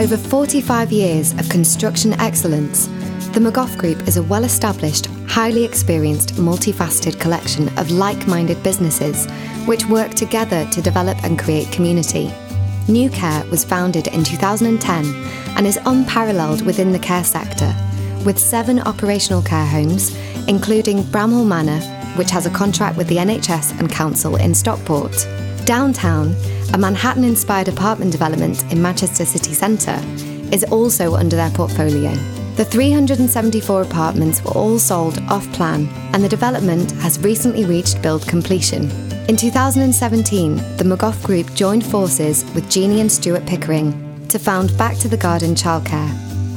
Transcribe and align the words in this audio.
over 0.00 0.16
45 0.16 0.90
years 0.92 1.32
of 1.34 1.46
construction 1.50 2.14
excellence, 2.14 2.86
the 3.34 3.40
McGough 3.40 3.76
Group 3.76 4.08
is 4.08 4.16
a 4.16 4.22
well 4.22 4.44
established, 4.44 5.06
highly 5.28 5.62
experienced, 5.62 6.36
multifaceted 6.36 7.20
collection 7.20 7.68
of 7.78 7.90
like 7.90 8.26
minded 8.26 8.62
businesses 8.62 9.26
which 9.66 9.84
work 9.86 10.14
together 10.14 10.66
to 10.70 10.80
develop 10.80 11.22
and 11.22 11.38
create 11.38 11.70
community. 11.70 12.32
New 12.88 13.10
Care 13.10 13.44
was 13.50 13.62
founded 13.62 14.06
in 14.06 14.24
2010 14.24 15.04
and 15.58 15.66
is 15.66 15.78
unparalleled 15.84 16.64
within 16.64 16.92
the 16.92 16.98
care 16.98 17.22
sector, 17.22 17.70
with 18.24 18.38
seven 18.38 18.80
operational 18.80 19.42
care 19.42 19.66
homes, 19.66 20.16
including 20.48 21.02
Bramhall 21.02 21.46
Manor, 21.46 21.80
which 22.16 22.30
has 22.30 22.46
a 22.46 22.50
contract 22.50 22.96
with 22.96 23.06
the 23.08 23.18
NHS 23.18 23.78
and 23.78 23.90
Council 23.90 24.36
in 24.36 24.54
Stockport. 24.54 25.26
Downtown, 25.64 26.34
a 26.74 26.78
Manhattan 26.78 27.24
inspired 27.24 27.68
apartment 27.68 28.12
development 28.12 28.70
in 28.72 28.82
Manchester 28.82 29.24
city 29.24 29.54
centre, 29.54 30.00
is 30.52 30.64
also 30.64 31.14
under 31.14 31.36
their 31.36 31.50
portfolio. 31.50 32.12
The 32.56 32.64
374 32.64 33.82
apartments 33.82 34.44
were 34.44 34.52
all 34.52 34.78
sold 34.78 35.18
off 35.28 35.50
plan, 35.52 35.88
and 36.12 36.22
the 36.22 36.28
development 36.28 36.90
has 37.00 37.18
recently 37.20 37.64
reached 37.64 38.02
build 38.02 38.26
completion. 38.26 38.90
In 39.28 39.36
2017, 39.36 40.56
the 40.76 40.84
McGough 40.84 41.22
Group 41.22 41.54
joined 41.54 41.86
forces 41.86 42.44
with 42.54 42.68
Jeannie 42.68 43.00
and 43.00 43.10
Stuart 43.10 43.46
Pickering 43.46 44.26
to 44.28 44.38
found 44.38 44.76
Back 44.76 44.98
to 44.98 45.08
the 45.08 45.16
Garden 45.16 45.54
Childcare, 45.54 46.10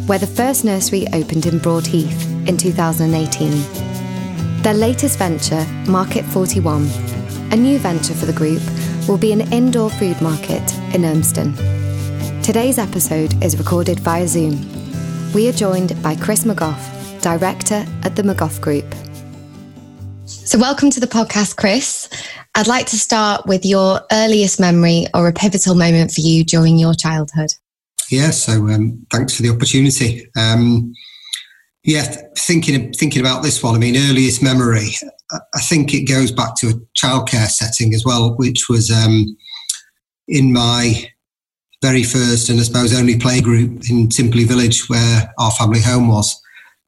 where 0.07 0.19
the 0.19 0.27
first 0.27 0.65
nursery 0.65 1.05
opened 1.13 1.45
in 1.45 1.59
Broadheath 1.59 2.27
in 2.47 2.57
2018. 2.57 4.61
Their 4.63 4.73
latest 4.73 5.19
venture, 5.19 5.65
Market 5.87 6.25
41, 6.25 6.89
a 7.51 7.55
new 7.55 7.77
venture 7.77 8.15
for 8.15 8.25
the 8.25 8.33
group, 8.33 8.61
will 9.07 9.17
be 9.17 9.33
an 9.33 9.41
indoor 9.51 9.89
food 9.89 10.19
market 10.21 10.61
in 10.93 11.01
Urmston. 11.01 11.53
Today's 12.41 12.77
episode 12.77 13.43
is 13.43 13.57
recorded 13.57 13.99
via 13.99 14.27
Zoom. 14.27 14.65
We 15.33 15.49
are 15.49 15.53
joined 15.53 16.01
by 16.01 16.15
Chris 16.15 16.45
McGough, 16.45 17.21
Director 17.21 17.85
at 18.03 18.15
the 18.15 18.21
McGough 18.21 18.61
Group. 18.61 18.85
So, 20.25 20.57
welcome 20.57 20.89
to 20.91 20.99
the 20.99 21.07
podcast, 21.07 21.57
Chris. 21.57 22.07
I'd 22.55 22.67
like 22.67 22.85
to 22.87 22.99
start 22.99 23.45
with 23.45 23.65
your 23.65 24.01
earliest 24.11 24.59
memory 24.59 25.07
or 25.13 25.27
a 25.27 25.33
pivotal 25.33 25.75
moment 25.75 26.11
for 26.11 26.21
you 26.21 26.45
during 26.45 26.77
your 26.77 26.93
childhood. 26.93 27.49
Yeah, 28.09 28.29
so 28.29 28.69
um, 28.69 29.05
thanks 29.11 29.35
for 29.35 29.41
the 29.41 29.49
opportunity. 29.49 30.29
Um, 30.37 30.93
yeah, 31.83 32.15
thinking 32.37 32.93
thinking 32.93 33.21
about 33.21 33.43
this 33.43 33.61
one, 33.61 33.75
I 33.75 33.79
mean, 33.79 33.97
earliest 33.97 34.41
memory. 34.41 34.91
I 35.53 35.59
think 35.61 35.93
it 35.93 36.03
goes 36.03 36.31
back 36.31 36.55
to 36.57 36.69
a 36.69 36.73
childcare 36.97 37.47
setting 37.47 37.93
as 37.93 38.05
well, 38.05 38.35
which 38.35 38.69
was 38.69 38.91
um, 38.91 39.35
in 40.27 40.53
my 40.53 41.09
very 41.81 42.03
first 42.03 42.49
and 42.49 42.59
I 42.59 42.63
suppose 42.63 42.97
only 42.97 43.15
playgroup 43.15 43.89
in 43.89 44.09
Simply 44.09 44.45
Village, 44.45 44.89
where 44.89 45.33
our 45.37 45.51
family 45.51 45.81
home 45.81 46.07
was. 46.07 46.39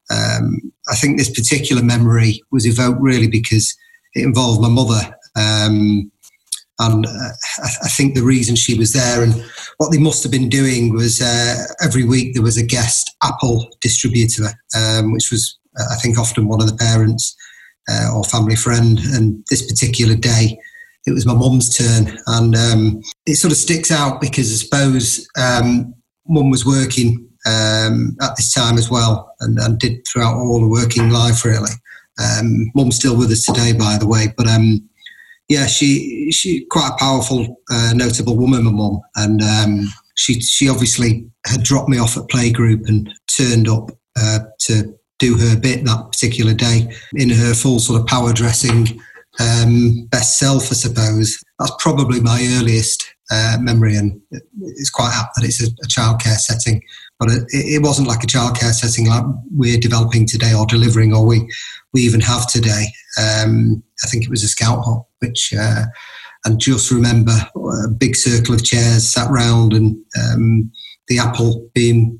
Um, 0.09 0.71
I 0.87 0.95
think 0.95 1.17
this 1.17 1.29
particular 1.29 1.83
memory 1.83 2.41
was 2.51 2.65
evoked 2.65 3.01
really 3.01 3.27
because 3.27 3.75
it 4.13 4.23
involved 4.23 4.61
my 4.61 4.69
mother. 4.69 5.01
Um, 5.35 6.11
and 6.79 7.05
uh, 7.05 7.29
I, 7.63 7.69
I, 7.83 7.89
think 7.89 8.13
the 8.13 8.23
reason 8.23 8.55
she 8.55 8.77
was 8.77 8.93
there 8.93 9.23
and 9.23 9.33
what 9.77 9.91
they 9.91 9.97
must 9.97 10.23
have 10.23 10.31
been 10.31 10.49
doing 10.49 10.93
was 10.93 11.21
uh, 11.21 11.65
every 11.81 12.03
week 12.03 12.33
there 12.33 12.43
was 12.43 12.57
a 12.57 12.65
guest 12.65 13.15
apple 13.23 13.67
distributor, 13.81 14.47
um, 14.77 15.13
which 15.13 15.31
was, 15.31 15.57
uh, 15.79 15.85
I 15.91 15.95
think, 15.95 16.17
often 16.17 16.47
one 16.47 16.61
of 16.61 16.67
the 16.67 16.75
parents 16.75 17.35
uh, 17.89 18.11
or 18.15 18.23
family 18.23 18.55
friend. 18.55 18.99
And 18.99 19.43
this 19.49 19.65
particular 19.65 20.15
day, 20.15 20.57
it 21.05 21.11
was 21.11 21.25
my 21.25 21.33
mum's 21.33 21.75
turn. 21.75 22.17
And 22.27 22.55
um, 22.55 23.01
it 23.25 23.35
sort 23.35 23.51
of 23.51 23.57
sticks 23.57 23.91
out 23.91 24.21
because 24.21 24.51
I 24.51 24.55
suppose 24.55 25.27
um, 25.37 25.93
mum 26.27 26.49
was 26.49 26.65
working 26.65 27.27
um, 27.45 28.17
at 28.21 28.35
this 28.35 28.53
time 28.53 28.77
as 28.77 28.89
well 28.89 29.35
and, 29.39 29.59
and, 29.59 29.77
did 29.77 30.05
throughout 30.07 30.35
all 30.35 30.59
the 30.59 30.67
working 30.67 31.11
life, 31.11 31.45
really. 31.45 31.71
Um, 32.19 32.71
mum's 32.73 32.95
still 32.95 33.15
with 33.15 33.29
us 33.29 33.45
today, 33.45 33.73
by 33.73 33.97
the 33.99 34.07
way. 34.07 34.33
But 34.35 34.47
um, 34.47 34.89
yeah, 35.47 35.67
she 35.67 36.31
she 36.31 36.65
quite 36.65 36.91
a 36.93 36.97
powerful, 36.97 37.61
uh, 37.69 37.93
notable 37.93 38.35
woman, 38.37 38.63
my 38.63 38.71
mum, 38.71 38.99
and 39.15 39.41
um, 39.41 39.87
she 40.15 40.39
she 40.41 40.69
obviously 40.69 41.29
had 41.45 41.61
dropped 41.61 41.89
me 41.89 41.99
off 41.99 42.17
at 42.17 42.23
playgroup 42.23 42.87
and 42.87 43.13
turned 43.27 43.67
up 43.67 43.91
uh, 44.17 44.39
to 44.61 44.97
do 45.19 45.37
her 45.37 45.57
bit 45.57 45.85
that 45.85 46.07
particular 46.11 46.53
day 46.53 46.87
in 47.13 47.29
her 47.29 47.53
full 47.53 47.79
sort 47.79 48.01
of 48.01 48.07
power 48.07 48.33
dressing 48.33 48.99
um, 49.39 50.07
best 50.11 50.39
self, 50.39 50.71
I 50.71 50.75
suppose. 50.75 51.37
That's 51.59 51.73
probably 51.79 52.21
my 52.21 52.39
earliest 52.57 53.05
uh, 53.31 53.57
memory, 53.59 53.95
and 53.95 54.21
it's 54.31 54.89
quite 54.89 55.13
apt 55.13 55.35
that 55.35 55.45
it's 55.45 55.61
a, 55.61 55.67
a 55.67 55.87
childcare 55.87 56.37
setting. 56.37 56.81
But 57.19 57.31
it, 57.31 57.43
it, 57.49 57.81
wasn't 57.81 58.07
like 58.07 58.23
a 58.23 58.27
childcare 58.27 58.73
setting 58.73 59.07
like 59.07 59.23
we're 59.51 59.79
developing 59.79 60.27
today 60.27 60.53
or 60.53 60.65
delivering, 60.65 61.13
or 61.13 61.25
we 61.25 61.49
we 61.93 62.01
even 62.01 62.21
have 62.21 62.47
today. 62.47 62.87
Um, 63.19 63.83
I 64.03 64.07
think 64.07 64.23
it 64.23 64.29
was 64.29 64.43
a 64.43 64.47
scout 64.47 64.83
hut, 64.83 65.03
which 65.19 65.53
uh, 65.57 65.85
and 66.45 66.59
just 66.59 66.91
remember 66.91 67.33
a 67.55 67.89
big 67.89 68.15
circle 68.15 68.53
of 68.53 68.63
chairs 68.63 69.07
sat 69.07 69.29
round 69.31 69.73
and 69.73 69.97
um, 70.21 70.71
the 71.07 71.19
apple 71.19 71.69
being 71.73 72.19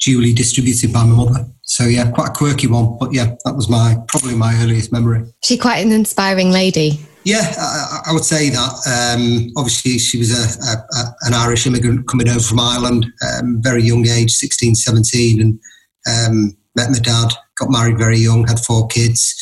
duly 0.00 0.32
distributed 0.32 0.92
by 0.92 1.04
my 1.04 1.24
mother. 1.24 1.46
So 1.66 1.84
yeah, 1.84 2.10
quite 2.12 2.28
a 2.28 2.32
quirky 2.32 2.68
one, 2.68 2.96
but 2.98 3.12
yeah, 3.12 3.34
that 3.44 3.54
was 3.54 3.68
my 3.68 3.96
probably 4.08 4.36
my 4.36 4.54
earliest 4.62 4.92
memory. 4.92 5.24
She 5.42 5.58
quite 5.58 5.84
an 5.84 5.92
inspiring 5.92 6.52
lady. 6.52 7.00
Yeah, 7.24 7.52
I, 7.58 8.02
I 8.06 8.12
would 8.12 8.24
say 8.24 8.50
that. 8.50 8.72
Um, 8.86 9.50
obviously, 9.56 9.98
she 9.98 10.16
was 10.16 10.30
a, 10.30 10.64
a, 10.64 10.76
a, 10.76 11.14
an 11.22 11.34
Irish 11.34 11.66
immigrant 11.66 12.06
coming 12.06 12.28
over 12.28 12.38
from 12.38 12.60
Ireland, 12.60 13.06
um, 13.28 13.60
very 13.60 13.82
young 13.82 14.06
age, 14.06 14.30
16, 14.30 14.76
17, 14.76 15.40
and 15.40 15.58
um, 16.06 16.56
met 16.76 16.90
my 16.90 17.00
dad, 17.00 17.32
got 17.56 17.68
married 17.68 17.98
very 17.98 18.18
young, 18.18 18.46
had 18.46 18.60
four 18.60 18.86
kids, 18.86 19.34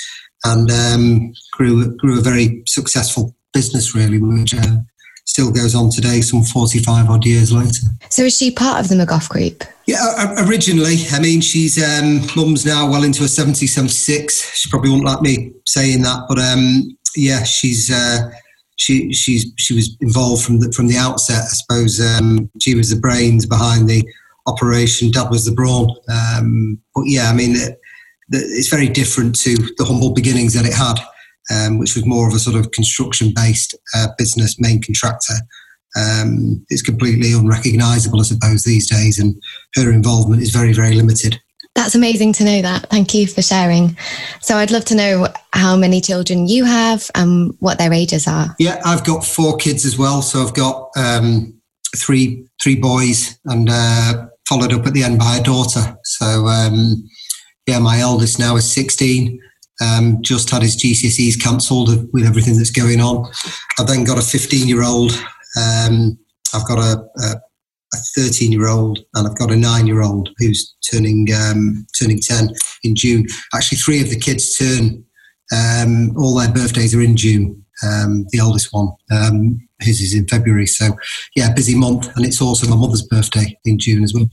and 0.44 0.70
um, 0.70 1.34
grew 1.52 1.94
grew 1.96 2.18
a 2.18 2.22
very 2.22 2.62
successful 2.66 3.36
business, 3.52 3.94
really, 3.94 4.18
which 4.18 4.54
uh, 4.54 4.78
still 5.26 5.52
goes 5.52 5.74
on 5.74 5.90
today, 5.90 6.22
some 6.22 6.42
45 6.42 7.10
odd 7.10 7.26
years 7.26 7.52
later. 7.52 7.86
So, 8.08 8.22
is 8.22 8.38
she 8.38 8.50
part 8.50 8.80
of 8.80 8.88
the 8.88 8.94
McGough 8.94 9.28
Group? 9.28 9.64
Yeah, 9.86 10.34
originally. 10.46 10.96
I 11.12 11.20
mean, 11.20 11.40
she's 11.40 11.82
um, 11.82 12.20
mum's 12.36 12.64
now 12.64 12.90
well 12.90 13.04
into 13.04 13.22
her 13.22 13.28
70, 13.28 13.66
76. 13.66 14.56
She 14.56 14.70
probably 14.70 14.90
won't 14.90 15.04
like 15.04 15.20
me 15.20 15.52
saying 15.66 16.02
that, 16.02 16.24
but 16.28 16.38
um, 16.38 16.96
yeah, 17.16 17.42
she's. 17.42 17.90
Uh, 17.90 18.30
she 18.76 19.12
she's 19.12 19.46
she 19.56 19.72
was 19.72 19.96
involved 20.00 20.44
from 20.44 20.58
the 20.58 20.72
from 20.72 20.88
the 20.88 20.96
outset. 20.96 21.42
I 21.42 21.54
suppose 21.54 22.00
um, 22.00 22.50
she 22.60 22.74
was 22.74 22.90
the 22.90 22.98
brains 22.98 23.46
behind 23.46 23.88
the 23.88 24.02
operation. 24.46 25.12
Dad 25.12 25.30
was 25.30 25.44
the 25.44 25.52
brawn. 25.52 25.94
Um, 26.08 26.80
but 26.92 27.04
yeah, 27.06 27.30
I 27.30 27.34
mean, 27.34 27.52
it, 27.54 27.78
it's 28.30 28.68
very 28.68 28.88
different 28.88 29.38
to 29.42 29.54
the 29.54 29.84
humble 29.84 30.12
beginnings 30.12 30.54
that 30.54 30.66
it 30.66 30.74
had 30.74 30.98
um, 31.50 31.78
which 31.78 31.94
was 31.94 32.06
more 32.06 32.28
of 32.28 32.34
a 32.34 32.38
sort 32.38 32.56
of 32.56 32.70
construction 32.72 33.32
based 33.34 33.74
uh, 33.94 34.08
business, 34.18 34.60
main 34.60 34.80
contractor. 34.82 35.34
Um, 35.96 36.64
it's 36.68 36.82
completely 36.82 37.32
unrecognisable, 37.32 38.20
I 38.20 38.24
suppose, 38.24 38.64
these 38.64 38.88
days, 38.88 39.18
and 39.18 39.40
her 39.76 39.92
involvement 39.92 40.42
is 40.42 40.50
very, 40.50 40.72
very 40.72 40.94
limited. 40.94 41.40
That's 41.74 41.94
amazing 41.94 42.32
to 42.34 42.44
know 42.44 42.62
that. 42.62 42.88
Thank 42.88 43.14
you 43.14 43.26
for 43.26 43.42
sharing. 43.42 43.96
So, 44.40 44.56
I'd 44.56 44.70
love 44.70 44.84
to 44.86 44.94
know 44.94 45.28
how 45.52 45.76
many 45.76 46.00
children 46.00 46.46
you 46.46 46.64
have 46.64 47.10
and 47.14 47.54
what 47.60 47.78
their 47.78 47.92
ages 47.92 48.26
are. 48.26 48.54
Yeah, 48.58 48.80
I've 48.84 49.04
got 49.04 49.24
four 49.24 49.56
kids 49.56 49.84
as 49.84 49.98
well. 49.98 50.22
So, 50.22 50.42
I've 50.42 50.54
got 50.54 50.90
um, 50.96 51.54
three 51.96 52.46
three 52.62 52.76
boys 52.76 53.38
and 53.46 53.68
uh, 53.70 54.26
followed 54.48 54.72
up 54.72 54.86
at 54.86 54.94
the 54.94 55.02
end 55.02 55.18
by 55.18 55.36
a 55.36 55.42
daughter. 55.42 55.96
So, 56.04 56.46
um, 56.46 57.08
yeah, 57.66 57.78
my 57.78 57.98
eldest 57.98 58.38
now 58.38 58.56
is 58.56 58.70
16 58.72 59.40
um, 59.80 60.22
just 60.22 60.50
had 60.50 60.62
his 60.62 60.76
GCSEs 60.76 61.40
cancelled 61.40 62.12
with 62.12 62.24
everything 62.24 62.56
that's 62.56 62.70
going 62.70 63.00
on. 63.00 63.30
I've 63.78 63.86
then 63.86 64.04
got 64.04 64.18
a 64.18 64.22
15 64.22 64.68
year 64.68 64.82
old. 64.82 65.12
Um, 65.56 66.18
I've 66.54 66.66
got 66.66 66.78
a, 66.78 67.04
a, 67.22 67.40
13 68.16 68.50
year 68.50 68.66
old 68.66 68.98
and 69.14 69.28
I've 69.28 69.38
got 69.38 69.52
a 69.52 69.56
nine 69.56 69.86
year 69.86 70.02
old 70.02 70.28
who's 70.38 70.74
turning 70.90 71.28
um, 71.32 71.86
turning 71.98 72.18
10 72.18 72.48
in 72.82 72.96
June. 72.96 73.26
Actually, 73.54 73.78
three 73.78 74.00
of 74.00 74.10
the 74.10 74.18
kids 74.18 74.56
turn. 74.56 75.04
Um, 75.54 76.12
all 76.16 76.34
their 76.34 76.52
birthdays 76.52 76.94
are 76.94 77.02
in 77.02 77.16
June. 77.16 77.64
Um, 77.84 78.26
the 78.30 78.40
oldest 78.40 78.72
one, 78.72 78.88
um, 79.12 79.60
his 79.80 80.00
is 80.00 80.14
in 80.14 80.26
February. 80.26 80.66
So, 80.66 80.96
yeah, 81.34 81.52
busy 81.52 81.76
month, 81.76 82.08
and 82.16 82.24
it's 82.24 82.40
also 82.40 82.68
my 82.68 82.76
mother's 82.76 83.02
birthday 83.02 83.56
in 83.64 83.78
June 83.78 84.04
as 84.04 84.14
well. 84.14 84.28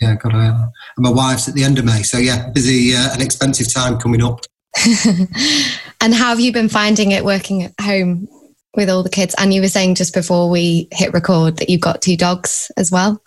Yeah, 0.00 0.14
got 0.14 0.34
a, 0.34 0.36
and 0.38 0.72
my 0.98 1.10
wife's 1.10 1.48
at 1.48 1.54
the 1.54 1.64
end 1.64 1.78
of 1.78 1.84
May. 1.84 2.02
So, 2.02 2.18
yeah, 2.18 2.50
busy 2.50 2.94
uh, 2.94 3.12
and 3.12 3.22
expensive 3.22 3.72
time 3.72 3.98
coming 3.98 4.22
up. 4.22 4.40
and 6.00 6.14
how 6.14 6.28
have 6.28 6.40
you 6.40 6.52
been 6.52 6.68
finding 6.68 7.10
it 7.10 7.24
working 7.24 7.62
at 7.62 7.72
home 7.80 8.28
with 8.76 8.90
all 8.90 9.02
the 9.02 9.10
kids? 9.10 9.34
And 9.38 9.52
you 9.52 9.60
were 9.60 9.68
saying 9.68 9.94
just 9.94 10.14
before 10.14 10.48
we 10.48 10.88
hit 10.92 11.12
record 11.12 11.56
that 11.56 11.68
you've 11.68 11.80
got 11.80 12.02
two 12.02 12.16
dogs 12.16 12.70
as 12.76 12.90
well. 12.92 13.22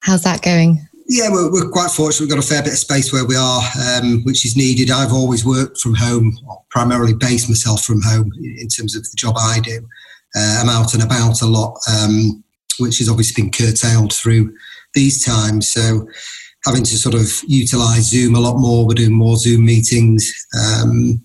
How's 0.00 0.22
that 0.22 0.42
going? 0.42 0.86
Yeah, 1.06 1.28
we're, 1.30 1.52
we're 1.52 1.70
quite 1.70 1.90
fortunate. 1.90 2.20
We've 2.20 2.34
got 2.34 2.44
a 2.44 2.46
fair 2.46 2.62
bit 2.62 2.72
of 2.72 2.78
space 2.78 3.12
where 3.12 3.26
we 3.26 3.36
are, 3.36 3.62
um, 3.96 4.22
which 4.24 4.44
is 4.44 4.56
needed. 4.56 4.90
I've 4.90 5.12
always 5.12 5.44
worked 5.44 5.78
from 5.78 5.94
home, 5.94 6.36
primarily 6.70 7.14
based 7.14 7.48
myself 7.48 7.82
from 7.82 8.00
home 8.02 8.32
in 8.58 8.68
terms 8.68 8.96
of 8.96 9.02
the 9.02 9.16
job 9.16 9.36
I 9.38 9.60
do. 9.60 9.86
Uh, 10.34 10.60
I'm 10.62 10.68
out 10.68 10.94
and 10.94 11.02
about 11.02 11.42
a 11.42 11.46
lot, 11.46 11.78
um, 11.88 12.42
which 12.78 12.98
has 12.98 13.08
obviously 13.08 13.42
been 13.42 13.52
curtailed 13.52 14.12
through 14.12 14.54
these 14.94 15.24
times. 15.24 15.70
So 15.70 16.08
having 16.64 16.84
to 16.84 16.96
sort 16.96 17.14
of 17.14 17.28
utilize 17.46 18.10
Zoom 18.10 18.34
a 18.34 18.40
lot 18.40 18.58
more. 18.58 18.86
We're 18.86 18.94
doing 18.94 19.12
more 19.12 19.36
Zoom 19.36 19.64
meetings, 19.64 20.32
um, 20.58 21.24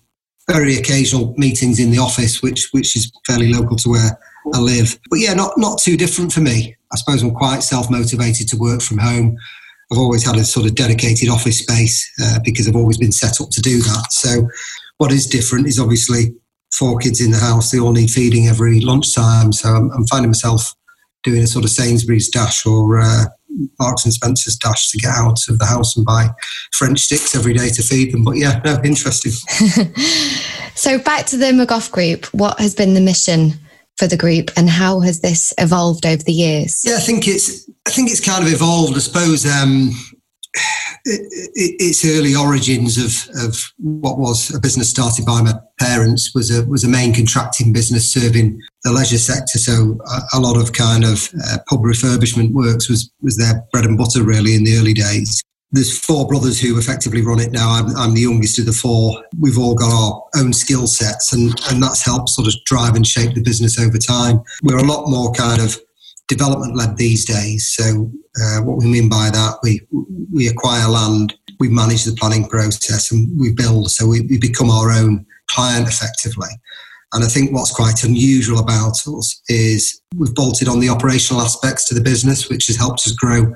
very 0.50 0.76
occasional 0.76 1.34
meetings 1.38 1.80
in 1.80 1.92
the 1.92 2.00
office, 2.00 2.42
which 2.42 2.70
which 2.72 2.96
is 2.96 3.12
fairly 3.26 3.54
local 3.54 3.76
to 3.78 3.90
where 3.90 4.20
I 4.54 4.60
live. 4.60 5.00
But 5.10 5.20
yeah, 5.20 5.34
not 5.34 5.58
not 5.58 5.80
too 5.80 5.96
different 5.96 6.34
for 6.34 6.42
me. 6.42 6.76
I 6.92 6.98
suppose 6.98 7.22
I'm 7.22 7.34
quite 7.34 7.62
self 7.62 7.90
motivated 7.90 8.48
to 8.50 8.58
work 8.58 8.82
from 8.82 8.98
home. 8.98 9.38
I've 9.92 9.98
always 9.98 10.26
had 10.26 10.36
a 10.36 10.44
sort 10.44 10.66
of 10.66 10.76
dedicated 10.76 11.30
office 11.30 11.60
space 11.60 12.10
uh, 12.22 12.40
because 12.44 12.68
I've 12.68 12.76
always 12.76 12.98
been 12.98 13.12
set 13.12 13.42
up 13.42 13.50
to 13.52 13.62
do 13.62 13.80
that. 13.80 14.08
So, 14.12 14.48
what 14.98 15.12
is 15.12 15.28
different 15.28 15.68
is 15.68 15.80
obviously 15.80 16.36
four 16.74 17.00
kids 17.00 17.22
in 17.22 17.32
the 17.32 17.38
house. 17.38 17.72
They 17.72 17.80
all 17.80 17.94
need 17.94 18.12
feeding 18.12 18.48
every 18.48 18.82
lunchtime. 18.82 19.52
So, 19.52 19.70
I'm, 19.70 19.92
I'm 19.92 20.08
finding 20.08 20.30
myself 20.30 20.74
doing 21.24 21.42
a 21.42 21.48
sort 21.48 21.66
of 21.66 21.72
Sainsbury's 21.72 22.30
dash 22.30 22.66
or 22.66 23.00
uh, 23.02 23.26
Marks 23.80 24.06
and 24.06 24.14
Spencer's 24.14 24.56
dash 24.56 24.90
to 24.90 24.98
get 24.98 25.12
out 25.16 25.40
of 25.50 25.60
the 25.60 25.66
house 25.66 25.96
and 25.96 26.06
buy 26.06 26.30
French 26.74 27.00
sticks 27.00 27.36
every 27.36 27.54
day 27.54 27.70
to 27.70 27.82
feed 27.82 28.14
them. 28.14 28.24
But 28.24 28.38
yeah, 28.38 28.62
no, 28.64 28.80
interesting. 28.84 29.32
so, 30.76 31.00
back 31.00 31.26
to 31.28 31.38
the 31.38 31.48
McGough 31.48 31.92
Group, 31.92 32.26
what 32.28 32.60
has 32.60 32.76
been 32.76 32.94
the 32.94 33.02
mission? 33.02 33.54
for 33.98 34.08
the 34.08 34.16
group 34.16 34.50
and 34.56 34.70
how 34.70 35.02
has 35.02 35.20
this 35.20 35.54
evolved 35.58 36.06
over 36.06 36.24
the 36.24 36.32
years 36.32 36.84
yeah 36.86 36.96
i 36.96 37.00
think 37.00 37.28
it's 37.28 37.70
i 37.86 37.90
think 37.90 38.10
it's 38.10 38.26
kind 38.26 38.46
of 38.46 38.50
evolved 38.50 38.96
i 38.96 39.00
suppose 39.00 39.46
um, 39.46 39.92
it, 41.06 41.52
it, 41.56 41.76
its 41.80 42.06
early 42.06 42.36
origins 42.36 42.98
of, 42.98 43.46
of 43.46 43.72
what 43.78 44.18
was 44.18 44.54
a 44.54 44.60
business 44.60 44.90
started 44.90 45.26
by 45.26 45.42
my 45.42 45.54
parents 45.80 46.34
was 46.34 46.56
a 46.56 46.66
was 46.66 46.84
a 46.84 46.88
main 46.88 47.14
contracting 47.14 47.72
business 47.72 48.12
serving 48.12 48.60
the 48.84 48.92
leisure 48.92 49.18
sector. 49.18 49.58
So 49.60 50.00
a, 50.06 50.38
a 50.38 50.40
lot 50.40 50.58
of 50.60 50.74
kind 50.74 51.04
of 51.04 51.30
uh, 51.46 51.58
pub 51.68 51.82
refurbishment 51.82 52.52
works 52.52 52.90
was 52.90 53.12
was 53.22 53.38
their 53.38 53.64
bread 53.72 53.86
and 53.86 53.98
butter 53.98 54.24
really 54.24 54.56
in 54.56 54.64
the 54.64 54.78
early 54.78 54.94
days 54.94 55.44
there's 55.72 55.98
four 55.98 56.28
brothers 56.28 56.60
who 56.60 56.78
effectively 56.78 57.22
run 57.22 57.40
it 57.40 57.52
now. 57.52 57.70
I'm, 57.70 57.96
I'm, 57.96 58.14
the 58.14 58.22
youngest 58.22 58.58
of 58.60 58.66
the 58.66 58.72
four. 58.72 59.24
We've 59.40 59.58
all 59.58 59.76
got 59.76 59.92
our 59.92 60.24
own 60.36 60.52
skill 60.52 60.88
sets, 60.88 61.34
and, 61.34 61.54
and 61.70 61.82
that's 61.82 62.04
helped 62.04 62.30
sort 62.30 62.48
of 62.48 62.56
drive 62.66 62.96
and 62.96 63.06
shape 63.06 63.36
the 63.36 63.44
business 63.44 63.80
over 63.80 63.98
time. 63.98 64.42
We're 64.64 64.80
a 64.80 64.84
lot 64.84 65.10
more 65.10 65.32
kind 65.32 65.62
of 65.62 65.80
development 66.30 66.78
led 66.78 66.96
these 66.96 67.26
days. 67.26 67.68
So, 67.76 68.10
uh, 68.42 68.62
what 68.62 68.78
we 68.78 68.86
mean 68.86 69.10
by 69.10 69.30
that, 69.32 69.56
we 69.62 69.82
we 70.32 70.48
acquire 70.48 70.88
land, 70.88 71.36
we 71.60 71.68
manage 71.68 72.06
the 72.06 72.16
planning 72.16 72.48
process, 72.48 73.12
and 73.12 73.38
we 73.38 73.52
build. 73.52 73.92
So 73.92 74.08
we, 74.08 74.22
we 74.22 74.38
become 74.38 74.70
our 74.70 74.92
own 74.92 75.26
client 75.48 75.88
effectively. 75.88 76.50
And 77.12 77.24
I 77.24 77.28
think 77.28 77.52
what's 77.52 77.74
quite 77.74 78.04
unusual 78.04 78.60
about 78.60 78.96
us 79.08 79.42
is 79.50 80.00
we've 80.16 80.34
bolted 80.36 80.68
on 80.68 80.80
the 80.80 80.90
operational 80.90 81.42
aspects 81.42 81.86
to 81.86 81.96
the 81.96 82.02
business, 82.02 82.50
which 82.50 82.68
has 82.68 82.78
helped 82.78 83.00
us 83.00 83.14
grow 83.14 83.52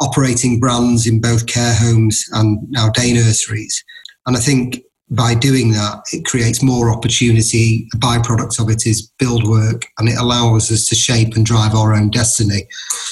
operating 0.00 0.58
brands 0.60 1.06
in 1.06 1.20
both 1.20 1.46
care 1.46 1.74
homes 1.74 2.24
and 2.32 2.58
now 2.70 2.88
day 2.90 3.12
nurseries. 3.12 3.84
And 4.26 4.36
I 4.36 4.40
think 4.40 4.80
by 5.10 5.34
doing 5.34 5.72
that, 5.72 6.02
it 6.12 6.24
creates 6.24 6.62
more 6.62 6.90
opportunity. 6.90 7.86
The 7.92 7.98
byproduct 7.98 8.60
of 8.60 8.70
it 8.70 8.86
is 8.86 9.08
build 9.18 9.48
work 9.48 9.86
and 9.98 10.08
it 10.08 10.18
allows 10.18 10.70
us 10.72 10.86
to 10.88 10.94
shape 10.96 11.36
and 11.36 11.46
drive 11.46 11.74
our 11.74 11.94
own 11.94 12.10
destiny. 12.10 12.66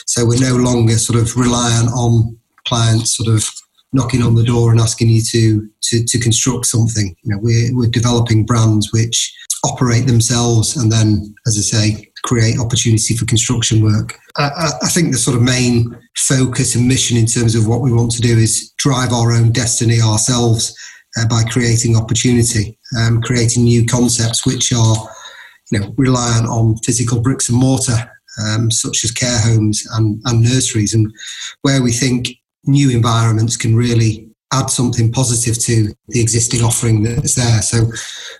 So 0.06 0.26
we're 0.26 0.40
no 0.40 0.56
longer 0.56 0.94
sort 0.94 1.20
of 1.20 1.36
reliant 1.36 1.90
on 1.90 2.36
clients 2.66 3.16
sort 3.16 3.28
of 3.28 3.48
knocking 3.92 4.22
on 4.22 4.34
the 4.34 4.42
door 4.42 4.72
and 4.72 4.80
asking 4.80 5.08
you 5.08 5.22
to 5.30 5.68
to, 5.82 6.04
to 6.04 6.18
construct 6.18 6.66
something. 6.66 7.14
You 7.22 7.34
know, 7.34 7.38
we're, 7.40 7.74
we're 7.76 7.90
developing 7.90 8.44
brands 8.44 8.92
which 8.92 9.32
operate 9.64 10.06
themselves 10.06 10.76
and 10.76 10.90
then, 10.90 11.34
as 11.46 11.56
I 11.56 11.60
say, 11.60 12.12
create 12.24 12.58
opportunity 12.58 13.14
for 13.16 13.26
construction 13.26 13.82
work. 13.82 14.18
I, 14.36 14.72
I, 14.82 14.88
think 14.88 15.12
the 15.12 15.18
sort 15.18 15.36
of 15.36 15.42
main 15.42 15.96
focus 16.16 16.74
and 16.74 16.88
mission 16.88 17.16
in 17.16 17.26
terms 17.26 17.54
of 17.54 17.66
what 17.66 17.82
we 17.82 17.92
want 17.92 18.12
to 18.12 18.22
do 18.22 18.36
is 18.36 18.72
drive 18.78 19.12
our 19.12 19.30
own 19.30 19.52
destiny 19.52 20.00
ourselves 20.00 20.74
uh, 21.16 21.26
by 21.26 21.42
creating 21.44 21.96
opportunity, 21.96 22.78
um, 22.98 23.20
creating 23.22 23.64
new 23.64 23.84
concepts 23.86 24.46
which 24.46 24.72
are, 24.72 24.96
you 25.70 25.78
know, 25.78 25.94
reliant 25.96 26.46
on 26.46 26.76
physical 26.78 27.20
bricks 27.20 27.48
and 27.48 27.58
mortar, 27.58 28.10
um, 28.44 28.70
such 28.70 29.04
as 29.04 29.10
care 29.10 29.38
homes 29.38 29.86
and, 29.92 30.20
and 30.24 30.42
nurseries, 30.42 30.94
and 30.94 31.12
where 31.62 31.82
we 31.82 31.92
think 31.92 32.28
new 32.64 32.90
environments 32.90 33.56
can 33.56 33.74
really 33.74 34.28
add 34.52 34.70
something 34.70 35.10
positive 35.10 35.58
to 35.58 35.92
the 36.08 36.20
existing 36.20 36.62
offering 36.62 37.02
that's 37.02 37.34
there. 37.34 37.62
So, 37.62 37.90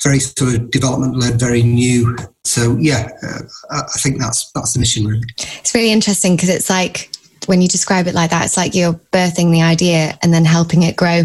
very 0.03 0.21
sort 0.21 0.55
of 0.55 0.71
development 0.71 1.17
led, 1.17 1.41
very 1.41 1.63
new. 1.63 2.17
So, 2.45 2.77
yeah, 2.79 3.09
uh, 3.23 3.41
I 3.71 3.99
think 3.99 4.19
that's 4.21 4.51
that's 4.55 4.73
the 4.73 4.81
mission 4.81 5.07
really. 5.07 5.27
It's 5.39 5.75
really 5.75 5.93
interesting 5.93 6.37
because 6.37 6.49
it's 6.51 6.71
like 6.71 7.11
when 7.47 7.61
you 7.61 7.69
describe 7.69 8.07
it 8.07 8.15
like 8.15 8.31
that, 8.31 8.45
it's 8.45 8.57
like 8.57 8.75
you're 8.75 8.95
birthing 9.13 9.53
the 9.53 9.63
idea 9.63 10.19
and 10.23 10.33
then 10.33 10.45
helping 10.45 10.83
it 10.83 10.97
grow 10.97 11.25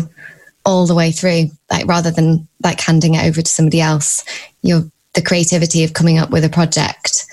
all 0.69 0.88
the 0.88 0.95
way 0.95 1.12
through. 1.12 1.50
Like 1.71 1.86
rather 1.86 2.12
than 2.12 2.48
like 2.63 2.80
handing 2.80 3.16
it 3.16 3.25
over 3.25 3.42
to 3.42 3.50
somebody 3.50 3.81
else, 3.81 4.24
you're 4.62 4.83
the 5.13 5.21
creativity 5.21 5.83
of 5.83 5.94
coming 5.94 6.18
up 6.18 6.30
with 6.30 6.44
a 6.44 6.50
project 6.50 7.25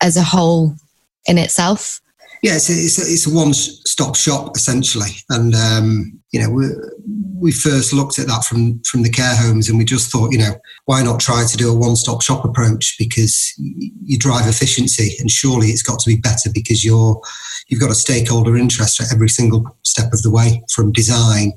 as 0.00 0.16
a 0.16 0.22
whole 0.22 0.74
in 1.26 1.36
itself 1.36 2.00
yeah, 2.42 2.54
it's 2.54 2.70
a, 2.70 2.72
it's 2.72 2.98
a, 2.98 3.12
it's 3.12 3.26
a 3.26 3.34
one-stop 3.34 4.16
shop 4.16 4.56
essentially, 4.56 5.10
and 5.28 5.54
um, 5.54 6.18
you 6.30 6.40
know 6.40 6.48
we 6.48 6.68
we 7.38 7.52
first 7.52 7.92
looked 7.92 8.18
at 8.18 8.28
that 8.28 8.44
from 8.44 8.80
from 8.84 9.02
the 9.02 9.10
care 9.10 9.36
homes, 9.36 9.68
and 9.68 9.76
we 9.76 9.84
just 9.84 10.10
thought, 10.10 10.32
you 10.32 10.38
know, 10.38 10.54
why 10.86 11.02
not 11.02 11.20
try 11.20 11.44
to 11.46 11.56
do 11.58 11.70
a 11.70 11.76
one-stop 11.76 12.22
shop 12.22 12.44
approach 12.44 12.96
because 12.98 13.52
you 13.58 14.18
drive 14.18 14.48
efficiency, 14.48 15.16
and 15.18 15.30
surely 15.30 15.68
it's 15.68 15.82
got 15.82 15.98
to 16.00 16.08
be 16.08 16.16
better 16.16 16.48
because 16.52 16.82
you're 16.82 17.20
you've 17.68 17.80
got 17.80 17.90
a 17.90 17.94
stakeholder 17.94 18.56
interest 18.56 19.02
at 19.02 19.12
every 19.12 19.28
single 19.28 19.76
step 19.82 20.12
of 20.14 20.22
the 20.22 20.30
way, 20.30 20.62
from 20.72 20.92
design 20.92 21.52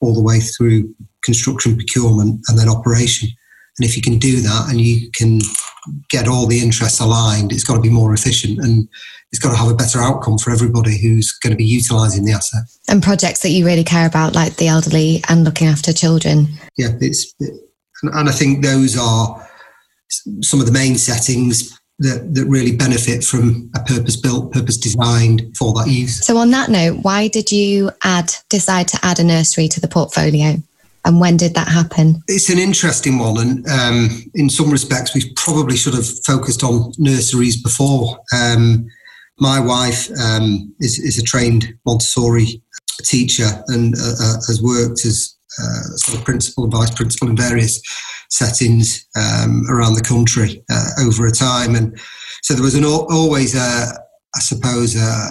all 0.00 0.14
the 0.14 0.22
way 0.22 0.40
through 0.40 0.94
construction, 1.22 1.76
procurement, 1.76 2.40
and 2.48 2.58
then 2.58 2.68
operation. 2.68 3.28
And 3.78 3.88
if 3.88 3.96
you 3.96 4.02
can 4.02 4.18
do 4.18 4.40
that 4.40 4.66
and 4.70 4.80
you 4.80 5.10
can 5.12 5.40
get 6.10 6.26
all 6.26 6.46
the 6.46 6.58
interests 6.58 7.00
aligned, 7.00 7.52
it's 7.52 7.64
got 7.64 7.74
to 7.74 7.80
be 7.80 7.90
more 7.90 8.12
efficient 8.12 8.58
and 8.58 8.88
it's 9.30 9.38
got 9.38 9.50
to 9.50 9.56
have 9.56 9.70
a 9.70 9.74
better 9.74 10.00
outcome 10.00 10.38
for 10.38 10.50
everybody 10.50 10.98
who's 11.00 11.32
going 11.32 11.52
to 11.52 11.56
be 11.56 11.64
utilising 11.64 12.24
the 12.24 12.32
asset. 12.32 12.62
And 12.88 13.02
projects 13.02 13.40
that 13.42 13.50
you 13.50 13.64
really 13.64 13.84
care 13.84 14.06
about, 14.06 14.34
like 14.34 14.56
the 14.56 14.68
elderly 14.68 15.22
and 15.28 15.44
looking 15.44 15.68
after 15.68 15.92
children. 15.92 16.48
Yeah, 16.76 16.92
it's 17.00 17.34
and 18.02 18.28
I 18.28 18.32
think 18.32 18.64
those 18.64 18.96
are 18.98 19.48
some 20.40 20.60
of 20.60 20.66
the 20.66 20.72
main 20.72 20.96
settings 20.96 21.78
that, 22.00 22.34
that 22.34 22.44
really 22.46 22.76
benefit 22.76 23.24
from 23.24 23.70
a 23.74 23.80
purpose 23.80 24.16
built, 24.16 24.52
purpose 24.52 24.76
designed 24.76 25.56
for 25.56 25.72
that 25.74 25.88
use. 25.88 26.24
So 26.24 26.36
on 26.36 26.50
that 26.52 26.68
note, 26.68 27.00
why 27.02 27.28
did 27.28 27.50
you 27.50 27.90
add 28.04 28.34
decide 28.48 28.88
to 28.88 28.98
add 29.02 29.18
a 29.18 29.24
nursery 29.24 29.68
to 29.68 29.80
the 29.80 29.88
portfolio? 29.88 30.56
and 31.04 31.20
when 31.20 31.36
did 31.38 31.54
that 31.54 31.68
happen? 31.68 32.22
It's 32.28 32.50
an 32.50 32.58
interesting 32.58 33.18
one, 33.18 33.38
and 33.38 33.66
um, 33.68 34.30
in 34.34 34.50
some 34.50 34.70
respects, 34.70 35.14
we 35.14 35.32
probably 35.36 35.76
should 35.76 35.94
have 35.94 36.06
focused 36.26 36.62
on 36.62 36.92
nurseries 36.98 37.60
before. 37.62 38.18
Um, 38.36 38.86
my 39.38 39.58
wife 39.58 40.10
um, 40.20 40.74
is, 40.80 40.98
is, 40.98 41.18
a 41.18 41.22
trained 41.22 41.72
Montessori 41.86 42.60
teacher 43.04 43.48
and 43.68 43.94
uh, 43.94 44.14
uh, 44.20 44.34
has 44.48 44.60
worked 44.60 45.06
as 45.06 45.37
uh, 45.62 45.82
sort 45.96 46.18
of 46.18 46.24
principal 46.24 46.64
and 46.64 46.72
vice 46.72 46.94
principal 46.94 47.28
in 47.28 47.36
various 47.36 47.80
settings 48.30 49.06
um, 49.16 49.64
around 49.70 49.94
the 49.94 50.02
country 50.02 50.62
uh, 50.70 50.88
over 51.00 51.26
a 51.26 51.32
time, 51.32 51.74
and 51.74 51.98
so 52.42 52.54
there 52.54 52.62
was 52.62 52.74
an 52.74 52.84
always, 52.84 53.54
a, 53.54 53.58
I 54.34 54.40
suppose, 54.40 54.96
a, 54.96 55.30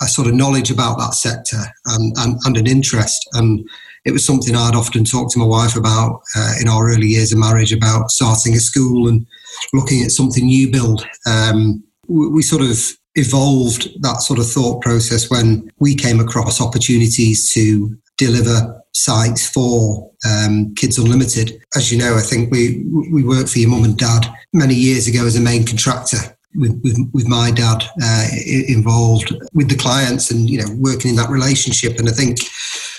a, 0.00 0.06
sort 0.06 0.28
of 0.28 0.34
knowledge 0.34 0.70
about 0.70 0.98
that 0.98 1.14
sector 1.14 1.58
and, 1.86 2.14
and, 2.18 2.38
and 2.44 2.56
an 2.56 2.66
interest 2.66 3.28
and 3.32 3.68
it 4.04 4.12
was 4.12 4.24
something 4.24 4.54
I'd 4.54 4.74
often 4.74 5.04
talk 5.04 5.30
to 5.32 5.38
my 5.38 5.44
wife 5.44 5.76
about 5.76 6.22
uh, 6.36 6.54
in 6.60 6.68
our 6.68 6.88
early 6.88 7.08
years 7.08 7.32
of 7.32 7.38
marriage 7.38 7.72
about 7.72 8.10
starting 8.10 8.54
a 8.54 8.58
school 8.58 9.08
and 9.08 9.26
looking 9.72 10.02
at 10.02 10.12
something 10.12 10.46
new 10.46 10.70
build. 10.70 11.06
Um, 11.26 11.84
we, 12.06 12.28
we 12.28 12.42
sort 12.42 12.62
of 12.62 12.78
evolved 13.16 13.88
that 14.00 14.22
sort 14.22 14.38
of 14.38 14.50
thought 14.50 14.82
process 14.82 15.28
when 15.30 15.70
we 15.78 15.94
came 15.94 16.20
across 16.20 16.60
opportunities 16.60 17.52
to 17.52 17.96
deliver 18.18 18.82
sites 18.92 19.48
for 19.48 20.10
um, 20.28 20.74
Kids 20.74 20.98
Unlimited. 20.98 21.58
As 21.74 21.90
you 21.90 21.98
know, 21.98 22.16
I 22.16 22.20
think 22.20 22.50
we 22.50 22.84
we 23.10 23.24
worked 23.24 23.48
for 23.48 23.58
your 23.58 23.70
mum 23.70 23.84
and 23.84 23.96
dad 23.96 24.26
many 24.52 24.74
years 24.74 25.08
ago 25.08 25.24
as 25.24 25.36
a 25.36 25.40
main 25.40 25.64
contractor. 25.64 26.18
With, 26.56 26.80
with, 26.82 26.98
with 27.12 27.28
my 27.28 27.50
dad 27.50 27.84
uh, 28.02 28.26
involved 28.68 29.36
with 29.52 29.68
the 29.68 29.76
clients 29.76 30.30
and 30.30 30.48
you 30.48 30.58
know 30.58 30.74
working 30.78 31.10
in 31.10 31.16
that 31.16 31.28
relationship 31.28 31.98
and 31.98 32.08
I 32.08 32.12
think 32.12 32.38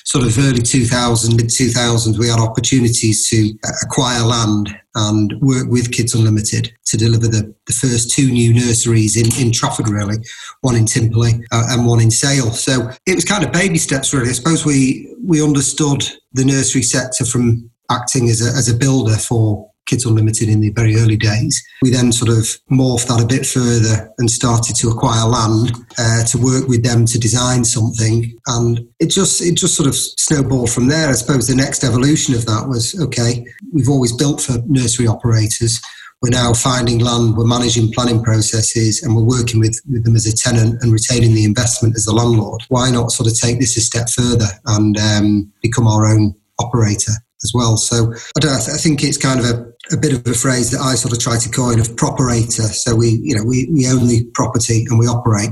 sort 0.10 0.26
of 0.26 0.36
early 0.40 0.60
2000s, 0.60 1.36
mid 1.36 1.46
2000s, 1.46 2.18
we 2.18 2.28
had 2.28 2.40
opportunities 2.40 3.30
to 3.30 3.54
acquire 3.84 4.24
land 4.24 4.76
and 4.96 5.36
work 5.40 5.68
with 5.70 5.92
Kids 5.92 6.16
Unlimited 6.16 6.74
to 6.88 6.98
deliver 6.98 7.28
the, 7.28 7.54
the 7.68 7.74
first 7.74 8.10
two 8.10 8.32
new 8.32 8.52
nurseries 8.52 9.16
in, 9.16 9.28
in 9.40 9.54
Trafford, 9.54 9.88
really, 9.88 10.18
one 10.62 10.76
in 10.76 10.86
Timperley 10.86 11.44
uh, 11.52 11.68
and 11.70 11.86
one 11.86 12.02
in 12.02 12.10
Sale. 12.10 12.50
So 12.54 12.90
it 13.06 13.14
was 13.14 13.24
kind 13.24 13.44
of 13.44 13.52
baby 13.52 13.78
steps, 13.78 14.12
really. 14.12 14.30
I 14.30 14.34
suppose 14.34 14.66
we, 14.66 15.16
we 15.24 15.44
understood 15.44 16.04
the 16.34 16.44
nursery 16.44 16.82
sector 16.82 17.24
from 17.24 17.70
acting 17.92 18.30
as 18.30 18.42
a, 18.42 18.58
as 18.58 18.68
a 18.68 18.76
builder 18.76 19.16
for 19.16 19.69
Kids 19.90 20.06
Unlimited 20.06 20.50
in 20.50 20.62
the 20.62 20.70
very 20.72 20.96
early 20.96 21.18
days. 21.18 21.62
We 21.82 21.90
then 21.90 22.12
sort 22.12 22.30
of 22.30 22.44
morphed 22.72 23.08
that 23.08 23.22
a 23.22 23.28
bit 23.28 23.46
further 23.46 24.12
and 24.18 24.30
started 24.30 24.76
to 24.78 24.90
acquire 24.90 25.26
land 25.28 25.72
uh, 25.98 26.24
to 26.26 26.38
work 26.38 26.68
with 26.68 26.84
them 26.84 27.06
to 27.06 27.20
design 27.20 27.66
something, 27.66 28.38
and 28.48 28.88
it 29.00 29.08
just 29.08 29.42
it 29.42 29.56
just 29.56 29.76
sort 29.76 29.88
of 29.88 29.96
snowballed 29.96 30.72
from 30.72 30.88
there. 30.88 31.10
I 31.10 31.14
suppose 31.14 31.48
the 31.48 31.56
next 31.56 31.84
evolution 31.84 32.36
of 32.36 32.46
that 32.46 32.68
was 32.68 33.00
okay. 33.02 33.46
We've 33.74 33.90
always 33.90 34.14
built 34.14 34.42
for 34.42 34.62
nursery 34.68 35.08
operators 35.08 35.82
we're 36.22 36.32
now 36.32 36.54
finding 36.54 37.00
land, 37.00 37.38
we're 37.38 37.46
managing 37.46 37.94
planning 37.94 38.22
processes, 38.22 39.02
and 39.04 39.16
we're 39.16 39.24
working 39.24 39.60
with, 39.60 39.80
with 39.90 40.04
them 40.04 40.18
as 40.18 40.26
a 40.26 40.36
tenant 40.36 40.82
and 40.82 40.92
retaining 40.92 41.34
the 41.34 41.46
investment 41.46 41.96
as 41.96 42.04
the 42.04 42.14
landlord. 42.14 42.62
Why 42.68 42.92
not 42.92 43.12
sort 43.12 43.28
of 43.28 43.40
take 43.40 43.60
this 43.60 43.78
a 43.78 43.82
step 43.82 44.10
further 44.10 44.48
and 44.66 44.98
um, 44.98 45.54
become 45.62 45.88
our 45.88 46.06
own 46.06 46.36
operator 46.60 47.14
as 47.44 47.52
well? 47.54 47.78
So 47.78 48.14
I, 48.36 48.40
don't, 48.40 48.52
I 48.52 48.78
think 48.78 49.04
it's 49.04 49.18
kind 49.18 49.40
of 49.40 49.46
a, 49.46 49.96
a 49.96 49.98
bit 49.98 50.14
of 50.14 50.26
a 50.28 50.34
phrase 50.34 50.72
that 50.72 50.82
I 50.82 50.96
sort 50.96 51.14
of 51.14 51.20
try 51.20 51.38
to 51.38 51.50
coin 51.50 51.80
of 51.80 51.96
properator. 51.96 52.64
So 52.64 52.96
we, 52.96 53.20
you 53.24 53.36
know, 53.36 53.44
we, 53.44 53.70
we 53.72 53.88
own 53.88 54.08
the 54.08 54.26
property 54.34 54.86
and 54.90 55.00
we 55.00 55.08
operate. 55.08 55.52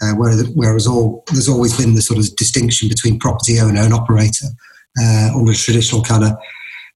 Uh, 0.00 0.12
whereas, 0.16 0.48
whereas 0.54 0.86
all 0.86 1.22
there's 1.32 1.48
always 1.48 1.76
been 1.76 1.94
the 1.94 2.00
sort 2.00 2.18
of 2.18 2.36
distinction 2.36 2.88
between 2.88 3.18
property 3.18 3.60
owner 3.60 3.80
and 3.80 3.92
operator 3.92 4.46
uh, 4.98 5.30
under 5.34 5.52
traditional 5.52 6.02
kind 6.02 6.24
of 6.24 6.32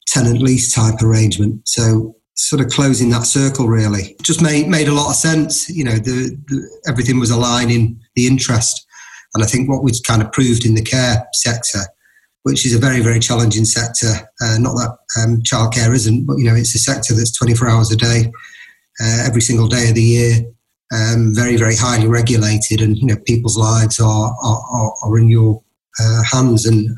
tenant 0.07 0.41
lease 0.41 0.73
type 0.73 1.03
arrangement. 1.03 1.61
So 1.69 2.17
sort 2.37 2.61
of 2.61 2.69
closing 2.69 3.11
that 3.11 3.25
circle 3.25 3.67
really 3.67 4.15
just 4.23 4.43
made 4.43 4.69
made 4.69 4.89
a 4.89 4.93
lot 4.93 5.09
of 5.09 5.17
sense 5.17 5.71
you 5.71 5.83
know 5.83 5.95
the, 5.95 6.37
the, 6.49 6.81
everything 6.87 7.19
was 7.19 7.31
aligning 7.31 7.99
the 8.15 8.27
interest 8.27 8.87
and 9.35 9.43
i 9.43 9.47
think 9.47 9.71
what 9.71 9.83
we've 9.83 10.03
kind 10.07 10.21
of 10.21 10.31
proved 10.33 10.67
in 10.67 10.75
the 10.75 10.83
care 10.83 11.27
sector 11.33 11.81
which 12.47 12.65
is 12.65 12.75
a 12.75 12.79
very 12.79 13.01
very 13.01 13.19
challenging 13.19 13.65
sector 13.65 14.13
uh, 14.41 14.57
not 14.59 14.75
that 14.75 14.97
um, 15.19 15.43
childcare 15.43 15.93
isn't 15.93 16.27
but 16.27 16.37
you 16.39 16.45
know 16.45 16.55
it's 16.55 16.75
a 16.75 16.79
sector 16.79 17.13
that's 17.13 17.37
24 17.37 17.69
hours 17.69 17.91
a 17.91 17.97
day 17.97 18.31
uh, 19.03 19.25
every 19.27 19.41
single 19.41 19.67
day 19.67 19.89
of 19.89 19.95
the 19.97 20.03
year 20.03 20.35
um, 20.95 21.35
very 21.35 21.57
very 21.57 21.75
highly 21.75 22.07
regulated 22.07 22.81
and 22.81 22.97
you 22.99 23.07
know 23.07 23.17
people's 23.27 23.59
lives 23.59 23.99
are 23.99 24.35
are, 24.43 24.95
are 25.03 25.19
in 25.19 25.29
your 25.29 25.61
uh, 25.99 26.23
hands 26.23 26.67
and 26.67 26.97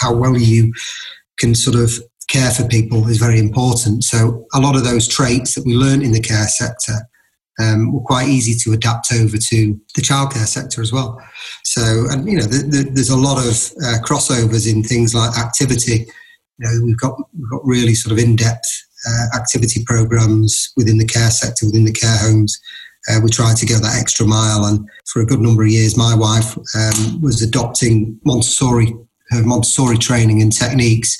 how 0.00 0.12
well 0.12 0.36
you 0.36 0.72
can 1.38 1.54
sort 1.54 1.76
of 1.76 1.90
care 2.28 2.50
for 2.50 2.66
people 2.68 3.08
is 3.08 3.18
very 3.18 3.38
important. 3.38 4.04
So 4.04 4.46
a 4.54 4.60
lot 4.60 4.76
of 4.76 4.84
those 4.84 5.08
traits 5.08 5.54
that 5.54 5.66
we 5.66 5.74
learn 5.74 6.02
in 6.02 6.12
the 6.12 6.20
care 6.20 6.46
sector 6.46 6.94
um, 7.60 7.92
were 7.92 8.00
quite 8.00 8.28
easy 8.28 8.54
to 8.62 8.72
adapt 8.72 9.12
over 9.12 9.36
to 9.36 9.80
the 9.94 10.02
childcare 10.02 10.46
sector 10.46 10.80
as 10.80 10.92
well. 10.92 11.20
So, 11.64 12.06
and 12.10 12.28
you 12.28 12.38
know, 12.38 12.44
the, 12.44 12.58
the, 12.58 12.90
there's 12.92 13.10
a 13.10 13.16
lot 13.16 13.38
of 13.38 13.54
uh, 13.84 13.98
crossovers 14.02 14.70
in 14.70 14.82
things 14.82 15.14
like 15.14 15.38
activity. 15.38 16.06
You 16.58 16.66
know, 16.66 16.80
we've 16.84 16.98
got 16.98 17.16
we've 17.36 17.50
got 17.50 17.60
really 17.64 17.94
sort 17.94 18.12
of 18.12 18.18
in-depth 18.18 18.68
uh, 19.08 19.36
activity 19.36 19.84
programs 19.84 20.72
within 20.76 20.98
the 20.98 21.06
care 21.06 21.30
sector, 21.30 21.66
within 21.66 21.84
the 21.84 21.92
care 21.92 22.18
homes. 22.18 22.58
Uh, 23.08 23.18
we 23.22 23.30
try 23.30 23.54
to 23.54 23.66
go 23.66 23.78
that 23.78 23.98
extra 23.98 24.26
mile, 24.26 24.64
and 24.66 24.86
for 25.06 25.22
a 25.22 25.26
good 25.26 25.40
number 25.40 25.62
of 25.62 25.70
years, 25.70 25.96
my 25.96 26.14
wife 26.14 26.56
um, 26.74 27.20
was 27.20 27.42
adopting 27.42 28.18
Montessori 28.24 28.94
her 29.30 29.44
Montessori 29.44 29.96
training 29.96 30.42
and 30.42 30.52
techniques 30.52 31.16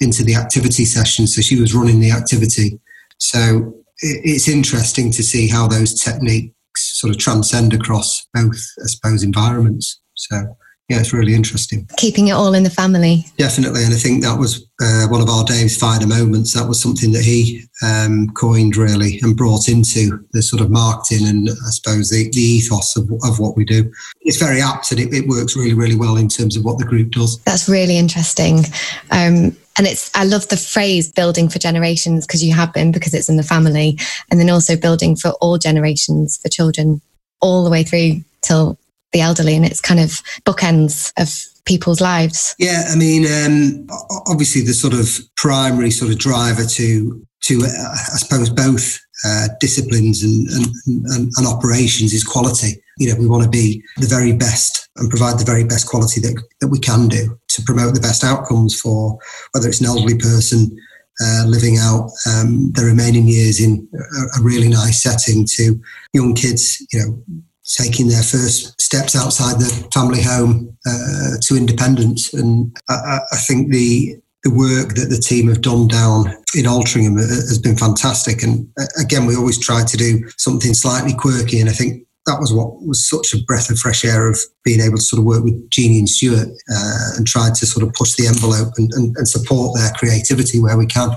into 0.00 0.24
the 0.24 0.34
activity 0.34 0.84
session. 0.84 1.26
So 1.26 1.42
she 1.42 1.60
was 1.60 1.74
running 1.74 2.00
the 2.00 2.10
activity. 2.10 2.80
So 3.18 3.74
it's 4.02 4.48
interesting 4.48 5.10
to 5.12 5.22
see 5.22 5.48
how 5.48 5.66
those 5.66 5.98
techniques 6.00 6.54
sort 6.76 7.14
of 7.14 7.18
transcend 7.18 7.74
across 7.74 8.26
both, 8.34 8.62
I 8.82 8.86
suppose, 8.86 9.22
environments. 9.22 10.00
So 10.14 10.56
yeah, 10.90 10.98
it's 10.98 11.12
really 11.12 11.34
interesting. 11.34 11.88
Keeping 11.98 12.28
it 12.28 12.32
all 12.32 12.52
in 12.52 12.64
the 12.64 12.70
family. 12.70 13.24
Definitely. 13.38 13.84
And 13.84 13.94
I 13.94 13.96
think 13.96 14.24
that 14.24 14.36
was 14.36 14.66
uh, 14.82 15.06
one 15.06 15.20
of 15.20 15.28
our 15.28 15.44
Dave's 15.44 15.76
finer 15.76 16.06
moments. 16.06 16.52
That 16.52 16.66
was 16.66 16.82
something 16.82 17.12
that 17.12 17.22
he 17.22 17.62
um, 17.80 18.28
coined 18.30 18.76
really 18.76 19.20
and 19.22 19.36
brought 19.36 19.68
into 19.68 20.18
the 20.32 20.42
sort 20.42 20.60
of 20.60 20.68
marketing 20.68 21.28
and 21.28 21.48
I 21.48 21.70
suppose 21.70 22.10
the, 22.10 22.28
the 22.32 22.40
ethos 22.40 22.96
of, 22.96 23.08
of 23.22 23.38
what 23.38 23.56
we 23.56 23.64
do. 23.64 23.88
It's 24.22 24.38
very 24.38 24.60
apt 24.60 24.90
and 24.90 25.00
it, 25.00 25.14
it, 25.14 25.28
works 25.28 25.56
really, 25.56 25.74
really 25.74 25.94
well 25.94 26.16
in 26.16 26.28
terms 26.28 26.56
of 26.56 26.64
what 26.64 26.78
the 26.78 26.84
group 26.84 27.12
does. 27.12 27.38
That's 27.44 27.68
really 27.68 27.96
interesting. 27.96 28.64
Um, 29.12 29.56
and 29.80 29.86
it's 29.86 30.10
I 30.14 30.24
love 30.24 30.46
the 30.48 30.58
phrase 30.58 31.10
building 31.10 31.48
for 31.48 31.58
generations 31.58 32.26
because 32.26 32.44
you 32.44 32.52
have 32.52 32.70
been 32.74 32.92
because 32.92 33.14
it's 33.14 33.30
in 33.30 33.38
the 33.38 33.42
family 33.42 33.98
and 34.30 34.38
then 34.38 34.50
also 34.50 34.76
building 34.76 35.16
for 35.16 35.30
all 35.40 35.56
generations 35.56 36.36
for 36.36 36.50
children 36.50 37.00
all 37.40 37.64
the 37.64 37.70
way 37.70 37.82
through 37.82 38.22
till 38.42 38.78
the 39.12 39.22
elderly 39.22 39.56
and 39.56 39.64
it's 39.64 39.80
kind 39.80 39.98
of 39.98 40.20
bookends 40.44 41.14
of 41.16 41.32
people's 41.64 41.98
lives. 41.98 42.54
Yeah, 42.58 42.90
I 42.90 42.94
mean, 42.94 43.24
um, 43.24 43.86
obviously 44.26 44.60
the 44.60 44.74
sort 44.74 44.92
of 44.92 45.18
primary 45.38 45.90
sort 45.90 46.10
of 46.12 46.18
driver 46.18 46.66
to 46.66 47.26
to 47.44 47.62
uh, 47.64 47.94
I 48.12 48.18
suppose 48.18 48.50
both 48.50 49.00
uh, 49.24 49.48
disciplines 49.60 50.22
and, 50.22 50.46
and, 50.50 50.66
and, 51.06 51.30
and, 51.36 51.46
operations 51.46 52.12
is 52.12 52.22
quality. 52.22 52.82
You 53.00 53.08
know, 53.08 53.18
we 53.18 53.26
want 53.26 53.42
to 53.42 53.50
be 53.50 53.82
the 53.96 54.06
very 54.06 54.32
best 54.32 54.88
and 54.96 55.10
provide 55.10 55.38
the 55.38 55.44
very 55.44 55.64
best 55.64 55.88
quality 55.88 56.20
that, 56.20 56.40
that 56.60 56.68
we 56.68 56.78
can 56.78 57.08
do 57.08 57.38
to 57.48 57.62
promote 57.62 57.94
the 57.94 58.00
best 58.00 58.22
outcomes 58.22 58.78
for 58.78 59.18
whether 59.52 59.68
it's 59.68 59.80
an 59.80 59.86
elderly 59.86 60.18
person 60.18 60.76
uh, 61.22 61.44
living 61.46 61.76
out 61.78 62.10
um, 62.26 62.70
the 62.72 62.84
remaining 62.84 63.26
years 63.26 63.60
in 63.60 63.88
a, 63.94 64.38
a 64.38 64.42
really 64.42 64.68
nice 64.68 65.02
setting 65.02 65.46
to 65.46 65.80
young 66.12 66.34
kids, 66.34 66.86
you 66.92 67.00
know, 67.00 67.22
taking 67.64 68.08
their 68.08 68.22
first 68.22 68.80
steps 68.80 69.14
outside 69.14 69.60
the 69.60 69.88
family 69.92 70.22
home 70.22 70.76
uh, 70.86 71.36
to 71.42 71.56
independence. 71.56 72.32
And 72.34 72.74
I, 72.88 73.20
I, 73.30 73.36
think 73.36 73.70
the 73.70 74.16
the 74.42 74.50
work 74.50 74.94
that 74.94 75.08
the 75.10 75.20
team 75.20 75.48
have 75.48 75.60
done 75.60 75.86
down 75.86 76.26
in 76.54 76.64
Altrincham 76.64 77.18
has 77.18 77.58
been 77.58 77.76
fantastic. 77.76 78.42
And 78.42 78.68
uh, 78.80 78.86
again, 78.98 79.26
we 79.26 79.36
always 79.36 79.58
try 79.58 79.84
to 79.84 79.96
do 79.96 80.26
something 80.38 80.72
slightly 80.72 81.14
quirky. 81.14 81.60
And 81.60 81.68
I 81.68 81.72
think 81.72 82.06
that 82.26 82.38
was 82.38 82.52
what 82.52 82.82
was 82.82 83.08
such 83.08 83.34
a 83.34 83.42
breath 83.44 83.70
of 83.70 83.78
fresh 83.78 84.04
air 84.04 84.28
of 84.28 84.38
being 84.64 84.80
able 84.80 84.96
to 84.96 85.02
sort 85.02 85.18
of 85.18 85.26
work 85.26 85.42
with 85.42 85.70
Jeannie 85.70 85.98
and 85.98 86.08
Stuart 86.08 86.48
uh, 86.72 87.08
and 87.16 87.26
try 87.26 87.48
to 87.48 87.66
sort 87.66 87.86
of 87.86 87.94
push 87.94 88.14
the 88.14 88.26
envelope 88.26 88.74
and, 88.76 88.92
and, 88.92 89.16
and 89.16 89.28
support 89.28 89.76
their 89.76 89.90
creativity 89.92 90.60
where 90.60 90.76
we 90.76 90.86
can. 90.86 91.10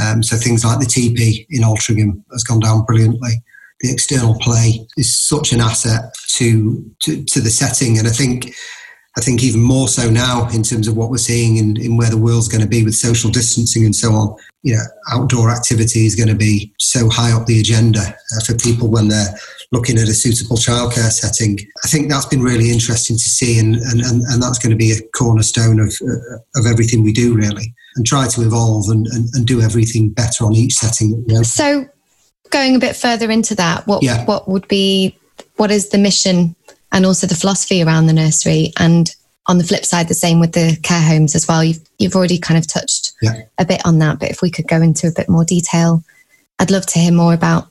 Um, 0.00 0.22
so 0.22 0.36
things 0.36 0.64
like 0.64 0.78
the 0.78 0.86
TP 0.86 1.46
in 1.50 1.62
Altrincham 1.62 2.22
has 2.32 2.44
gone 2.44 2.60
down 2.60 2.84
brilliantly 2.84 3.42
the 3.80 3.90
external 3.90 4.38
play 4.38 4.86
is 4.96 5.16
such 5.16 5.52
an 5.52 5.60
asset 5.60 6.14
to, 6.36 6.84
to, 7.00 7.24
to 7.24 7.40
the 7.40 7.50
setting. 7.50 7.98
And 7.98 8.06
I 8.06 8.10
think 8.10 8.54
I 9.16 9.20
think 9.20 9.42
even 9.42 9.60
more 9.60 9.88
so 9.88 10.08
now 10.08 10.48
in 10.50 10.62
terms 10.62 10.86
of 10.86 10.96
what 10.96 11.10
we're 11.10 11.18
seeing 11.18 11.56
in, 11.56 11.76
in 11.80 11.96
where 11.96 12.10
the 12.10 12.16
world's 12.16 12.48
going 12.48 12.62
to 12.62 12.68
be 12.68 12.84
with 12.84 12.94
social 12.94 13.30
distancing 13.30 13.84
and 13.84 13.94
so 13.94 14.12
on. 14.12 14.36
You 14.62 14.74
know, 14.74 14.82
outdoor 15.12 15.50
activity 15.50 16.06
is 16.06 16.14
going 16.14 16.28
to 16.28 16.34
be 16.34 16.72
so 16.78 17.08
high 17.08 17.32
up 17.32 17.46
the 17.46 17.58
agenda 17.58 18.00
uh, 18.00 18.40
for 18.46 18.54
people 18.54 18.88
when 18.88 19.08
they're 19.08 19.34
looking 19.72 19.98
at 19.98 20.08
a 20.08 20.14
suitable 20.14 20.56
childcare 20.56 21.10
setting. 21.10 21.58
I 21.84 21.88
think 21.88 22.08
that's 22.08 22.26
been 22.26 22.42
really 22.42 22.70
interesting 22.70 23.16
to 23.16 23.22
see, 23.22 23.58
and, 23.58 23.76
and, 23.76 24.00
and, 24.00 24.22
and 24.22 24.42
that's 24.42 24.58
going 24.58 24.70
to 24.70 24.76
be 24.76 24.92
a 24.92 25.02
cornerstone 25.16 25.80
of, 25.80 25.92
uh, 26.02 26.60
of 26.60 26.66
everything 26.66 27.02
we 27.02 27.12
do, 27.12 27.34
really, 27.34 27.74
and 27.96 28.06
try 28.06 28.28
to 28.28 28.42
evolve 28.42 28.88
and, 28.90 29.06
and, 29.08 29.28
and 29.34 29.46
do 29.46 29.60
everything 29.60 30.10
better 30.10 30.44
on 30.44 30.54
each 30.54 30.74
setting. 30.74 31.24
You 31.26 31.34
know? 31.34 31.42
So, 31.42 31.88
going 32.50 32.76
a 32.76 32.80
bit 32.80 32.96
further 32.96 33.30
into 33.30 33.54
that, 33.56 33.86
what 33.86 34.02
yeah. 34.02 34.24
what 34.24 34.48
would 34.48 34.68
be 34.68 35.16
what 35.56 35.70
is 35.70 35.88
the 35.90 35.98
mission 35.98 36.54
and 36.92 37.06
also 37.06 37.26
the 37.26 37.34
philosophy 37.34 37.82
around 37.82 38.06
the 38.06 38.12
nursery? 38.12 38.72
And 38.78 39.14
on 39.46 39.58
the 39.58 39.64
flip 39.64 39.84
side, 39.84 40.08
the 40.08 40.14
same 40.14 40.38
with 40.38 40.52
the 40.52 40.78
care 40.82 41.02
homes 41.02 41.34
as 41.34 41.48
well. 41.48 41.64
You've 41.64 41.80
you've 41.98 42.14
already 42.14 42.38
kind 42.38 42.58
of 42.58 42.66
touched 42.66 43.12
yeah. 43.22 43.42
a 43.58 43.64
bit 43.64 43.80
on 43.84 43.98
that, 43.98 44.18
but 44.18 44.30
if 44.30 44.42
we 44.42 44.50
could 44.50 44.68
go 44.68 44.80
into 44.80 45.08
a 45.08 45.12
bit 45.12 45.28
more 45.28 45.44
detail, 45.44 46.02
I'd 46.58 46.70
love 46.70 46.86
to 46.86 46.98
hear 46.98 47.12
more 47.12 47.34
about 47.34 47.68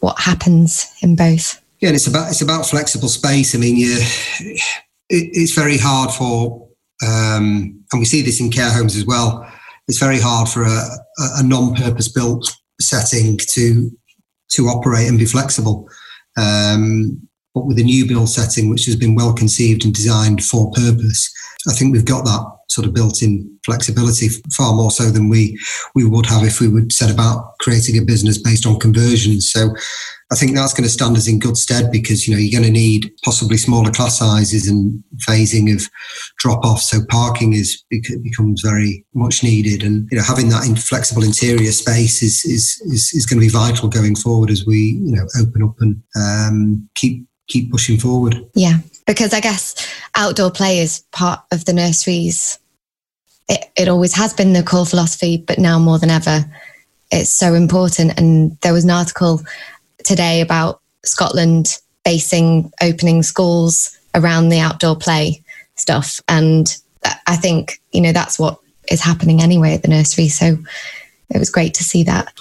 what 0.00 0.18
happens 0.18 0.90
in 1.02 1.16
both. 1.16 1.62
Yeah, 1.80 1.88
and 1.88 1.96
it's 1.96 2.06
about 2.06 2.30
it's 2.30 2.42
about 2.42 2.66
flexible 2.66 3.08
space. 3.08 3.54
I 3.54 3.58
mean, 3.58 3.76
you, 3.76 3.98
it, 3.98 4.60
it's 5.08 5.52
very 5.52 5.76
hard 5.78 6.10
for, 6.10 6.68
um, 7.06 7.84
and 7.92 7.98
we 8.00 8.04
see 8.04 8.22
this 8.22 8.40
in 8.40 8.50
care 8.50 8.70
homes 8.70 8.96
as 8.96 9.04
well. 9.04 9.46
It's 9.88 9.98
very 9.98 10.20
hard 10.20 10.48
for 10.48 10.62
a, 10.62 10.88
a 11.18 11.42
non-purpose 11.42 12.08
built 12.08 12.56
setting 12.80 13.38
to 13.50 13.90
to 14.52 14.66
operate 14.66 15.08
and 15.08 15.18
be 15.18 15.26
flexible. 15.26 15.88
Um, 16.36 17.28
but 17.54 17.66
with 17.66 17.78
a 17.78 17.82
new 17.82 18.06
build 18.06 18.28
setting, 18.28 18.70
which 18.70 18.86
has 18.86 18.96
been 18.96 19.14
well 19.14 19.32
conceived 19.34 19.84
and 19.84 19.94
designed 19.94 20.44
for 20.44 20.70
purpose, 20.72 21.30
I 21.68 21.72
think 21.72 21.92
we've 21.92 22.04
got 22.04 22.24
that 22.24 22.44
sort 22.68 22.86
of 22.86 22.94
built-in 22.94 23.58
flexibility 23.64 24.28
far 24.56 24.74
more 24.74 24.90
so 24.90 25.10
than 25.10 25.28
we 25.28 25.58
we 25.94 26.04
would 26.04 26.26
have 26.26 26.42
if 26.42 26.60
we 26.60 26.68
would 26.68 26.92
set 26.92 27.12
about 27.12 27.58
creating 27.60 27.98
a 27.98 28.04
business 28.04 28.38
based 28.38 28.66
on 28.66 28.80
conversions. 28.80 29.50
So 29.52 29.74
I 30.32 30.34
think 30.34 30.54
that's 30.54 30.72
going 30.72 30.84
to 30.84 30.90
stand 30.90 31.16
us 31.18 31.28
in 31.28 31.38
good 31.38 31.58
stead 31.58 31.92
because 31.92 32.26
you 32.26 32.34
know 32.34 32.40
you're 32.40 32.58
going 32.58 32.72
to 32.72 32.80
need 32.80 33.12
possibly 33.22 33.58
smaller 33.58 33.90
class 33.90 34.18
sizes 34.18 34.66
and 34.66 35.04
phasing 35.28 35.72
of 35.74 35.88
drop 36.38 36.64
off. 36.64 36.80
So 36.80 37.00
parking 37.10 37.52
is 37.52 37.84
becomes 37.90 38.62
very 38.62 39.04
much 39.14 39.42
needed, 39.42 39.82
and 39.82 40.08
you 40.10 40.16
know 40.16 40.24
having 40.24 40.48
that 40.48 40.64
flexible 40.78 41.22
interior 41.22 41.72
space 41.72 42.22
is 42.22 42.44
is 42.46 42.80
is, 42.86 43.12
is 43.12 43.26
going 43.26 43.40
to 43.40 43.46
be 43.46 43.52
vital 43.52 43.88
going 43.88 44.16
forward 44.16 44.50
as 44.50 44.64
we 44.66 44.98
you 45.04 45.14
know 45.14 45.26
open 45.38 45.62
up 45.62 45.76
and 45.80 46.02
um, 46.16 46.88
keep 46.94 47.26
keep 47.52 47.70
pushing 47.70 47.98
forward. 47.98 48.44
Yeah, 48.54 48.78
because 49.06 49.34
I 49.34 49.40
guess 49.40 49.74
outdoor 50.14 50.50
play 50.50 50.78
is 50.78 51.00
part 51.12 51.40
of 51.52 51.64
the 51.64 51.72
nurseries. 51.72 52.58
It, 53.48 53.70
it 53.76 53.88
always 53.88 54.14
has 54.14 54.32
been 54.32 54.52
the 54.52 54.62
core 54.62 54.86
philosophy, 54.86 55.44
but 55.46 55.58
now 55.58 55.78
more 55.78 55.98
than 55.98 56.10
ever, 56.10 56.44
it's 57.10 57.30
so 57.30 57.54
important. 57.54 58.18
And 58.18 58.58
there 58.60 58.72
was 58.72 58.84
an 58.84 58.90
article 58.90 59.42
today 60.04 60.40
about 60.40 60.80
Scotland 61.04 61.78
basing 62.04 62.72
opening 62.80 63.22
schools 63.22 63.96
around 64.14 64.48
the 64.48 64.60
outdoor 64.60 64.96
play 64.96 65.42
stuff. 65.76 66.20
And 66.28 66.74
I 67.26 67.36
think, 67.36 67.80
you 67.92 68.00
know, 68.00 68.12
that's 68.12 68.38
what 68.38 68.58
is 68.90 69.00
happening 69.00 69.40
anyway 69.40 69.74
at 69.74 69.82
the 69.82 69.88
nursery. 69.88 70.28
So 70.28 70.56
it 71.30 71.38
was 71.38 71.50
great 71.50 71.74
to 71.74 71.84
see 71.84 72.02
that. 72.04 72.32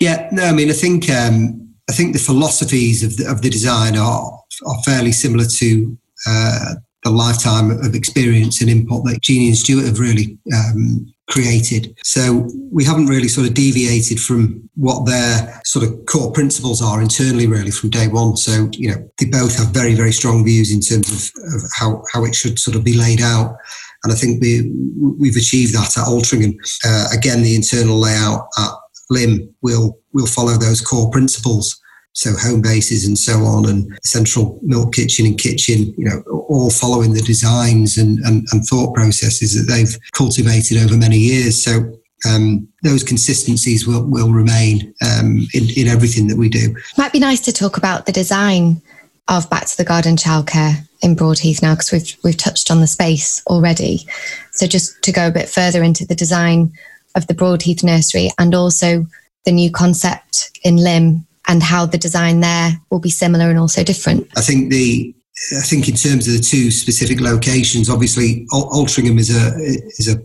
Yeah, 0.00 0.28
no, 0.32 0.44
I 0.44 0.52
mean, 0.52 0.70
I 0.70 0.74
think 0.74 1.10
um, 1.10 1.63
I 1.88 1.92
think 1.92 2.12
the 2.12 2.18
philosophies 2.18 3.02
of 3.02 3.16
the, 3.16 3.30
of 3.30 3.42
the 3.42 3.50
design 3.50 3.96
are 3.96 4.40
are 4.66 4.82
fairly 4.84 5.12
similar 5.12 5.44
to 5.44 5.98
uh, 6.26 6.74
the 7.02 7.10
lifetime 7.10 7.70
of 7.70 7.94
experience 7.94 8.60
and 8.60 8.70
input 8.70 9.04
that 9.04 9.20
Jeannie 9.20 9.48
and 9.48 9.56
Stuart 9.56 9.84
have 9.84 9.98
really 9.98 10.38
um, 10.54 11.12
created. 11.28 11.94
So 12.02 12.48
we 12.70 12.84
haven't 12.84 13.06
really 13.06 13.28
sort 13.28 13.46
of 13.46 13.54
deviated 13.54 14.20
from 14.20 14.68
what 14.74 15.04
their 15.04 15.60
sort 15.64 15.84
of 15.84 16.06
core 16.06 16.32
principles 16.32 16.80
are 16.82 17.02
internally, 17.02 17.46
really, 17.46 17.70
from 17.70 17.90
day 17.90 18.08
one. 18.08 18.36
So, 18.36 18.68
you 18.72 18.90
know, 18.90 19.10
they 19.18 19.26
both 19.26 19.56
have 19.58 19.68
very, 19.68 19.94
very 19.94 20.12
strong 20.12 20.44
views 20.44 20.72
in 20.72 20.80
terms 20.80 21.10
of, 21.10 21.54
of 21.54 21.62
how, 21.78 22.02
how 22.12 22.24
it 22.24 22.34
should 22.34 22.58
sort 22.58 22.76
of 22.76 22.84
be 22.84 22.96
laid 22.96 23.20
out. 23.20 23.56
And 24.02 24.12
I 24.12 24.16
think 24.16 24.40
we, 24.40 24.70
we've 25.18 25.36
achieved 25.36 25.74
that 25.74 25.96
at 25.96 26.04
Altrincham. 26.04 26.54
Uh, 26.86 27.08
again, 27.12 27.42
the 27.42 27.54
internal 27.54 27.98
layout 27.98 28.46
at 28.58 28.70
Lymm 29.10 29.54
will 29.62 29.98
will 30.12 30.26
follow 30.26 30.54
those 30.54 30.80
core 30.80 31.10
principles 31.10 31.80
so 32.14 32.30
home 32.36 32.62
bases 32.62 33.04
and 33.06 33.18
so 33.18 33.44
on, 33.44 33.68
and 33.68 33.98
central 34.04 34.60
milk 34.62 34.94
kitchen 34.94 35.26
and 35.26 35.36
kitchen, 35.36 35.92
you 35.98 36.04
know, 36.04 36.22
all 36.48 36.70
following 36.70 37.12
the 37.12 37.20
designs 37.22 37.98
and, 37.98 38.20
and, 38.20 38.46
and 38.52 38.64
thought 38.64 38.94
processes 38.94 39.52
that 39.54 39.72
they've 39.72 39.98
cultivated 40.12 40.78
over 40.78 40.96
many 40.96 41.18
years. 41.18 41.60
So 41.60 41.92
um, 42.24 42.68
those 42.84 43.02
consistencies 43.02 43.86
will, 43.86 44.04
will 44.04 44.32
remain 44.32 44.94
um, 45.04 45.48
in, 45.54 45.68
in 45.76 45.88
everything 45.88 46.28
that 46.28 46.38
we 46.38 46.48
do. 46.48 46.76
Might 46.96 47.12
be 47.12 47.18
nice 47.18 47.40
to 47.40 47.52
talk 47.52 47.76
about 47.76 48.06
the 48.06 48.12
design 48.12 48.80
of 49.26 49.50
Back 49.50 49.66
to 49.66 49.76
the 49.76 49.84
Garden 49.84 50.14
childcare 50.14 50.86
in 51.02 51.16
Broadheath 51.16 51.62
now, 51.62 51.74
because 51.74 51.90
we've 51.90 52.16
we've 52.22 52.36
touched 52.36 52.70
on 52.70 52.80
the 52.80 52.86
space 52.86 53.42
already. 53.48 54.06
So 54.52 54.68
just 54.68 55.02
to 55.02 55.12
go 55.12 55.26
a 55.26 55.32
bit 55.32 55.48
further 55.48 55.82
into 55.82 56.06
the 56.06 56.14
design 56.14 56.72
of 57.14 57.26
the 57.26 57.34
Broadheath 57.34 57.82
nursery 57.82 58.30
and 58.38 58.54
also 58.54 59.06
the 59.44 59.52
new 59.52 59.70
concept 59.70 60.58
in 60.62 60.76
Lymm 60.76 61.26
and 61.46 61.62
how 61.62 61.86
the 61.86 61.98
design 61.98 62.40
there 62.40 62.72
will 62.90 63.00
be 63.00 63.10
similar 63.10 63.50
and 63.50 63.58
also 63.58 63.84
different? 63.84 64.26
I 64.36 64.40
think 64.40 64.70
the 64.70 65.14
I 65.56 65.62
think 65.62 65.88
in 65.88 65.96
terms 65.96 66.28
of 66.28 66.34
the 66.34 66.40
two 66.40 66.70
specific 66.70 67.20
locations, 67.20 67.90
obviously 67.90 68.46
Altrincham 68.52 69.18
is 69.18 69.30
a 69.30 69.54
is 69.98 70.08
a, 70.08 70.20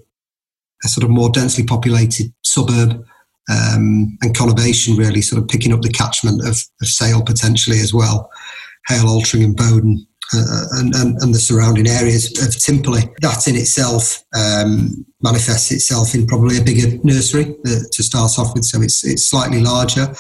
a 0.84 0.88
sort 0.88 1.04
of 1.04 1.10
more 1.10 1.30
densely 1.30 1.64
populated 1.64 2.32
suburb, 2.44 3.04
um, 3.50 4.18
and 4.22 4.36
Conurbation 4.36 4.98
really 4.98 5.22
sort 5.22 5.42
of 5.42 5.48
picking 5.48 5.74
up 5.74 5.82
the 5.82 5.90
catchment 5.90 6.42
of, 6.42 6.62
of 6.82 6.88
Sale 6.88 7.24
potentially 7.24 7.80
as 7.80 7.94
well. 7.94 8.30
Hale, 8.88 9.06
Altrincham, 9.06 9.56
Bowdon, 9.56 10.06
uh, 10.34 10.66
and, 10.74 10.94
and, 10.96 11.18
and, 11.22 11.34
the 11.34 11.40
surrounding 11.40 11.88
areas 11.88 12.28
of 12.44 12.50
Timperley. 12.50 13.10
That 13.22 13.48
in 13.48 13.56
itself 13.56 14.24
um, 14.36 15.06
manifests 15.22 15.72
itself 15.72 16.14
in 16.14 16.28
probably 16.28 16.58
a 16.58 16.64
bigger 16.64 16.98
nursery 17.04 17.56
uh, 17.66 17.80
to 17.92 18.04
start 18.04 18.38
off 18.38 18.54
with, 18.54 18.64
so 18.66 18.82
it's, 18.82 19.04
it's 19.04 19.30
slightly 19.30 19.62
larger. 19.62 20.14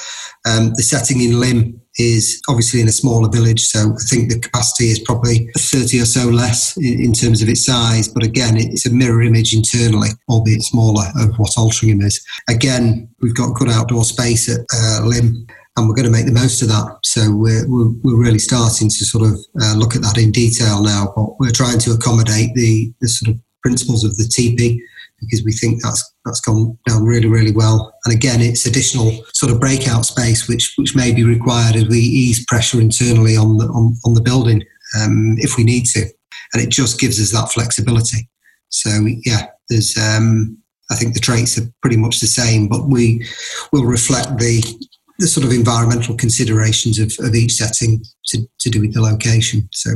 Um, 0.48 0.72
the 0.75 0.84
setting 0.84 1.22
in 1.22 1.39
Lymm 1.39 1.80
is 1.98 2.42
obviously 2.48 2.82
in 2.82 2.88
a 2.88 2.92
smaller 2.92 3.30
village, 3.30 3.62
so 3.62 3.80
I 3.92 4.04
think 4.10 4.32
the 4.32 4.39
capacity 4.39 4.86
is 4.86 5.00
probably 5.00 5.50
30 5.58 6.01
or 6.01 6.06
so 6.06 6.25
less 6.30 6.75
in, 6.78 7.01
in 7.01 7.13
terms 7.13 7.42
of 7.42 7.50
its 7.50 7.66
size, 7.66 8.08
but 8.08 8.24
again, 8.24 8.58
it's 8.58 8.88
a 8.88 8.94
mirror 8.94 9.22
image 9.22 9.54
internally, 9.54 10.10
albeit 10.30 10.63
smaller, 10.63 11.06
of 11.18 11.36
what 11.38 11.51
Altrincham 11.51 12.04
is. 12.04 12.24
Again, 12.50 13.10
we've 13.22 13.36
got 13.36 13.56
good 13.56 13.70
outdoor 13.70 14.06
space 14.06 14.50
at 14.50 14.66
uh, 14.74 15.06
Lymm 15.06 15.46
and 15.80 15.88
we're 15.88 15.96
going 15.96 16.06
to 16.06 16.12
make 16.12 16.26
the 16.26 16.32
most 16.32 16.62
of 16.62 16.68
that. 16.68 17.00
So 17.04 17.34
we're, 17.34 17.68
we're, 17.68 17.89
we're 18.04 18.22
really 18.22 18.39
starting 18.39 18.89
to 18.89 19.06
sort 19.06 19.26
of 19.26 19.39
uh, 19.62 19.76
look 19.78 19.96
at 19.96 20.02
that 20.02 20.18
in 20.18 20.32
detail 20.32 20.84
now. 20.84 21.13
But 21.15 21.39
we're 21.39 21.52
trying 21.52 21.80
to 21.80 21.92
accommodate 21.92 22.54
the, 22.54 22.94
the 23.02 23.08
sort 23.08 23.36
of 23.36 23.42
principles 23.63 24.04
of 24.04 24.15
the 24.18 24.24
TP 24.24 24.80
because 25.20 25.44
we 25.44 25.52
think 25.52 25.82
that's 25.82 26.13
that's 26.24 26.39
gone 26.39 26.78
down 26.88 27.04
really 27.04 27.28
really 27.28 27.52
well. 27.52 27.94
And 28.06 28.13
again, 28.13 28.42
it's 28.42 28.65
additional 28.65 29.12
sort 29.34 29.52
of 29.52 29.60
breakout 29.60 30.06
space 30.06 30.48
which 30.48 30.74
which 30.78 30.96
may 30.96 31.13
be 31.13 31.24
required 31.24 31.76
as 31.76 31.88
we 31.88 32.00
ease 32.00 32.46
pressure 32.46 32.80
internally 32.80 33.36
on 33.36 33.58
the 33.58 33.65
on, 33.65 33.96
on 34.06 34.13
the 34.13 34.22
building 34.22 34.63
um, 35.00 35.36
if 35.39 35.58
we 35.58 35.63
need 35.63 35.86
to, 35.88 36.02
and 36.54 36.63
it 36.63 36.70
just 36.70 37.00
gives 37.00 37.20
us 37.22 37.32
that 37.32 37.52
flexibility. 37.52 38.30
So 38.70 38.89
yeah, 39.26 39.48
there's 39.70 39.98
um, 39.98 40.58
I 40.92 40.96
think 40.96 41.13
the 41.13 41.20
traits 41.20 41.58
are 41.58 41.70
pretty 41.82 41.98
much 41.98 42.20
the 42.20 42.28
same, 42.28 42.68
but 42.68 42.88
we 42.88 43.28
will 43.72 43.86
reflect 43.86 44.38
the 44.38 44.63
the 45.19 45.27
sort 45.27 45.45
of 45.45 45.51
environmental 45.51 46.15
considerations 46.15 46.97
of, 46.97 47.13
of 47.19 47.36
each 47.36 47.53
setting 47.53 48.01
to, 48.27 48.39
to 48.60 48.69
do 48.69 48.82
with 48.82 48.93
the 48.93 49.01
location. 49.01 49.69
So 49.73 49.91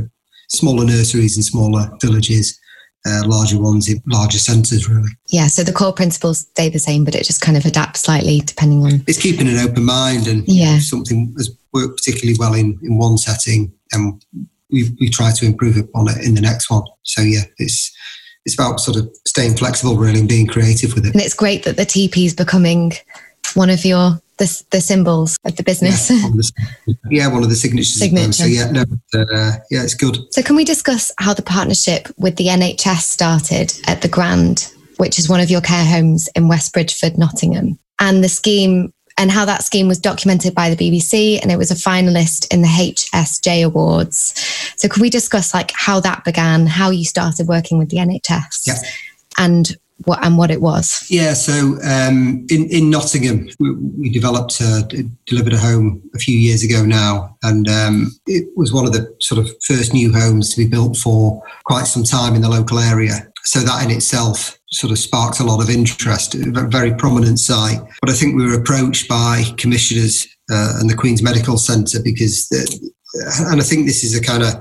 smaller 0.50 0.86
nurseries 0.86 1.38
and 1.38 1.46
smaller 1.46 1.90
villages, 2.02 2.60
uh, 3.06 3.24
larger 3.26 3.60
ones 3.60 3.90
in 3.90 4.02
larger 4.06 4.38
centres, 4.38 4.88
really. 4.90 5.10
Yeah, 5.30 5.48
so 5.48 5.64
the 5.64 5.74
core 5.74 5.94
principles 5.94 6.40
stay 6.40 6.70
the 6.70 6.80
same, 6.80 7.06
but 7.06 7.16
it 7.16 7.26
just 7.26 7.42
kind 7.42 7.58
of 7.58 7.66
adapts 7.66 8.02
slightly 8.02 8.42
depending 8.42 8.84
on. 8.84 9.04
It's 9.08 9.22
keeping 9.22 9.48
an 9.48 9.58
open 9.58 9.86
mind, 9.86 10.28
and 10.28 10.48
yeah. 10.48 10.80
something 10.80 11.34
has 11.38 11.50
worked 11.74 11.98
particularly 11.98 12.38
well 12.38 12.54
in, 12.54 12.78
in 12.84 12.98
one 12.98 13.18
setting, 13.18 13.74
and 13.94 14.22
we 14.70 14.90
we 15.00 15.10
try 15.10 15.32
to 15.32 15.46
improve 15.46 15.78
upon 15.78 16.10
it 16.10 16.26
in 16.26 16.36
the 16.36 16.42
next 16.42 16.70
one. 16.70 16.84
So 17.04 17.22
yeah, 17.22 17.44
it's 17.58 17.94
it's 18.46 18.56
about 18.56 18.80
sort 18.80 18.98
of 18.98 19.10
staying 19.26 19.56
flexible, 19.56 19.98
really, 19.98 20.20
and 20.20 20.30
being 20.30 20.48
creative 20.48 20.94
with 20.96 21.06
it. 21.06 21.14
And 21.14 21.22
it's 21.22 21.34
great 21.34 21.64
that 21.64 21.78
the 21.78 21.86
TP 21.86 22.26
is 22.26 22.34
becoming 22.34 22.94
one 23.54 23.70
of 23.70 23.86
your 23.86 24.20
the, 24.38 24.64
the 24.72 24.82
symbols 24.82 25.38
of 25.46 25.56
the 25.56 25.64
business. 25.64 26.10
Yeah, 26.10 26.24
one 26.24 26.32
of 26.32 26.38
the, 26.38 26.98
yeah, 27.10 27.28
one 27.28 27.44
of 27.44 27.50
the 27.50 27.56
signatures. 27.56 28.00
Signature. 28.00 28.32
So 28.34 28.46
yeah, 28.46 28.72
no, 28.72 28.82
uh, 29.14 29.54
yeah, 29.70 29.84
it's 29.84 29.94
good. 29.94 30.18
So 30.32 30.42
can 30.42 30.56
we 30.56 30.64
discuss 30.64 31.12
how 31.18 31.34
the 31.34 31.42
partnership 31.42 32.08
with 32.18 32.36
the 32.38 32.48
NHS 32.48 33.02
started 33.02 33.74
at 33.88 34.02
the 34.02 34.08
Grand, 34.08 34.72
which 34.98 35.20
is 35.20 35.30
one 35.30 35.40
of 35.40 35.50
your 35.50 35.62
care 35.62 35.86
homes 35.86 36.30
in 36.36 36.48
West 36.48 36.74
Bridgford, 36.74 37.18
Nottingham, 37.18 37.78
and 38.00 38.24
the 38.24 38.30
scheme 38.30 38.94
and 39.18 39.30
how 39.30 39.46
that 39.46 39.64
scheme 39.64 39.88
was 39.88 40.00
documented 40.00 40.56
by 40.56 40.74
the 40.74 40.76
BBC 40.76 41.40
and 41.42 41.52
it 41.52 41.58
was 41.58 41.70
a 41.70 41.76
finalist 41.76 42.52
in 42.52 42.64
the 42.64 42.68
HSJ 42.68 43.64
Awards. 43.64 44.34
So 44.76 44.88
could 44.88 45.02
we 45.02 45.10
discuss 45.12 45.54
like 45.54 45.72
how 45.76 46.00
that 46.00 46.24
began, 46.24 46.66
how 46.66 46.90
you 46.90 47.06
started 47.06 47.48
working 47.48 47.78
with 47.78 47.90
the 47.90 47.98
NHS? 47.98 48.68
Yeah. 48.68 48.90
And 49.38 49.78
what 50.06 50.24
and 50.24 50.38
what 50.38 50.52
it 50.52 50.62
was? 50.62 51.06
Yeah, 51.10 51.34
so 51.34 51.78
um, 51.84 52.46
in 52.50 52.68
in 52.70 52.90
Nottingham, 52.90 53.50
we, 53.60 53.74
we 53.74 54.10
developed 54.10 54.62
uh, 54.62 54.82
delivered 55.26 55.54
a 55.54 55.58
home 55.58 56.02
a 56.16 56.20
few 56.20 56.38
years 56.38 56.64
ago 56.64 56.86
now, 56.86 57.38
and 57.44 57.68
um, 57.70 58.12
it 58.28 58.48
was 58.56 58.74
one 58.74 58.86
of 58.86 58.94
the 58.94 59.16
sort 59.20 59.40
of 59.40 59.50
first 59.66 59.94
new 59.94 60.12
homes 60.12 60.54
to 60.54 60.58
be 60.58 60.68
built 60.68 60.98
for 60.98 61.42
quite 61.66 61.86
some 61.86 62.04
time 62.04 62.36
in 62.36 62.42
the 62.42 62.50
local 62.50 62.80
area. 62.80 63.28
So 63.46 63.60
that 63.60 63.84
in 63.84 63.92
itself 63.92 64.58
sort 64.72 64.92
of 64.92 64.98
sparked 64.98 65.40
a 65.40 65.44
lot 65.44 65.62
of 65.62 65.70
interest. 65.70 66.36
A 66.36 66.68
very 66.68 66.94
prominent 66.96 67.40
site, 67.40 67.80
but 68.02 68.10
I 68.10 68.14
think 68.14 68.36
we 68.36 68.46
were 68.46 68.60
approached 68.60 69.08
by 69.08 69.44
commissioners 69.58 70.28
uh, 70.52 70.74
and 70.80 70.90
the 70.90 70.96
Queen's 70.96 71.22
Medical 71.22 71.58
Centre 71.58 72.00
because, 72.04 72.48
the, 72.50 72.92
and 73.50 73.62
I 73.62 73.64
think 73.64 73.86
this 73.86 74.04
is 74.04 74.18
a 74.18 74.22
kind 74.22 74.44
of 74.44 74.54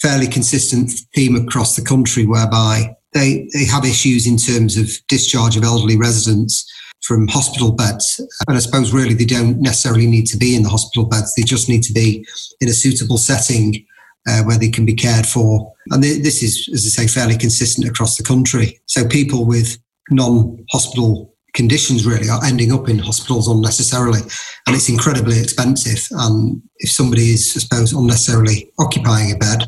fairly 0.00 0.26
consistent 0.26 0.90
theme 1.14 1.36
across 1.36 1.76
the 1.76 1.82
country 1.82 2.26
whereby 2.26 2.95
they, 3.16 3.48
they 3.54 3.64
have 3.64 3.84
issues 3.84 4.26
in 4.26 4.36
terms 4.36 4.76
of 4.76 4.90
discharge 5.08 5.56
of 5.56 5.64
elderly 5.64 5.96
residents 5.96 6.70
from 7.02 7.28
hospital 7.28 7.72
beds. 7.72 8.20
And 8.46 8.56
I 8.56 8.60
suppose 8.60 8.92
really 8.92 9.14
they 9.14 9.24
don't 9.24 9.60
necessarily 9.60 10.06
need 10.06 10.26
to 10.26 10.36
be 10.36 10.54
in 10.54 10.62
the 10.62 10.68
hospital 10.68 11.06
beds, 11.06 11.32
they 11.34 11.42
just 11.42 11.68
need 11.68 11.82
to 11.84 11.92
be 11.92 12.26
in 12.60 12.68
a 12.68 12.72
suitable 12.72 13.18
setting 13.18 13.84
uh, 14.28 14.42
where 14.42 14.58
they 14.58 14.68
can 14.68 14.84
be 14.84 14.94
cared 14.94 15.26
for. 15.26 15.72
And 15.90 16.02
this 16.02 16.42
is, 16.42 16.68
as 16.72 16.84
I 16.86 17.06
say, 17.06 17.20
fairly 17.20 17.38
consistent 17.38 17.88
across 17.88 18.16
the 18.16 18.24
country. 18.24 18.80
So 18.86 19.06
people 19.06 19.46
with 19.46 19.78
non 20.10 20.64
hospital 20.70 21.32
conditions 21.54 22.04
really 22.04 22.28
are 22.28 22.44
ending 22.44 22.70
up 22.70 22.88
in 22.88 22.98
hospitals 22.98 23.48
unnecessarily 23.48 24.20
and 24.66 24.76
it's 24.76 24.90
incredibly 24.90 25.40
expensive 25.40 26.06
and 26.10 26.60
if 26.76 26.90
somebody 26.90 27.30
is 27.30 27.54
i 27.56 27.60
suppose 27.60 27.94
unnecessarily 27.94 28.70
occupying 28.78 29.32
a 29.32 29.38
bed 29.38 29.66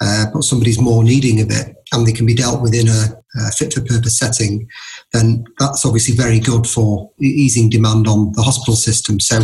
uh, 0.00 0.26
but 0.32 0.42
somebody's 0.42 0.80
more 0.80 1.02
needing 1.02 1.40
of 1.40 1.50
it 1.50 1.74
and 1.92 2.06
they 2.06 2.12
can 2.12 2.26
be 2.26 2.34
dealt 2.34 2.60
with 2.60 2.74
in 2.74 2.88
a, 2.88 3.06
a 3.40 3.50
fit 3.52 3.72
for 3.72 3.80
purpose 3.80 4.18
setting, 4.18 4.68
then 5.12 5.44
that's 5.58 5.84
obviously 5.86 6.14
very 6.14 6.38
good 6.38 6.66
for 6.66 7.10
easing 7.20 7.68
demand 7.70 8.06
on 8.06 8.32
the 8.32 8.42
hospital 8.42 8.76
system. 8.76 9.18
So 9.20 9.40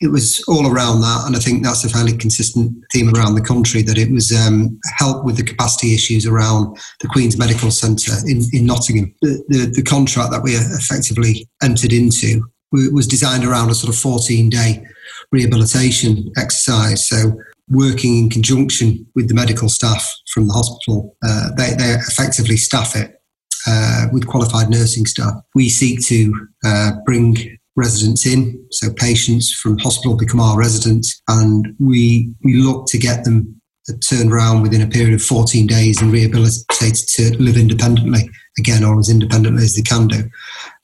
it 0.00 0.08
was 0.10 0.42
all 0.48 0.66
around 0.66 1.02
that. 1.02 1.24
And 1.26 1.36
I 1.36 1.38
think 1.38 1.62
that's 1.62 1.84
a 1.84 1.88
fairly 1.88 2.16
consistent 2.16 2.72
theme 2.92 3.14
around 3.14 3.34
the 3.34 3.42
country 3.42 3.82
that 3.82 3.98
it 3.98 4.10
was 4.10 4.32
um, 4.32 4.78
help 4.96 5.24
with 5.24 5.36
the 5.36 5.44
capacity 5.44 5.94
issues 5.94 6.26
around 6.26 6.76
the 7.00 7.08
Queen's 7.08 7.38
Medical 7.38 7.70
Centre 7.70 8.14
in, 8.26 8.42
in 8.52 8.66
Nottingham. 8.66 9.14
The, 9.20 9.44
the, 9.48 9.72
the 9.76 9.82
contract 9.82 10.30
that 10.32 10.42
we 10.42 10.52
effectively 10.52 11.46
entered 11.62 11.92
into 11.92 12.42
was 12.72 13.06
designed 13.06 13.44
around 13.44 13.70
a 13.70 13.74
sort 13.74 13.94
of 13.94 14.00
14 14.00 14.50
day 14.50 14.84
rehabilitation 15.30 16.32
exercise. 16.36 17.08
So 17.08 17.36
working 17.68 18.18
in 18.18 18.30
conjunction 18.30 19.06
with 19.14 19.28
the 19.28 19.34
medical 19.34 19.68
staff 19.68 20.06
from 20.32 20.46
the 20.46 20.52
hospital. 20.52 21.16
Uh, 21.24 21.50
they, 21.56 21.70
they 21.74 21.94
effectively 21.94 22.56
staff 22.56 22.94
it 22.94 23.20
uh, 23.66 24.06
with 24.12 24.26
qualified 24.26 24.68
nursing 24.68 25.06
staff. 25.06 25.34
We 25.54 25.68
seek 25.68 26.04
to 26.06 26.48
uh, 26.64 26.90
bring 27.04 27.58
residents 27.76 28.26
in. 28.26 28.64
So 28.70 28.92
patients 28.92 29.52
from 29.52 29.78
hospital 29.78 30.16
become 30.16 30.40
our 30.40 30.58
residents, 30.58 31.22
and 31.28 31.74
we 31.80 32.32
we 32.44 32.54
look 32.56 32.86
to 32.88 32.98
get 32.98 33.24
them 33.24 33.60
turned 34.08 34.32
around 34.32 34.62
within 34.62 34.80
a 34.80 34.86
period 34.86 35.14
of 35.14 35.22
14 35.22 35.66
days 35.66 36.00
and 36.00 36.10
rehabilitated 36.10 37.06
to 37.08 37.36
live 37.42 37.56
independently 37.56 38.30
again 38.58 38.82
or 38.82 38.98
as 38.98 39.10
independently 39.10 39.62
as 39.62 39.74
they 39.76 39.82
can 39.82 40.08
do. 40.08 40.22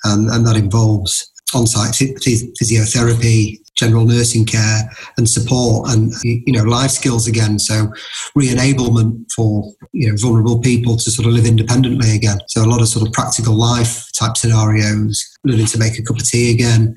And, 0.05 0.29
and 0.31 0.47
that 0.47 0.57
involves 0.57 1.31
on-site 1.55 1.93
physiotherapy, 1.93 3.60
general 3.81 4.05
nursing 4.05 4.45
care 4.45 4.91
and 5.17 5.29
support 5.29 5.89
and 5.91 6.13
you 6.23 6.53
know 6.53 6.63
life 6.65 6.91
skills 6.91 7.27
again. 7.27 7.59
So 7.59 7.93
re-enablement 8.35 9.33
for 9.35 9.73
you 9.93 10.11
know 10.11 10.17
vulnerable 10.21 10.61
people 10.61 10.97
to 10.97 11.11
sort 11.11 11.27
of 11.27 11.33
live 11.33 11.47
independently 11.47 12.15
again. 12.15 12.39
So 12.49 12.63
a 12.63 12.71
lot 12.71 12.83
of 12.83 12.89
sort 12.89 13.07
of 13.07 13.13
practical 13.13 13.55
life 13.55 14.13
type 14.13 14.37
scenarios 14.37 15.25
learning 15.45 15.67
to 15.67 15.79
make 15.79 15.99
a 15.99 16.03
cup 16.03 16.19
of 16.19 16.25
tea 16.25 16.53
again 16.53 16.95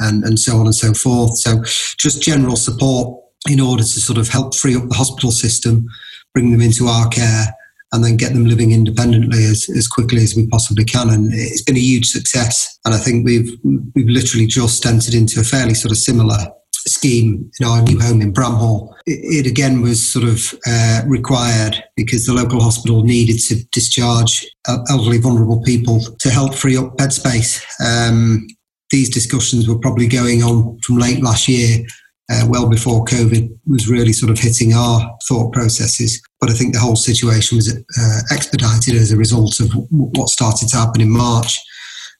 and 0.00 0.24
and 0.24 0.38
so 0.38 0.58
on 0.58 0.66
and 0.66 0.74
so 0.74 0.92
forth. 0.92 1.38
So 1.38 1.62
just 1.98 2.22
general 2.22 2.56
support 2.56 3.20
in 3.48 3.60
order 3.60 3.82
to 3.82 4.00
sort 4.00 4.18
of 4.18 4.28
help 4.28 4.54
free 4.54 4.76
up 4.76 4.88
the 4.88 4.94
hospital 4.94 5.30
system 5.30 5.86
bring 6.34 6.50
them 6.50 6.60
into 6.60 6.86
our 6.86 7.08
care 7.08 7.46
and 7.94 8.04
then 8.04 8.16
get 8.16 8.32
them 8.32 8.44
living 8.44 8.72
independently 8.72 9.44
as, 9.44 9.70
as 9.76 9.86
quickly 9.86 10.22
as 10.22 10.34
we 10.34 10.46
possibly 10.48 10.84
can. 10.84 11.08
And 11.08 11.32
it's 11.32 11.62
been 11.62 11.76
a 11.76 11.80
huge 11.80 12.06
success. 12.06 12.78
And 12.84 12.94
I 12.94 12.98
think 12.98 13.24
we've 13.24 13.50
we've 13.94 14.08
literally 14.08 14.46
just 14.46 14.84
entered 14.84 15.14
into 15.14 15.40
a 15.40 15.44
fairly 15.44 15.74
sort 15.74 15.92
of 15.92 15.98
similar 15.98 16.36
scheme 16.72 17.50
in 17.58 17.66
our 17.66 17.80
new 17.82 17.98
home 17.98 18.20
in 18.20 18.32
Bramhall. 18.32 18.92
It, 19.06 19.46
it 19.46 19.50
again 19.50 19.80
was 19.80 20.12
sort 20.12 20.24
of 20.24 20.52
uh, 20.66 21.02
required 21.06 21.82
because 21.96 22.26
the 22.26 22.34
local 22.34 22.60
hospital 22.60 23.04
needed 23.04 23.38
to 23.48 23.64
discharge 23.72 24.46
elderly, 24.90 25.18
vulnerable 25.18 25.62
people 25.62 26.00
to 26.18 26.30
help 26.30 26.54
free 26.54 26.76
up 26.76 26.96
bed 26.96 27.12
space. 27.12 27.64
Um, 27.80 28.46
these 28.90 29.08
discussions 29.08 29.66
were 29.66 29.78
probably 29.78 30.06
going 30.06 30.42
on 30.42 30.78
from 30.80 30.98
late 30.98 31.22
last 31.22 31.48
year 31.48 31.84
uh, 32.30 32.46
well 32.48 32.68
before 32.68 33.04
COVID 33.04 33.56
was 33.66 33.88
really 33.88 34.12
sort 34.12 34.30
of 34.30 34.38
hitting 34.38 34.72
our 34.72 35.16
thought 35.28 35.52
processes. 35.52 36.22
But 36.40 36.50
I 36.50 36.54
think 36.54 36.72
the 36.72 36.80
whole 36.80 36.96
situation 36.96 37.56
was 37.56 37.74
uh, 37.74 38.20
expedited 38.30 38.94
as 38.94 39.12
a 39.12 39.16
result 39.16 39.60
of 39.60 39.70
w- 39.70 39.86
what 39.90 40.28
started 40.28 40.68
to 40.68 40.76
happen 40.76 41.00
in 41.00 41.10
March. 41.10 41.60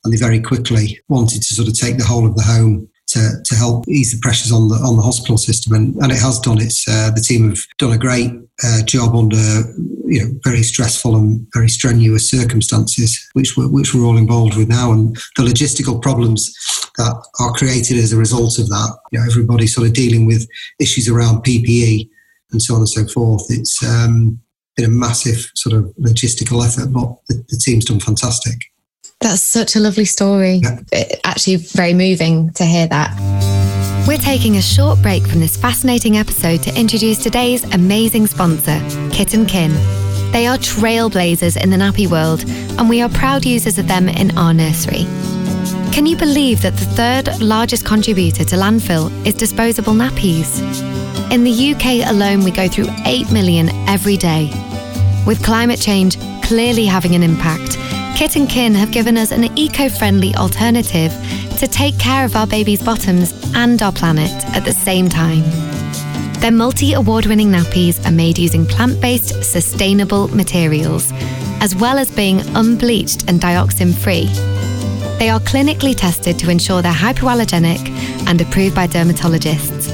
And 0.04 0.12
they 0.12 0.18
very 0.18 0.40
quickly 0.40 1.00
wanted 1.08 1.42
to 1.42 1.54
sort 1.54 1.68
of 1.68 1.78
take 1.78 1.96
the 1.96 2.04
whole 2.04 2.26
of 2.26 2.36
the 2.36 2.42
home 2.42 2.88
to, 3.06 3.30
to 3.44 3.54
help 3.54 3.88
ease 3.88 4.12
the 4.12 4.18
pressures 4.20 4.52
on 4.52 4.68
the 4.68 4.76
on 4.76 4.96
the 4.96 5.02
hospital 5.02 5.38
system, 5.38 5.72
and, 5.72 5.94
and 5.96 6.10
it 6.10 6.18
has 6.18 6.40
done. 6.40 6.60
It's 6.60 6.86
uh, 6.88 7.10
the 7.14 7.20
team 7.20 7.50
have 7.50 7.66
done 7.78 7.92
a 7.92 7.98
great 7.98 8.32
uh, 8.64 8.82
job 8.82 9.14
under 9.14 9.36
you 10.06 10.20
know 10.20 10.30
very 10.42 10.62
stressful 10.62 11.14
and 11.16 11.46
very 11.54 11.68
strenuous 11.68 12.30
circumstances, 12.30 13.18
which 13.34 13.56
we're, 13.56 13.68
which 13.68 13.94
we're 13.94 14.04
all 14.04 14.16
involved 14.16 14.56
with 14.56 14.68
now, 14.68 14.92
and 14.92 15.16
the 15.36 15.42
logistical 15.42 16.00
problems 16.00 16.54
that 16.96 17.26
are 17.40 17.52
created 17.52 17.98
as 17.98 18.12
a 18.12 18.16
result 18.16 18.58
of 18.58 18.68
that. 18.68 18.98
You 19.10 19.18
know, 19.18 19.26
everybody 19.26 19.66
sort 19.66 19.86
of 19.86 19.92
dealing 19.92 20.26
with 20.26 20.46
issues 20.78 21.08
around 21.08 21.44
PPE 21.44 22.08
and 22.52 22.62
so 22.62 22.74
on 22.74 22.80
and 22.80 22.88
so 22.88 23.06
forth. 23.06 23.44
It's 23.48 23.82
um, 23.84 24.38
been 24.76 24.86
a 24.86 24.88
massive 24.88 25.50
sort 25.54 25.74
of 25.74 25.92
logistical 26.00 26.64
effort, 26.64 26.92
but 26.92 27.16
the, 27.28 27.44
the 27.48 27.56
team's 27.56 27.84
done 27.84 28.00
fantastic. 28.00 28.54
That's 29.20 29.42
such 29.42 29.76
a 29.76 29.80
lovely 29.80 30.04
story. 30.04 30.60
Yeah. 30.62 30.80
Actually, 31.24 31.56
very 31.56 31.94
moving 31.94 32.52
to 32.54 32.64
hear 32.64 32.86
that. 32.88 33.14
We're 34.06 34.18
taking 34.18 34.58
a 34.58 34.62
short 34.62 35.00
break 35.00 35.26
from 35.26 35.40
this 35.40 35.56
fascinating 35.56 36.18
episode 36.18 36.62
to 36.64 36.78
introduce 36.78 37.22
today's 37.22 37.64
amazing 37.72 38.26
sponsor, 38.26 38.78
Kit 39.10 39.28
& 39.28 39.48
Kin. 39.48 39.72
They 40.30 40.46
are 40.46 40.58
trailblazers 40.58 41.56
in 41.56 41.70
the 41.70 41.76
nappy 41.76 42.06
world, 42.06 42.44
and 42.78 42.88
we 42.88 43.00
are 43.00 43.08
proud 43.08 43.46
users 43.46 43.78
of 43.78 43.88
them 43.88 44.08
in 44.08 44.36
our 44.36 44.52
nursery. 44.52 45.06
Can 45.94 46.06
you 46.06 46.16
believe 46.16 46.60
that 46.62 46.74
the 46.74 46.86
third 46.86 47.40
largest 47.40 47.84
contributor 47.84 48.42
to 48.42 48.56
landfill 48.56 49.12
is 49.24 49.32
disposable 49.32 49.92
nappies? 49.92 50.60
In 51.30 51.44
the 51.44 51.72
UK 51.72 52.10
alone, 52.10 52.42
we 52.42 52.50
go 52.50 52.66
through 52.66 52.88
8 53.06 53.30
million 53.30 53.68
every 53.88 54.16
day. 54.16 54.50
With 55.24 55.44
climate 55.44 55.80
change 55.80 56.18
clearly 56.42 56.84
having 56.84 57.14
an 57.14 57.22
impact, 57.22 57.78
Kit 58.18 58.34
and 58.34 58.48
Kin 58.48 58.74
have 58.74 58.90
given 58.90 59.16
us 59.16 59.30
an 59.30 59.56
eco 59.56 59.88
friendly 59.88 60.34
alternative 60.34 61.12
to 61.58 61.68
take 61.68 61.96
care 61.96 62.24
of 62.24 62.34
our 62.34 62.48
baby's 62.48 62.82
bottoms 62.82 63.32
and 63.54 63.80
our 63.80 63.92
planet 63.92 64.32
at 64.56 64.64
the 64.64 64.72
same 64.72 65.08
time. 65.08 65.44
Their 66.40 66.50
multi 66.50 66.94
award 66.94 67.26
winning 67.26 67.52
nappies 67.52 68.04
are 68.04 68.10
made 68.10 68.36
using 68.36 68.66
plant 68.66 69.00
based, 69.00 69.44
sustainable 69.44 70.26
materials, 70.34 71.12
as 71.60 71.76
well 71.76 71.98
as 71.98 72.10
being 72.10 72.40
unbleached 72.56 73.28
and 73.28 73.40
dioxin 73.40 73.94
free. 73.94 74.28
They 75.18 75.30
are 75.30 75.40
clinically 75.40 75.96
tested 75.96 76.38
to 76.40 76.50
ensure 76.50 76.82
they're 76.82 76.92
hypoallergenic 76.92 77.88
and 78.26 78.40
approved 78.40 78.74
by 78.74 78.86
dermatologists, 78.86 79.88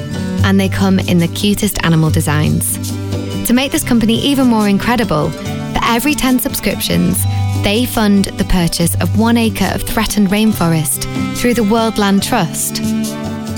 and 0.44 0.59
they 0.59 0.68
come 0.68 0.98
in 0.98 1.18
the 1.18 1.28
cutest 1.28 1.83
animal 1.85 2.11
designs. 2.11 2.78
To 3.46 3.52
make 3.52 3.72
this 3.72 3.85
company 3.85 4.14
even 4.14 4.46
more 4.46 4.68
incredible, 4.68 5.30
for 5.30 5.80
every 5.85 6.14
10 6.14 6.38
subscriptions, 6.40 7.22
they 7.62 7.85
fund 7.85 8.26
the 8.38 8.44
purchase 8.44 8.94
of 9.00 9.18
one 9.18 9.37
acre 9.37 9.70
of 9.74 9.83
threatened 9.83 10.28
rainforest 10.28 11.04
through 11.37 11.54
the 11.54 11.64
World 11.64 11.98
Land 11.98 12.22
Trust. 12.22 12.78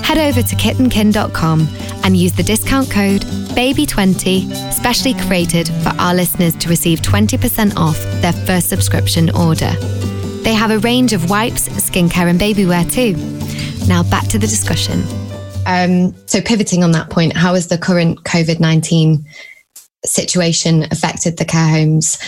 Head 0.05 0.19
over 0.19 0.43
to 0.43 0.57
kitandkin.com 0.57 1.69
and 2.05 2.17
use 2.17 2.33
the 2.33 2.43
discount 2.43 2.91
code 2.91 3.23
BABY20, 3.55 4.73
specially 4.73 5.15
created 5.15 5.69
for 5.83 5.91
our 5.99 6.15
listeners 6.15 6.57
to 6.57 6.69
receive 6.69 7.01
20% 7.01 7.77
off 7.77 8.03
their 8.21 8.33
first 8.33 8.69
subscription 8.69 9.31
order. 9.31 9.73
They 10.43 10.55
have 10.55 10.71
a 10.71 10.79
range 10.79 11.13
of 11.13 11.31
wipes, 11.31 11.69
skincare, 11.69 12.29
and 12.29 12.39
baby 12.39 12.67
wear 12.67 12.85
too. 12.85 13.15
Now 13.87 14.03
back 14.03 14.29
to 14.29 14.39
the 14.39 14.47
discussion. 14.47 15.05
Um, 15.67 16.15
so, 16.27 16.41
pivoting 16.41 16.83
on 16.83 16.93
that 16.93 17.11
point, 17.11 17.37
how 17.37 17.55
has 17.55 17.69
the 17.69 17.79
current 17.79 18.25
COVID 18.25 18.59
19 18.59 19.25
situation 20.05 20.85
affected 20.91 21.39
the 21.39 21.45
care 21.45 21.69
homes 21.69 22.19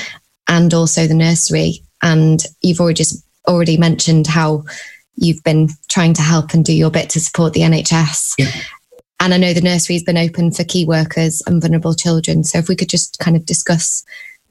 and 0.48 0.72
also 0.74 1.06
the 1.06 1.14
nursery. 1.14 1.82
And 2.02 2.42
you've 2.60 2.80
already 2.80 2.96
just 2.96 3.24
already 3.48 3.76
mentioned 3.76 4.26
how 4.26 4.64
you've 5.16 5.42
been 5.44 5.68
trying 5.88 6.14
to 6.14 6.22
help 6.22 6.54
and 6.54 6.64
do 6.64 6.72
your 6.72 6.90
bit 6.90 7.10
to 7.10 7.20
support 7.20 7.52
the 7.52 7.60
NHS. 7.60 8.34
Yeah. 8.38 8.50
And 9.20 9.32
I 9.32 9.38
know 9.38 9.52
the 9.52 9.60
nursery's 9.60 10.02
been 10.02 10.18
open 10.18 10.50
for 10.50 10.64
key 10.64 10.84
workers 10.84 11.42
and 11.46 11.60
vulnerable 11.60 11.94
children. 11.94 12.44
So 12.44 12.58
if 12.58 12.68
we 12.68 12.76
could 12.76 12.88
just 12.88 13.18
kind 13.20 13.36
of 13.36 13.46
discuss 13.46 14.04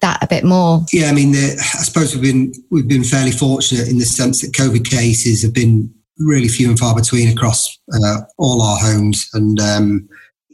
that 0.03 0.21
a 0.21 0.27
bit 0.27 0.43
more. 0.43 0.85
Yeah, 0.91 1.07
I 1.07 1.13
mean, 1.13 1.31
the, 1.31 1.53
I 1.79 1.83
suppose 1.83 2.13
we've 2.13 2.21
been 2.21 2.53
we've 2.69 2.87
been 2.87 3.03
fairly 3.03 3.31
fortunate 3.31 3.87
in 3.87 3.97
the 3.97 4.05
sense 4.05 4.41
that 4.41 4.51
COVID 4.51 4.85
cases 4.85 5.41
have 5.41 5.53
been 5.53 5.91
really 6.19 6.47
few 6.47 6.69
and 6.69 6.77
far 6.77 6.93
between 6.93 7.29
across 7.29 7.79
uh, 7.93 8.21
all 8.37 8.61
our 8.61 8.77
homes, 8.77 9.27
and 9.33 9.59
um, 9.59 10.07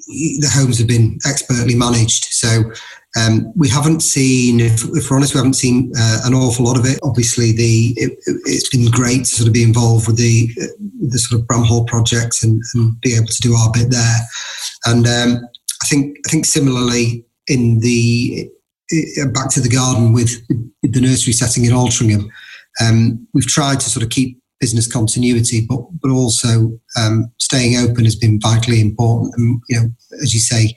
the 0.07 0.51
homes 0.53 0.77
have 0.77 0.87
been 0.87 1.17
expertly 1.25 1.75
managed. 1.75 2.25
So 2.25 2.71
um, 3.19 3.51
we 3.55 3.67
haven't 3.67 4.01
seen, 4.01 4.59
if, 4.59 4.83
if, 4.93 5.09
we're 5.09 5.17
honest, 5.17 5.33
we 5.33 5.39
haven't 5.39 5.53
seen 5.53 5.91
uh, 5.97 6.21
an 6.25 6.35
awful 6.35 6.65
lot 6.65 6.77
of 6.77 6.85
it. 6.85 6.99
Obviously, 7.01 7.51
the 7.51 7.93
it, 7.97 8.19
has 8.45 8.69
been 8.69 8.89
great 8.91 9.25
to 9.25 9.25
sort 9.25 9.47
of 9.47 9.53
be 9.53 9.63
involved 9.63 10.07
with 10.07 10.17
the 10.17 10.47
the 11.09 11.17
sort 11.17 11.41
of 11.41 11.47
Bramhall 11.47 11.87
project 11.87 12.43
and, 12.43 12.61
and 12.75 13.01
be 13.01 13.15
able 13.15 13.27
to 13.27 13.41
do 13.41 13.55
our 13.55 13.71
bit 13.71 13.89
there. 13.89 14.19
And 14.85 15.07
um, 15.07 15.47
I 15.81 15.85
think 15.87 16.17
I 16.27 16.29
think 16.29 16.45
similarly 16.45 17.25
in 17.47 17.79
the 17.79 18.51
back 19.33 19.49
to 19.51 19.61
the 19.61 19.69
garden 19.69 20.13
with, 20.13 20.31
with 20.81 20.93
the 20.93 21.01
nursery 21.01 21.33
setting 21.33 21.65
in 21.65 21.71
Altrincham, 21.71 22.27
um, 22.81 23.27
we've 23.33 23.47
tried 23.47 23.79
to 23.79 23.89
sort 23.89 24.03
of 24.03 24.09
keep 24.09 24.39
business 24.59 24.91
continuity, 24.91 25.65
but 25.67 25.81
but 26.01 26.11
also 26.11 26.77
um, 26.99 27.31
staying 27.37 27.77
open 27.77 28.05
has 28.05 28.15
been 28.15 28.39
vitally 28.39 28.81
important. 28.81 29.33
And 29.37 29.61
you 29.69 29.79
know, 29.79 29.89
as 30.21 30.33
you 30.33 30.39
say, 30.39 30.75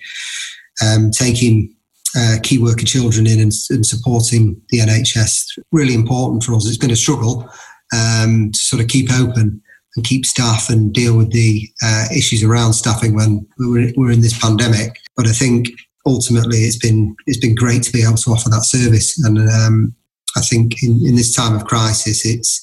um, 0.84 1.10
taking 1.10 1.74
uh, 2.16 2.36
key 2.42 2.58
worker 2.58 2.84
children 2.84 3.26
in 3.26 3.40
and, 3.40 3.52
and, 3.70 3.86
supporting 3.86 4.60
the 4.68 4.80
NHS 4.80 5.58
really 5.72 5.94
important 5.94 6.42
for 6.42 6.54
us. 6.54 6.66
It's 6.66 6.76
been 6.76 6.90
a 6.90 6.96
struggle 6.96 7.48
um, 7.94 8.50
to 8.52 8.58
sort 8.58 8.82
of 8.82 8.88
keep 8.88 9.10
open 9.10 9.62
and 9.96 10.04
keep 10.04 10.26
staff 10.26 10.68
and 10.68 10.92
deal 10.92 11.16
with 11.16 11.32
the 11.32 11.68
uh, 11.82 12.06
issues 12.14 12.42
around 12.42 12.74
staffing 12.74 13.14
when 13.14 13.46
we're, 13.58 13.92
we're 13.96 14.12
in 14.12 14.20
this 14.20 14.38
pandemic. 14.38 14.98
But 15.16 15.26
I 15.26 15.32
think 15.32 15.68
ultimately 16.06 16.58
it's 16.58 16.78
been 16.78 17.16
it's 17.26 17.38
been 17.38 17.54
great 17.54 17.82
to 17.84 17.92
be 17.92 18.02
able 18.02 18.16
to 18.16 18.30
offer 18.30 18.48
that 18.50 18.64
service, 18.64 19.22
and 19.24 19.38
um, 19.38 19.94
I 20.36 20.40
think 20.40 20.82
in, 20.82 21.04
in 21.06 21.16
this 21.16 21.34
time 21.34 21.54
of 21.54 21.64
crisis, 21.64 22.24
it's 22.26 22.60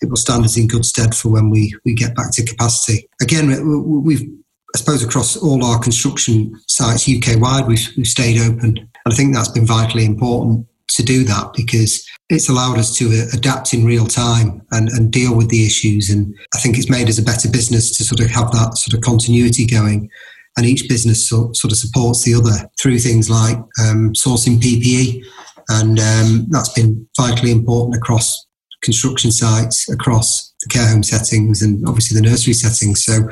it 0.00 0.08
will 0.08 0.16
stand 0.16 0.44
us 0.44 0.56
in 0.56 0.66
good 0.66 0.84
stead 0.84 1.14
for 1.14 1.28
when 1.28 1.50
we 1.50 1.74
we 1.84 1.94
get 1.94 2.14
back 2.14 2.32
to 2.32 2.44
capacity. 2.44 3.08
Again, 3.20 4.02
we've 4.02 4.28
I 4.74 4.78
suppose 4.78 5.02
across 5.02 5.36
all 5.36 5.64
our 5.64 5.78
construction 5.78 6.58
sites 6.66 7.08
UK 7.08 7.38
wide, 7.38 7.66
we've, 7.66 7.86
we've 7.96 8.06
stayed 8.06 8.40
open. 8.40 8.78
And 8.78 9.12
I 9.12 9.14
think 9.14 9.34
that's 9.34 9.50
been 9.50 9.66
vitally 9.66 10.06
important 10.06 10.66
to 10.90 11.02
do 11.02 11.24
that 11.24 11.52
because 11.54 12.06
it's 12.28 12.48
allowed 12.48 12.78
us 12.78 12.96
to 12.96 13.06
uh, 13.06 13.26
adapt 13.34 13.74
in 13.74 13.84
real 13.84 14.06
time 14.06 14.62
and, 14.72 14.88
and 14.90 15.10
deal 15.10 15.36
with 15.36 15.50
the 15.50 15.66
issues. 15.66 16.08
And 16.08 16.34
I 16.54 16.58
think 16.58 16.78
it's 16.78 16.90
made 16.90 17.08
us 17.08 17.18
a 17.18 17.22
better 17.22 17.50
business 17.50 17.96
to 17.96 18.04
sort 18.04 18.20
of 18.20 18.30
have 18.30 18.50
that 18.52 18.76
sort 18.78 18.94
of 18.94 19.02
continuity 19.02 19.66
going. 19.66 20.10
And 20.56 20.66
each 20.66 20.88
business 20.88 21.28
so, 21.28 21.50
sort 21.54 21.72
of 21.72 21.78
supports 21.78 22.24
the 22.24 22.34
other 22.34 22.68
through 22.80 22.98
things 22.98 23.30
like 23.30 23.56
um, 23.82 24.12
sourcing 24.12 24.58
PPE. 24.58 25.24
And 25.68 25.98
um, 25.98 26.46
that's 26.50 26.72
been 26.72 27.08
vitally 27.16 27.52
important 27.52 27.96
across 27.96 28.46
construction 28.82 29.30
sites 29.30 29.88
across 29.88 30.52
the 30.60 30.68
care 30.68 30.88
home 30.88 31.02
settings 31.02 31.62
and 31.62 31.86
obviously 31.88 32.20
the 32.20 32.28
nursery 32.28 32.52
settings. 32.52 33.04
So 33.04 33.28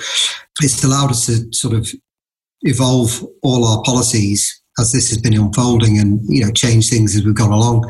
it's 0.63 0.83
allowed 0.83 1.11
us 1.11 1.27
to 1.27 1.53
sort 1.53 1.75
of 1.75 1.89
evolve 2.63 3.25
all 3.43 3.67
our 3.67 3.83
policies 3.83 4.63
as 4.79 4.93
this 4.93 5.11
has 5.11 5.19
been 5.19 5.35
unfolding 5.35 5.99
and 5.99 6.21
you 6.29 6.45
know 6.45 6.53
change 6.53 6.89
things 6.89 7.15
as 7.15 7.25
we've 7.25 7.35
gone 7.35 7.53
along. 7.53 7.85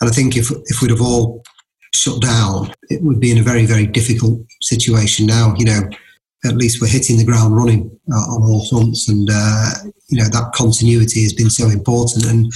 And 0.00 0.10
I 0.10 0.12
think 0.12 0.36
if 0.36 0.50
if 0.66 0.82
we'd 0.82 0.90
have 0.90 1.00
all 1.00 1.42
shut 1.94 2.20
down, 2.20 2.74
it 2.90 3.02
would 3.02 3.20
be 3.20 3.30
in 3.30 3.38
a 3.38 3.42
very 3.42 3.64
very 3.66 3.86
difficult 3.86 4.40
situation 4.60 5.26
now. 5.26 5.54
You 5.56 5.66
know, 5.66 5.80
at 6.44 6.56
least 6.56 6.80
we're 6.80 6.88
hitting 6.88 7.16
the 7.16 7.24
ground 7.24 7.56
running 7.56 7.90
uh, 8.12 8.16
on 8.16 8.42
all 8.42 8.66
fronts, 8.68 9.08
and 9.08 9.28
uh, 9.30 9.70
you 10.08 10.18
know 10.22 10.28
that 10.28 10.52
continuity 10.54 11.22
has 11.22 11.32
been 11.32 11.50
so 11.50 11.68
important. 11.68 12.26
And 12.26 12.52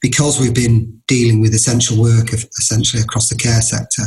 because 0.00 0.40
we've 0.40 0.54
been 0.54 1.00
dealing 1.06 1.40
with 1.40 1.54
essential 1.54 2.00
work 2.00 2.32
of, 2.32 2.44
essentially 2.58 3.02
across 3.02 3.28
the 3.28 3.36
care 3.36 3.62
sector. 3.62 4.02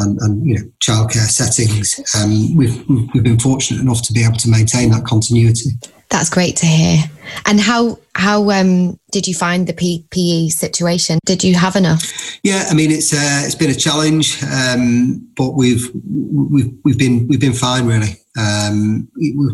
And, 0.00 0.16
and 0.20 0.46
you 0.46 0.54
know, 0.54 0.62
childcare 0.80 1.26
settings. 1.26 1.98
Um, 2.16 2.56
we've 2.56 2.88
we've 3.12 3.24
been 3.24 3.40
fortunate 3.40 3.80
enough 3.80 4.00
to 4.02 4.12
be 4.12 4.22
able 4.22 4.36
to 4.36 4.48
maintain 4.48 4.90
that 4.92 5.04
continuity. 5.04 5.70
That's 6.10 6.30
great 6.30 6.56
to 6.56 6.66
hear. 6.66 7.04
And 7.44 7.60
how 7.60 7.98
how 8.14 8.50
um, 8.50 8.98
did 9.12 9.28
you 9.28 9.34
find 9.34 9.66
the 9.66 9.74
PPE 9.74 10.50
situation? 10.50 11.18
Did 11.26 11.44
you 11.44 11.54
have 11.54 11.76
enough? 11.76 12.02
Yeah, 12.42 12.66
I 12.70 12.74
mean 12.74 12.90
it's 12.90 13.12
uh, 13.12 13.42
it's 13.44 13.54
been 13.54 13.70
a 13.70 13.74
challenge, 13.74 14.42
um, 14.42 15.28
but 15.36 15.52
we've 15.52 15.90
we've 15.94 16.72
we've 16.84 16.98
been 16.98 17.28
we've 17.28 17.40
been 17.40 17.52
fine 17.52 17.86
really. 17.86 18.16
Um, 18.38 19.08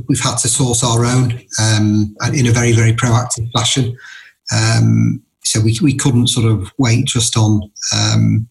we've 0.08 0.20
had 0.20 0.36
to 0.38 0.48
source 0.48 0.84
our 0.84 1.04
own 1.04 1.40
um, 1.60 2.14
in 2.32 2.46
a 2.46 2.52
very 2.52 2.72
very 2.72 2.92
proactive 2.92 3.50
fashion. 3.52 3.96
Um, 4.54 5.22
so 5.42 5.60
we 5.60 5.76
we 5.82 5.94
couldn't 5.94 6.28
sort 6.28 6.46
of 6.46 6.72
wait 6.78 7.06
just 7.06 7.36
on 7.36 7.70
um, 7.94 8.48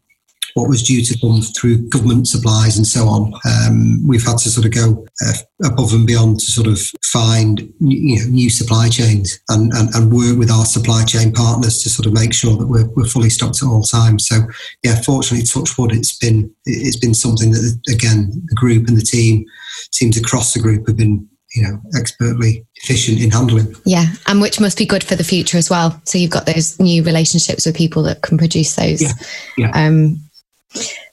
what 0.55 0.69
was 0.69 0.83
due 0.83 1.03
to 1.03 1.19
come 1.19 1.41
through 1.41 1.87
government 1.89 2.27
supplies 2.27 2.77
and 2.77 2.85
so 2.85 3.07
on. 3.07 3.33
Um, 3.45 4.05
we've 4.07 4.25
had 4.25 4.37
to 4.39 4.49
sort 4.49 4.65
of 4.65 4.73
go 4.73 5.05
uh, 5.25 5.33
above 5.65 5.93
and 5.93 6.05
beyond 6.05 6.39
to 6.39 6.45
sort 6.45 6.67
of 6.67 6.79
find 7.03 7.61
you 7.79 8.19
know, 8.19 8.25
new 8.29 8.49
supply 8.49 8.89
chains 8.89 9.39
and, 9.49 9.71
and, 9.73 9.93
and, 9.95 10.11
work 10.11 10.37
with 10.37 10.51
our 10.51 10.65
supply 10.65 11.03
chain 11.03 11.31
partners 11.31 11.81
to 11.81 11.89
sort 11.89 12.05
of 12.05 12.13
make 12.13 12.33
sure 12.33 12.55
that 12.57 12.67
we're, 12.67 12.87
we're 12.95 13.05
fully 13.05 13.29
stocked 13.29 13.61
at 13.63 13.67
all 13.67 13.83
times. 13.83 14.27
So 14.27 14.41
yeah, 14.83 15.01
fortunately, 15.01 15.45
touch 15.45 15.77
wood, 15.77 15.91
it's 15.91 16.17
been 16.17 16.53
it's 16.65 16.97
been 16.97 17.13
something 17.13 17.51
that 17.51 17.79
again 17.91 18.29
the 18.47 18.55
group 18.55 18.87
and 18.87 18.97
the 18.97 19.01
team 19.01 19.45
teams 19.91 20.17
across 20.17 20.53
the 20.53 20.59
group 20.59 20.87
have 20.87 20.97
been 20.97 21.27
you 21.53 21.61
know 21.61 21.79
expertly 21.97 22.65
efficient 22.77 23.21
in 23.21 23.29
handling 23.29 23.75
yeah 23.85 24.07
and 24.27 24.41
which 24.41 24.59
must 24.59 24.77
be 24.77 24.85
good 24.85 25.03
for 25.03 25.15
the 25.15 25.23
future 25.23 25.57
as 25.57 25.69
well 25.69 25.99
so 26.03 26.17
you've 26.17 26.31
got 26.31 26.45
those 26.45 26.79
new 26.79 27.03
relationships 27.03 27.65
with 27.65 27.75
people 27.75 28.01
that 28.03 28.21
can 28.21 28.37
produce 28.37 28.75
those 28.75 29.01
yeah. 29.01 29.11
Yeah. 29.57 29.71
Um, 29.73 30.19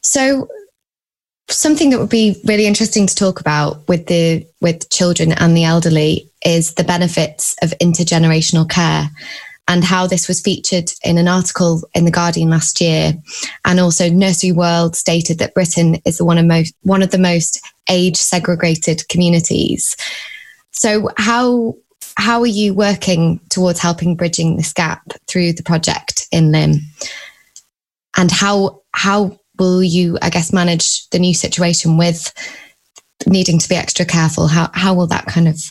so 0.02 0.48
something 1.48 1.90
that 1.90 1.98
would 1.98 2.10
be 2.10 2.40
really 2.44 2.66
interesting 2.66 3.06
to 3.06 3.14
talk 3.14 3.40
about 3.40 3.86
with 3.88 4.06
the 4.06 4.46
with 4.60 4.88
children 4.90 5.32
and 5.32 5.56
the 5.56 5.64
elderly 5.64 6.30
is 6.44 6.74
the 6.74 6.84
benefits 6.84 7.54
of 7.62 7.74
intergenerational 7.80 8.68
care 8.68 9.10
and 9.68 9.84
how 9.84 10.06
this 10.06 10.26
was 10.26 10.40
featured 10.40 10.90
in 11.04 11.16
an 11.16 11.28
article 11.28 11.82
in 11.94 12.04
the 12.04 12.10
Guardian 12.10 12.50
last 12.50 12.80
year. 12.80 13.14
And 13.64 13.78
also 13.78 14.08
Nursery 14.08 14.50
World 14.50 14.96
stated 14.96 15.38
that 15.38 15.54
Britain 15.54 15.96
is 16.04 16.18
the 16.18 16.24
one 16.24 16.38
of 16.38 16.46
most 16.46 16.74
one 16.82 17.02
of 17.02 17.10
the 17.10 17.18
most 17.18 17.60
age 17.88 18.16
segregated 18.16 19.08
communities. 19.08 19.96
So 20.72 21.10
how 21.16 21.74
how 22.16 22.40
are 22.40 22.46
you 22.46 22.74
working 22.74 23.40
towards 23.48 23.78
helping 23.78 24.16
bridging 24.16 24.56
this 24.56 24.72
gap 24.72 25.02
through 25.26 25.52
the 25.52 25.62
project 25.62 26.26
in 26.32 26.52
Lymm 26.52 26.80
And 28.16 28.30
how 28.30 28.82
how 28.92 29.38
will 29.60 29.82
you, 29.82 30.18
I 30.22 30.30
guess, 30.30 30.52
manage 30.52 31.08
the 31.10 31.20
new 31.20 31.34
situation 31.34 31.96
with 31.96 32.32
needing 33.26 33.58
to 33.58 33.68
be 33.68 33.76
extra 33.76 34.04
careful? 34.04 34.48
How 34.48 34.70
how 34.72 34.94
will 34.94 35.06
that 35.08 35.26
kind 35.26 35.46
of 35.46 35.62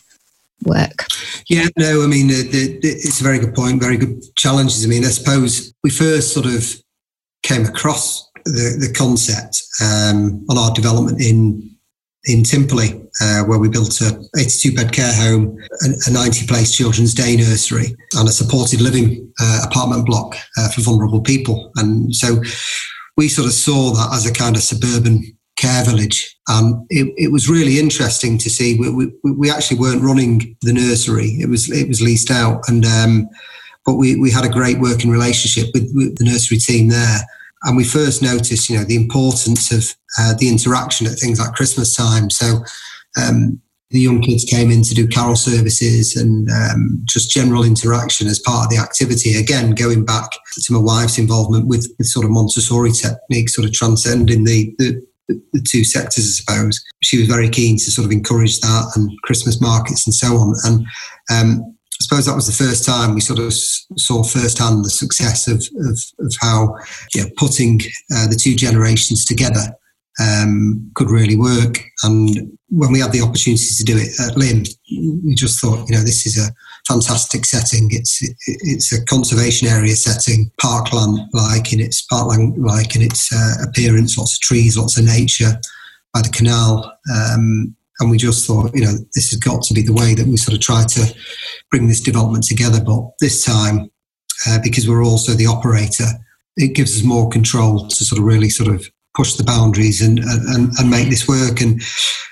work? 0.64 1.06
Yeah, 1.50 1.68
no, 1.78 2.04
I 2.04 2.08
mean, 2.08 2.28
the, 2.28 2.44
the, 2.44 2.78
it's 2.82 3.20
a 3.20 3.24
very 3.24 3.40
good 3.40 3.56
point, 3.56 3.82
very 3.82 3.98
good 3.98 4.24
challenges. 4.36 4.86
I 4.86 4.88
mean, 4.88 5.04
I 5.04 5.10
suppose 5.10 5.74
we 5.84 5.90
first 5.90 6.34
sort 6.34 6.46
of 6.46 6.64
came 7.44 7.66
across 7.66 8.30
the, 8.46 8.78
the 8.80 8.94
concept 8.94 9.64
um, 9.82 10.46
on 10.50 10.58
our 10.58 10.72
development 10.74 11.22
in 11.22 11.76
in 12.26 12.44
Timperley, 12.44 13.08
uh, 13.22 13.44
where 13.46 13.58
we 13.58 13.70
built 13.70 14.02
a 14.02 14.22
82 14.38 14.76
bed 14.76 14.92
care 14.92 15.14
home, 15.14 15.58
a, 15.82 16.12
90 16.12 16.48
place 16.48 16.76
children's 16.76 17.14
day 17.14 17.36
nursery, 17.38 17.96
and 18.14 18.28
a 18.28 18.32
supported 18.32 18.82
living 18.82 19.32
uh, 19.40 19.66
apartment 19.66 20.06
block 20.06 20.36
uh, 20.58 20.70
for 20.70 20.82
vulnerable 20.82 21.22
people. 21.22 21.72
And 21.78 22.14
so 22.14 22.42
we 23.20 23.28
sort 23.28 23.48
of 23.48 23.54
saw 23.54 23.92
that 23.92 24.14
as 24.14 24.26
a 24.26 24.32
kind 24.32 24.56
of 24.56 24.64
suburban 24.64 25.22
care 25.58 25.84
village. 25.84 26.38
And 26.48 26.86
it, 26.90 27.14
it 27.18 27.34
was 27.34 27.50
really 27.50 27.78
interesting 27.78 28.38
to 28.38 28.50
see. 28.50 28.80
We, 28.80 28.90
we, 28.90 29.32
we, 29.34 29.52
actually 29.52 29.78
weren't 29.78 30.02
running 30.02 30.56
the 30.62 30.72
nursery; 30.72 31.32
it 31.42 31.50
was 31.50 31.70
it 31.70 31.90
was 31.90 32.02
leased 32.02 32.32
out, 32.32 32.62
and 32.70 32.86
um, 32.86 33.28
but 33.86 33.96
we, 33.96 34.16
we 34.16 34.32
had 34.32 34.46
a 34.46 34.56
great 34.58 34.80
working 34.80 35.12
relationship 35.12 35.68
with, 35.74 35.92
with, 35.94 36.18
the 36.18 36.24
nursery 36.24 36.60
team 36.60 36.88
there. 36.88 37.20
And 37.64 37.76
we 37.76 37.84
first 37.84 38.22
noticed, 38.22 38.70
you 38.70 38.78
know, 38.78 38.86
the 38.86 38.96
importance 38.96 39.70
of 39.74 39.84
uh, 40.18 40.34
the 40.40 40.48
interaction 40.48 41.06
at 41.06 41.20
things 41.20 41.42
like 41.42 41.54
Christmas 41.56 41.94
time. 41.94 42.30
So 42.30 42.64
um, 43.22 43.62
the 43.92 44.00
young 44.00 44.22
kids 44.22 44.46
came 44.46 44.70
in 44.70 44.84
to 44.84 44.94
do 44.94 45.08
carol 45.08 45.36
services 45.36 46.16
and 46.16 46.50
um, 46.50 47.02
just 47.06 47.32
general 47.32 47.64
interaction 47.64 48.28
as 48.28 48.40
part 48.40 48.66
of 48.66 48.70
the 48.70 48.78
activity. 48.78 49.36
Again, 49.36 49.72
going 49.72 50.06
back 50.06 50.30
to 50.62 50.74
my 50.74 50.80
wife's 50.80 51.18
involvement 51.18 51.68
with, 51.68 51.92
with 51.98 52.08
sort 52.08 52.26
of 52.26 52.32
Montessori 52.32 52.92
techniques, 52.92 53.56
sort 53.56 53.68
of 53.68 53.74
transcending 53.74 54.44
the, 54.44 54.74
the, 54.78 55.02
the 55.28 55.66
two 55.68 55.84
sectors, 55.84 56.26
I 56.26 56.54
suppose. 56.54 56.84
She 57.02 57.18
was 57.18 57.28
very 57.28 57.50
keen 57.50 57.78
to 57.78 57.92
sort 57.92 58.06
of 58.06 58.12
encourage 58.12 58.60
that 58.60 58.92
and 58.96 59.12
Christmas 59.24 59.60
markets 59.60 60.06
and 60.06 60.14
so 60.14 60.36
on. 60.38 60.54
And 60.66 60.86
um, 61.32 61.76
I 62.00 62.04
suppose 62.04 62.28
that 62.28 62.36
was 62.36 62.48
the 62.48 62.64
first 62.64 62.86
time 62.86 63.16
we 63.16 63.22
sort 63.22 63.40
of 63.40 63.54
saw 63.54 64.24
firsthand 64.24 64.86
the 64.86 64.92
success 64.92 65.48
of, 65.48 65.64
of, 65.80 66.00
of 66.20 66.34
how 66.42 66.76
you 67.16 67.24
know, 67.24 67.30
putting 67.38 67.82
uh, 68.16 68.28
the 68.28 68.40
two 68.40 68.56
generations 68.56 69.26
together 69.26 69.76
um, 70.20 70.92
could 70.96 71.10
really 71.10 71.36
work. 71.36 71.80
And 72.04 72.52
when 72.70 72.92
we 72.92 73.00
had 73.00 73.12
the 73.12 73.22
opportunity 73.22 73.66
to 73.78 73.84
do 73.84 73.98
it 73.98 74.20
at 74.20 74.38
Lymm, 74.38 74.64
we 75.26 75.34
just 75.36 75.60
thought, 75.60 75.90
you 75.90 75.96
know, 75.96 76.04
this 76.04 76.26
is 76.26 76.38
a 76.38 76.52
fantastic 76.88 77.46
setting. 77.46 77.90
It's 77.92 78.22
it, 78.22 78.36
it's 78.48 78.92
a 78.94 79.04
conservation 79.06 79.68
area 79.68 79.96
setting, 79.96 80.52
parkland 80.62 81.20
like 81.34 81.74
in 81.74 81.80
its 81.80 82.02
parkland 82.04 82.56
like 82.58 82.96
in 82.96 83.02
its 83.02 83.32
uh, 83.34 83.68
appearance, 83.68 84.18
lots 84.18 84.36
of 84.36 84.42
trees, 84.42 84.78
lots 84.78 84.98
of 84.98 85.06
nature 85.06 85.60
by 86.14 86.22
the 86.22 86.30
canal. 86.30 86.92
Um, 87.14 87.76
and 88.00 88.10
we 88.10 88.18
just 88.18 88.48
thought, 88.48 88.74
you 88.74 88.82
know, 88.82 88.94
this 89.14 89.32
has 89.32 89.40
got 89.40 89.62
to 89.64 89.74
be 89.74 89.82
the 89.82 89.94
way 89.94 90.16
that 90.16 90.26
we 90.26 90.38
sort 90.38 90.56
of 90.56 90.62
try 90.62 90.86
to 90.86 91.14
bring 91.70 91.88
this 91.88 92.00
development 92.00 92.46
together. 92.46 92.82
But 92.82 93.02
this 93.20 93.44
time, 93.44 93.92
uh, 94.48 94.60
because 94.64 94.88
we're 94.88 95.04
also 95.04 95.34
the 95.34 95.48
operator, 95.48 96.06
it 96.56 96.76
gives 96.76 96.96
us 96.96 97.04
more 97.04 97.30
control 97.30 97.88
to 97.88 98.06
sort 98.06 98.20
of 98.20 98.26
really 98.26 98.50
sort 98.50 98.74
of 98.74 98.90
push 99.20 99.34
the 99.34 99.44
boundaries 99.44 100.02
and, 100.02 100.20
and, 100.20 100.72
and 100.80 100.90
make 100.90 101.10
this 101.10 101.28
work. 101.28 101.60
And 101.60 101.82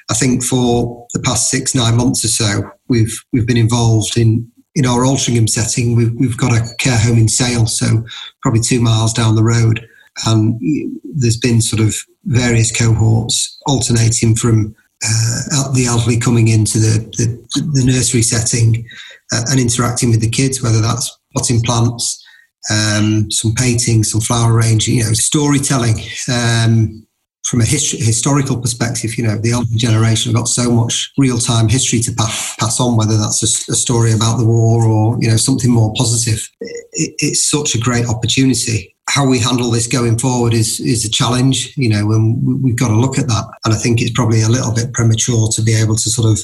I 0.10 0.14
think 0.14 0.42
for 0.42 1.06
the 1.14 1.20
past 1.20 1.50
six, 1.50 1.76
nine 1.76 1.98
months 1.98 2.24
or 2.24 2.30
so, 2.30 2.72
we've, 2.88 3.14
we've 3.34 3.46
been 3.46 3.58
involved 3.58 4.18
in, 4.18 4.50
in 4.74 4.86
our 4.86 5.02
Altrincham 5.02 5.50
setting. 5.50 5.98
We've, 5.98 6.14
we've 6.16 6.38
got 6.38 6.54
a 6.54 6.66
care 6.80 6.98
home 6.98 7.18
in 7.18 7.28
Sale, 7.28 7.66
so 7.66 8.06
probably 8.42 8.62
two 8.62 8.80
miles 8.80 9.12
down 9.12 9.36
the 9.36 9.44
road. 9.44 9.86
And 10.26 10.58
there's 11.04 11.38
been 11.38 11.60
sort 11.60 11.82
of 11.82 11.94
various 12.24 12.72
cohorts 12.72 13.60
alternating 13.68 14.38
from 14.38 14.74
uh, 15.04 15.74
the 15.74 15.88
elderly 15.88 16.18
coming 16.18 16.48
into 16.48 16.80
the, 16.80 17.00
the, 17.18 17.70
the 17.74 17.84
nursery 17.86 18.22
setting 18.22 18.88
uh, 19.34 19.44
and 19.52 19.60
interacting 19.60 20.10
with 20.10 20.22
the 20.22 20.30
kids, 20.30 20.64
whether 20.64 20.80
that's 20.80 21.20
potting 21.36 21.60
plants, 21.64 22.24
um, 22.70 23.32
some 23.32 23.54
painting, 23.54 24.04
some 24.04 24.22
flower 24.22 24.54
arranging, 24.54 24.96
you 24.96 25.04
know, 25.04 25.14
storytelling. 25.14 26.00
Um, 26.32 27.08
from 27.48 27.62
a 27.62 27.66
historical 27.66 28.60
perspective, 28.60 29.18
you 29.18 29.24
know, 29.24 29.38
the 29.38 29.54
older 29.54 29.70
generation 29.78 30.34
got 30.34 30.50
so 30.50 30.70
much 30.70 31.14
real 31.18 31.38
time 31.38 31.70
history 31.70 32.00
to 32.02 32.12
pass, 32.12 32.56
pass 32.58 32.78
on, 32.82 32.98
whether 32.98 33.16
that's 33.16 33.42
a, 33.42 33.72
a, 33.72 33.76
story 33.76 34.12
about 34.12 34.36
the 34.36 34.46
war 34.46 34.84
or, 34.84 35.18
you 35.22 35.30
know, 35.30 35.38
something 35.38 35.72
more 35.72 35.94
positive. 35.96 36.46
It, 36.60 37.16
it's 37.20 37.50
such 37.50 37.74
a 37.74 37.80
great 37.80 38.06
opportunity. 38.06 38.94
How 39.10 39.26
we 39.26 39.40
handle 39.40 39.72
this 39.72 39.88
going 39.88 40.20
forward 40.20 40.54
is, 40.54 40.82
is 40.82 41.06
a 41.06 41.10
challenge, 41.10 41.74
you 41.78 41.88
know, 41.88 42.12
and 42.12 42.62
we've 42.62 42.76
got 42.76 42.90
to 42.90 43.00
look 43.00 43.18
at 43.18 43.28
that. 43.28 43.46
And 43.64 43.74
I 43.74 43.78
think 43.78 44.02
it's 44.02 44.12
probably 44.12 44.42
a 44.42 44.50
little 44.50 44.74
bit 44.76 44.92
premature 44.92 45.48
to 45.48 45.62
be 45.62 45.74
able 45.74 45.96
to 45.96 46.10
sort 46.10 46.30
of 46.30 46.38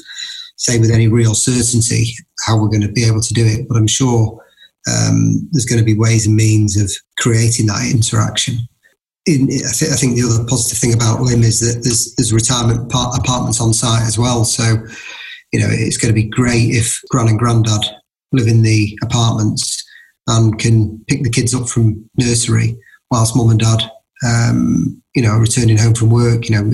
say 0.56 0.80
with 0.80 0.90
any 0.90 1.10
real 1.10 1.36
certainty 1.36 2.16
how 2.46 2.58
we're 2.58 2.70
going 2.70 2.80
to 2.80 2.92
be 2.92 3.04
able 3.04 3.20
to 3.20 3.34
do 3.34 3.46
it. 3.46 3.68
But 3.68 3.76
I'm 3.76 3.88
sure 3.88 4.42
um, 4.88 5.48
there's 5.52 5.65
going 5.65 5.80
to 5.80 5.86
be 5.86 5.98
ways 5.98 6.28
and 6.28 6.36
means 6.36 6.80
of 6.80 6.91
creating 7.19 7.67
that 7.67 7.89
interaction. 7.91 8.56
In, 9.26 9.43
I, 9.43 9.72
th- 9.72 9.91
I, 9.91 9.96
think 9.96 10.15
the 10.15 10.28
other 10.30 10.46
positive 10.50 10.78
thing 10.78 10.93
about 10.93 11.22
Lymm 11.22 11.43
is 11.43 11.62
that 11.62 11.84
there's, 11.84 12.13
there's 12.15 12.34
retirement 12.34 12.91
par- 12.91 13.13
apartments 13.17 13.62
on 13.62 13.74
site 13.74 14.02
as 14.04 14.17
well. 14.17 14.43
So, 14.43 14.63
you 15.54 15.60
know, 15.60 15.69
it's 15.69 15.98
going 15.98 16.13
to 16.13 16.22
be 16.22 16.28
great 16.28 16.76
if 16.76 17.00
gran 17.10 17.30
and 17.30 17.39
granddad 17.39 17.86
live 18.34 18.48
in 18.48 18.63
the 18.63 18.98
apartments 19.02 19.82
and 20.28 20.60
can 20.60 21.04
pick 21.08 21.24
the 21.24 21.30
kids 21.30 21.54
up 21.54 21.69
from 21.69 22.10
nursery 22.17 22.78
whilst 23.12 23.36
mum 23.36 23.50
and 23.50 23.60
dad 23.60 23.89
um, 24.26 25.02
you 25.15 25.22
know, 25.22 25.38
returning 25.38 25.78
home 25.78 25.93
from 25.93 26.10
work, 26.10 26.50
you 26.50 26.56
know, 26.56 26.69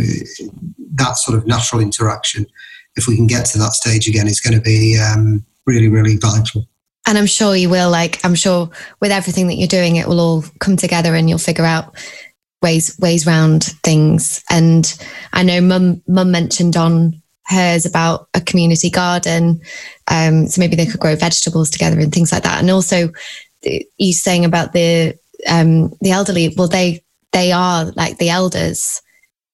that 0.95 1.17
sort 1.17 1.37
of 1.37 1.47
natural 1.47 1.81
interaction, 1.81 2.45
if 2.95 3.07
we 3.07 3.15
can 3.15 3.27
get 3.27 3.45
to 3.47 3.57
that 3.57 3.73
stage 3.73 4.07
again, 4.07 4.27
is 4.27 4.39
going 4.39 4.55
to 4.55 4.61
be 4.61 4.97
um, 4.97 5.45
really, 5.65 5.87
really 5.87 6.17
vital. 6.17 6.67
And 7.07 7.17
I'm 7.17 7.25
sure 7.25 7.55
you 7.55 7.69
will. 7.69 7.89
Like, 7.89 8.23
I'm 8.23 8.35
sure 8.35 8.69
with 8.99 9.11
everything 9.11 9.47
that 9.47 9.55
you're 9.55 9.67
doing, 9.67 9.95
it 9.95 10.07
will 10.07 10.19
all 10.19 10.43
come 10.59 10.77
together, 10.77 11.15
and 11.15 11.29
you'll 11.29 11.39
figure 11.39 11.65
out 11.65 11.95
ways 12.61 12.97
ways 12.99 13.25
round 13.25 13.63
things. 13.83 14.43
And 14.49 14.97
I 15.33 15.43
know 15.43 15.61
Mum 15.61 16.01
Mum 16.07 16.31
mentioned 16.31 16.77
on 16.77 17.21
hers 17.45 17.85
about 17.85 18.27
a 18.33 18.41
community 18.41 18.89
garden, 18.89 19.61
um, 20.07 20.47
so 20.47 20.59
maybe 20.59 20.75
they 20.75 20.85
could 20.85 20.99
grow 20.99 21.15
vegetables 21.15 21.69
together 21.69 21.99
and 21.99 22.13
things 22.13 22.31
like 22.31 22.43
that. 22.43 22.59
And 22.59 22.69
also, 22.69 23.11
you 23.63 24.13
saying 24.13 24.45
about 24.45 24.73
the 24.73 25.17
um, 25.49 25.89
the 26.01 26.11
elderly. 26.11 26.53
Well, 26.55 26.67
they 26.67 27.01
they 27.31 27.51
are 27.51 27.85
like 27.95 28.17
the 28.17 28.29
elders 28.29 29.01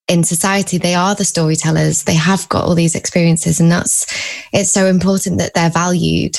in 0.08 0.24
society 0.24 0.78
they 0.78 0.94
are 0.94 1.16
the 1.16 1.26
storytellers 1.26 2.04
they 2.04 2.14
have 2.14 2.48
got 2.50 2.64
all 2.64 2.76
these 2.76 2.96
experiences 2.96 3.60
and 3.60 3.72
that's 3.72 4.06
it's 4.54 4.72
so 4.72 4.86
important 4.86 5.40
that 5.40 5.54
they're 5.56 5.70
valued 5.70 6.38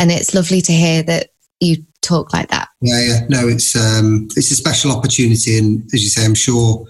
and 0.00 0.10
it's 0.10 0.34
lovely 0.34 0.60
to 0.62 0.72
hear 0.72 1.02
that 1.04 1.28
you 1.60 1.76
talk 2.00 2.32
like 2.32 2.48
that. 2.48 2.68
Yeah 2.80 3.00
yeah. 3.00 3.20
No 3.28 3.46
it's 3.46 3.76
um 3.76 4.28
it's 4.36 4.50
a 4.50 4.56
special 4.56 4.90
opportunity. 4.90 5.58
And 5.58 5.88
as 5.94 6.02
you 6.02 6.08
say 6.08 6.24
i'm 6.24 6.34
sure 6.34 6.84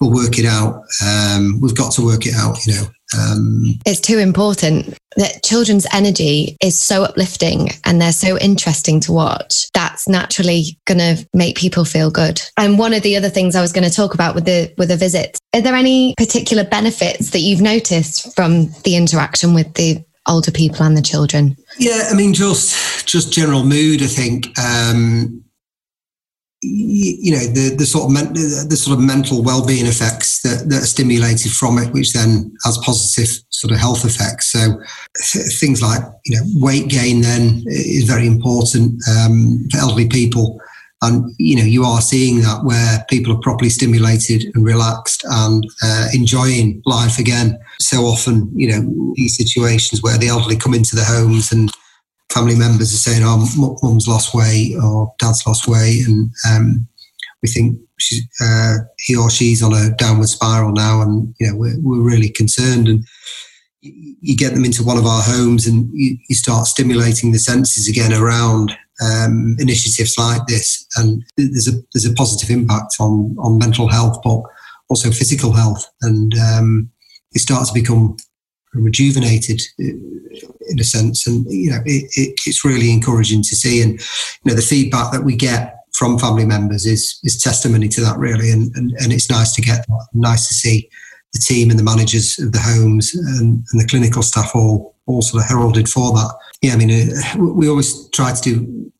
we'll 0.00 0.12
work 0.12 0.38
it 0.38 0.44
out. 0.44 0.82
Um 1.02 1.60
we've 1.60 1.76
got 1.76 1.92
to 1.92 2.04
work 2.04 2.26
it 2.26 2.34
out 2.34 2.58
you 2.66 2.74
know. 2.74 2.88
Um, 3.16 3.78
it's 3.86 4.00
too 4.00 4.18
important 4.18 4.94
that 5.16 5.42
children's 5.42 5.86
energy 5.92 6.56
is 6.62 6.78
so 6.78 7.04
uplifting 7.04 7.70
and 7.84 8.00
they're 8.00 8.12
so 8.12 8.38
interesting 8.38 9.00
to 9.00 9.12
watch. 9.12 9.70
That's 9.72 10.08
naturally 10.08 10.78
going 10.84 10.98
to 10.98 11.26
make 11.32 11.56
people 11.56 11.84
feel 11.84 12.10
good. 12.10 12.40
And 12.56 12.78
one 12.78 12.92
of 12.92 13.02
the 13.02 13.16
other 13.16 13.30
things 13.30 13.56
I 13.56 13.62
was 13.62 13.72
going 13.72 13.88
to 13.88 13.94
talk 13.94 14.14
about 14.14 14.34
with 14.34 14.44
the 14.44 14.72
with 14.76 14.88
the 14.88 14.96
visit, 14.96 15.38
are 15.54 15.62
there 15.62 15.74
any 15.74 16.14
particular 16.16 16.64
benefits 16.64 17.30
that 17.30 17.40
you've 17.40 17.62
noticed 17.62 18.34
from 18.36 18.66
the 18.84 18.96
interaction 18.96 19.54
with 19.54 19.72
the 19.74 20.04
older 20.28 20.50
people 20.50 20.84
and 20.84 20.96
the 20.96 21.02
children? 21.02 21.56
Yeah, 21.78 22.08
I 22.10 22.14
mean, 22.14 22.34
just 22.34 23.06
just 23.06 23.32
general 23.32 23.64
mood. 23.64 24.02
I 24.02 24.06
think 24.06 24.58
um, 24.58 25.42
you 26.60 27.32
know 27.32 27.46
the 27.46 27.76
the 27.76 27.86
sort 27.86 28.06
of 28.06 28.10
men, 28.10 28.32
the 28.32 28.76
sort 28.76 28.98
of 28.98 29.04
mental 29.04 29.42
well-being 29.42 29.86
effects 29.86 30.42
that, 30.42 30.68
that 30.68 30.82
are 30.82 30.86
stimulated 30.86 31.52
from 31.52 31.78
it 31.78 31.92
which 31.92 32.12
then 32.12 32.52
has 32.64 32.76
positive 32.78 33.28
sort 33.50 33.72
of 33.72 33.78
health 33.78 34.04
effects 34.04 34.50
so 34.50 34.74
th- 35.30 35.58
things 35.60 35.80
like 35.80 36.02
you 36.26 36.36
know 36.36 36.42
weight 36.56 36.88
gain 36.88 37.20
then 37.20 37.62
is 37.66 38.04
very 38.04 38.26
important 38.26 39.00
um, 39.08 39.64
for 39.70 39.78
elderly 39.78 40.08
people 40.08 40.60
and 41.02 41.32
you 41.38 41.56
know 41.56 41.62
you 41.62 41.84
are 41.84 42.00
seeing 42.00 42.40
that 42.40 42.64
where 42.64 43.04
people 43.08 43.32
are 43.32 43.40
properly 43.40 43.70
stimulated 43.70 44.44
and 44.54 44.64
relaxed 44.64 45.24
and 45.24 45.64
uh, 45.82 46.08
enjoying 46.12 46.82
life 46.86 47.18
again 47.18 47.56
so 47.80 47.98
often 48.02 48.50
you 48.54 48.68
know 48.68 49.12
these 49.14 49.36
situations 49.36 50.02
where 50.02 50.18
the 50.18 50.28
elderly 50.28 50.56
come 50.56 50.74
into 50.74 50.96
the 50.96 51.04
homes 51.04 51.52
and 51.52 51.70
family 52.32 52.56
members 52.56 52.92
are 52.92 52.96
saying, 52.96 53.22
"Oh, 53.24 53.78
mum's 53.82 54.08
lost 54.08 54.34
weight 54.34 54.76
or 54.82 55.12
dad's 55.18 55.46
lost 55.46 55.66
weight," 55.66 56.06
and 56.06 56.30
um, 56.48 56.88
we 57.42 57.48
think 57.48 57.78
uh, 58.40 58.74
he 58.98 59.16
or 59.16 59.30
she's 59.30 59.62
on 59.62 59.72
a 59.72 59.94
downward 59.96 60.28
spiral 60.28 60.72
now, 60.72 61.02
and 61.02 61.34
you 61.38 61.46
know 61.46 61.56
we're, 61.56 61.78
we're 61.80 62.02
really 62.02 62.28
concerned. 62.28 62.88
And 62.88 63.04
you, 63.80 64.36
get 64.36 64.54
them 64.54 64.64
into 64.64 64.82
one 64.82 64.98
of 64.98 65.06
our 65.06 65.22
homes, 65.22 65.66
and 65.66 65.88
you, 65.92 66.18
you 66.28 66.34
start 66.34 66.66
stimulating 66.66 67.32
the 67.32 67.38
senses 67.38 67.88
again 67.88 68.12
around 68.12 68.76
um, 69.00 69.56
initiatives 69.58 70.16
like 70.18 70.42
this, 70.46 70.86
and 70.96 71.24
there's 71.36 71.68
a 71.68 71.80
there's 71.92 72.06
a 72.06 72.14
positive 72.14 72.50
impact 72.50 72.94
on 73.00 73.36
on 73.38 73.58
mental 73.58 73.88
health, 73.88 74.18
but 74.22 74.42
also 74.88 75.10
physical 75.10 75.52
health, 75.52 75.88
and 76.02 76.34
um, 76.38 76.90
they 77.32 77.38
start 77.38 77.66
to 77.66 77.74
become 77.74 78.16
rejuvenated 78.74 79.60
uh, 79.80 79.84
in 80.68 80.80
a 80.80 80.84
sense. 80.84 81.26
And, 81.26 81.44
you 81.48 81.70
know, 81.70 81.80
it, 81.84 82.10
it, 82.16 82.40
it's 82.46 82.64
really 82.64 82.92
encouraging 82.92 83.42
to 83.42 83.56
see. 83.56 83.82
And, 83.82 83.92
you 83.92 84.50
know, 84.50 84.54
the 84.54 84.62
feedback 84.62 85.12
that 85.12 85.24
we 85.24 85.36
get 85.36 85.76
from 85.94 86.18
family 86.18 86.44
members 86.44 86.86
is, 86.86 87.18
is 87.24 87.40
testimony 87.40 87.88
to 87.88 88.00
that 88.02 88.18
really. 88.18 88.50
And, 88.50 88.74
and, 88.76 88.92
and 89.00 89.12
it's 89.12 89.30
nice 89.30 89.54
to 89.54 89.62
get. 89.62 89.86
Nice 90.12 90.48
to 90.48 90.54
see 90.54 90.88
the 91.32 91.40
team 91.40 91.70
and 91.70 91.78
the 91.78 91.84
managers 91.84 92.38
of 92.38 92.52
the 92.52 92.60
homes 92.60 93.14
and, 93.14 93.64
and 93.72 93.80
the 93.80 93.86
clinical 93.88 94.22
staff 94.22 94.50
all, 94.54 94.94
all 95.06 95.22
sort 95.22 95.42
of 95.42 95.48
heralded 95.48 95.88
for 95.88 96.12
that. 96.12 96.34
Yeah, 96.62 96.72
I 96.72 96.76
mean, 96.76 96.90
uh, 96.90 97.38
we 97.38 97.68
always 97.68 98.08
try 98.10 98.32
to 98.32 98.42
do 98.42 98.92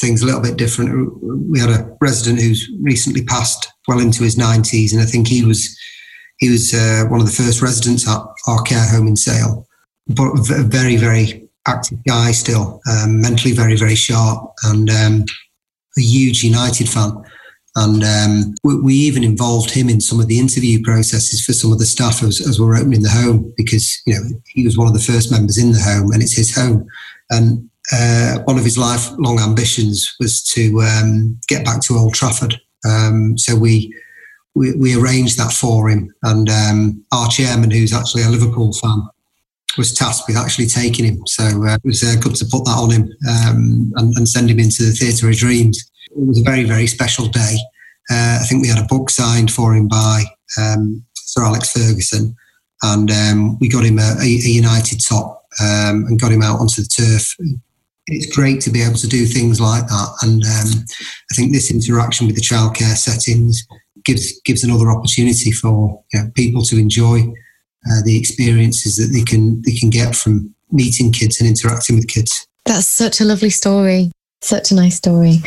things 0.00 0.22
a 0.22 0.26
little 0.26 0.40
bit 0.40 0.56
different. 0.56 1.22
We 1.22 1.60
had 1.60 1.70
a 1.70 1.96
resident 2.00 2.40
who's 2.40 2.68
recently 2.80 3.24
passed 3.24 3.72
well 3.86 4.00
into 4.00 4.24
his 4.24 4.36
90s, 4.36 4.92
and 4.92 5.00
I 5.00 5.04
think 5.04 5.28
he 5.28 5.44
was 5.44 5.76
he 6.38 6.50
was 6.50 6.72
uh, 6.72 7.04
one 7.08 7.20
of 7.20 7.26
the 7.26 7.32
first 7.32 7.62
residents 7.62 8.08
at 8.08 8.20
our 8.46 8.62
care 8.62 8.86
home 8.86 9.08
in 9.08 9.16
Sale, 9.16 9.66
but 10.06 10.32
a 10.50 10.62
very, 10.62 10.96
very 10.96 11.48
active 11.66 11.98
guy 12.04 12.30
still, 12.30 12.80
um, 12.90 13.20
mentally 13.20 13.52
very, 13.52 13.76
very 13.76 13.96
sharp, 13.96 14.52
and 14.64 14.88
um, 14.88 15.24
a 15.96 16.00
huge 16.00 16.44
United 16.44 16.88
fan. 16.88 17.12
And 17.78 18.02
um, 18.02 18.54
we, 18.64 18.80
we, 18.80 18.94
even 18.94 19.22
involved 19.22 19.70
him 19.70 19.88
in 19.88 20.00
some 20.00 20.18
of 20.18 20.26
the 20.26 20.40
interview 20.40 20.82
processes 20.82 21.44
for 21.44 21.52
some 21.52 21.70
of 21.70 21.78
the 21.78 21.86
staff 21.86 22.24
as, 22.24 22.40
as 22.40 22.58
we're 22.58 22.76
opening 22.76 23.02
the 23.02 23.08
home 23.08 23.54
because 23.56 24.02
you 24.04 24.14
know 24.14 24.40
he 24.48 24.64
was 24.64 24.76
one 24.76 24.88
of 24.88 24.94
the 24.94 25.00
first 25.12 25.30
members 25.30 25.58
in 25.58 25.70
the 25.70 25.80
home 25.80 26.10
and 26.10 26.20
it's 26.20 26.36
his 26.36 26.52
home. 26.52 26.88
And 27.30 27.70
uh, 27.92 28.40
one 28.44 28.58
of 28.58 28.64
his 28.64 28.76
lifelong 28.76 29.38
ambitions 29.38 30.12
was 30.18 30.42
to 30.54 30.80
um, 30.82 31.38
get 31.46 31.64
back 31.64 31.80
to 31.82 31.96
Old 31.96 32.14
Trafford. 32.14 32.60
Um, 32.84 33.38
so 33.38 33.54
we 33.54 33.94
we, 34.56 34.74
we 34.74 35.00
arranged 35.00 35.38
that 35.38 35.52
for 35.52 35.88
him. 35.88 36.12
And 36.24 36.50
um, 36.50 37.04
our 37.12 37.28
chairman, 37.28 37.70
who's 37.70 37.94
actually 37.94 38.24
a 38.24 38.28
Liverpool 38.28 38.72
fan, 38.72 39.02
was 39.76 39.94
tasked 39.94 40.26
with 40.26 40.36
actually 40.36 40.66
taking 40.66 41.04
him. 41.04 41.22
So 41.26 41.44
uh, 41.44 41.74
it 41.74 41.84
was 41.84 42.02
uh, 42.02 42.16
good 42.20 42.34
to 42.36 42.44
put 42.44 42.64
that 42.64 42.76
on 42.76 42.90
him 42.90 43.02
um, 43.28 43.92
and, 43.96 44.16
and, 44.16 44.28
send 44.28 44.50
him 44.50 44.58
into 44.58 44.82
the 44.82 44.90
Theatre 44.90 45.28
of 45.28 45.36
Dreams. 45.36 45.88
It 46.10 46.26
was 46.26 46.40
a 46.40 46.44
very, 46.44 46.64
very 46.64 46.86
special 46.86 47.26
day. 47.26 47.56
Uh, 48.10 48.38
I 48.40 48.44
think 48.48 48.62
we 48.62 48.68
had 48.68 48.82
a 48.82 48.86
book 48.86 49.10
signed 49.10 49.50
for 49.50 49.74
him 49.74 49.88
by 49.88 50.24
um, 50.58 51.04
Sir 51.14 51.44
Alex 51.44 51.72
Ferguson, 51.72 52.34
and 52.82 53.10
um, 53.10 53.58
we 53.58 53.68
got 53.68 53.84
him 53.84 53.98
a, 53.98 54.16
a 54.20 54.26
United 54.26 55.00
top 55.06 55.44
um, 55.60 56.06
and 56.06 56.20
got 56.20 56.32
him 56.32 56.42
out 56.42 56.60
onto 56.60 56.82
the 56.82 56.88
turf. 56.88 57.34
It's 58.06 58.34
great 58.34 58.62
to 58.62 58.70
be 58.70 58.82
able 58.82 58.96
to 58.96 59.06
do 59.06 59.26
things 59.26 59.60
like 59.60 59.86
that, 59.86 60.08
and 60.22 60.42
um, 60.42 60.84
I 61.30 61.34
think 61.34 61.52
this 61.52 61.70
interaction 61.70 62.26
with 62.26 62.36
the 62.36 62.42
childcare 62.42 62.96
settings 62.96 63.66
gives 64.04 64.40
gives 64.42 64.64
another 64.64 64.90
opportunity 64.90 65.52
for 65.52 66.02
you 66.14 66.20
know, 66.20 66.30
people 66.34 66.62
to 66.62 66.78
enjoy 66.78 67.20
uh, 67.90 68.00
the 68.04 68.16
experiences 68.18 68.96
that 68.96 69.12
they 69.12 69.22
can 69.22 69.60
they 69.62 69.72
can 69.72 69.90
get 69.90 70.16
from 70.16 70.54
meeting 70.72 71.12
kids 71.12 71.40
and 71.40 71.48
interacting 71.48 71.96
with 71.96 72.08
kids. 72.08 72.46
That's 72.64 72.86
such 72.86 73.20
a 73.20 73.24
lovely 73.24 73.50
story. 73.50 74.12
Such 74.40 74.70
a 74.70 74.74
nice 74.74 74.96
story. 74.96 75.38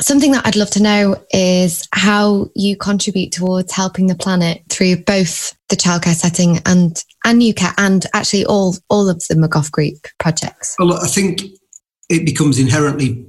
Something 0.00 0.32
that 0.32 0.46
I'd 0.46 0.56
love 0.56 0.70
to 0.70 0.82
know 0.82 1.22
is 1.30 1.86
how 1.92 2.48
you 2.56 2.76
contribute 2.76 3.30
towards 3.30 3.72
helping 3.72 4.06
the 4.06 4.14
planet 4.14 4.62
through 4.68 4.96
both 5.04 5.54
the 5.68 5.76
childcare 5.76 6.14
setting 6.14 6.60
and 6.66 7.02
and 7.24 7.40
UCARE 7.40 7.74
and 7.78 8.06
actually 8.14 8.44
all 8.46 8.74
all 8.88 9.08
of 9.08 9.22
the 9.28 9.34
McGough 9.34 9.70
Group 9.70 10.06
projects. 10.18 10.74
Well, 10.78 10.94
I 10.94 11.06
think 11.06 11.42
it 12.08 12.26
becomes 12.26 12.58
inherently 12.58 13.24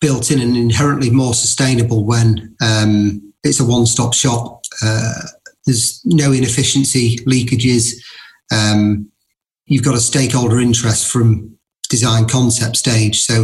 built 0.00 0.30
in 0.30 0.40
and 0.40 0.56
inherently 0.56 1.10
more 1.10 1.34
sustainable 1.34 2.04
when 2.04 2.54
um, 2.62 3.32
it's 3.42 3.60
a 3.60 3.64
one-stop 3.64 4.12
shop. 4.12 4.62
Uh, 4.82 5.22
there's 5.66 6.00
no 6.04 6.30
inefficiency, 6.30 7.16
leakages. 7.20 7.94
Um, 8.52 9.10
you've 9.66 9.84
got 9.84 9.94
a 9.94 10.00
stakeholder 10.00 10.60
interest 10.60 11.10
from 11.10 11.56
design 11.94 12.26
concept 12.26 12.76
stage. 12.76 13.16
So 13.20 13.36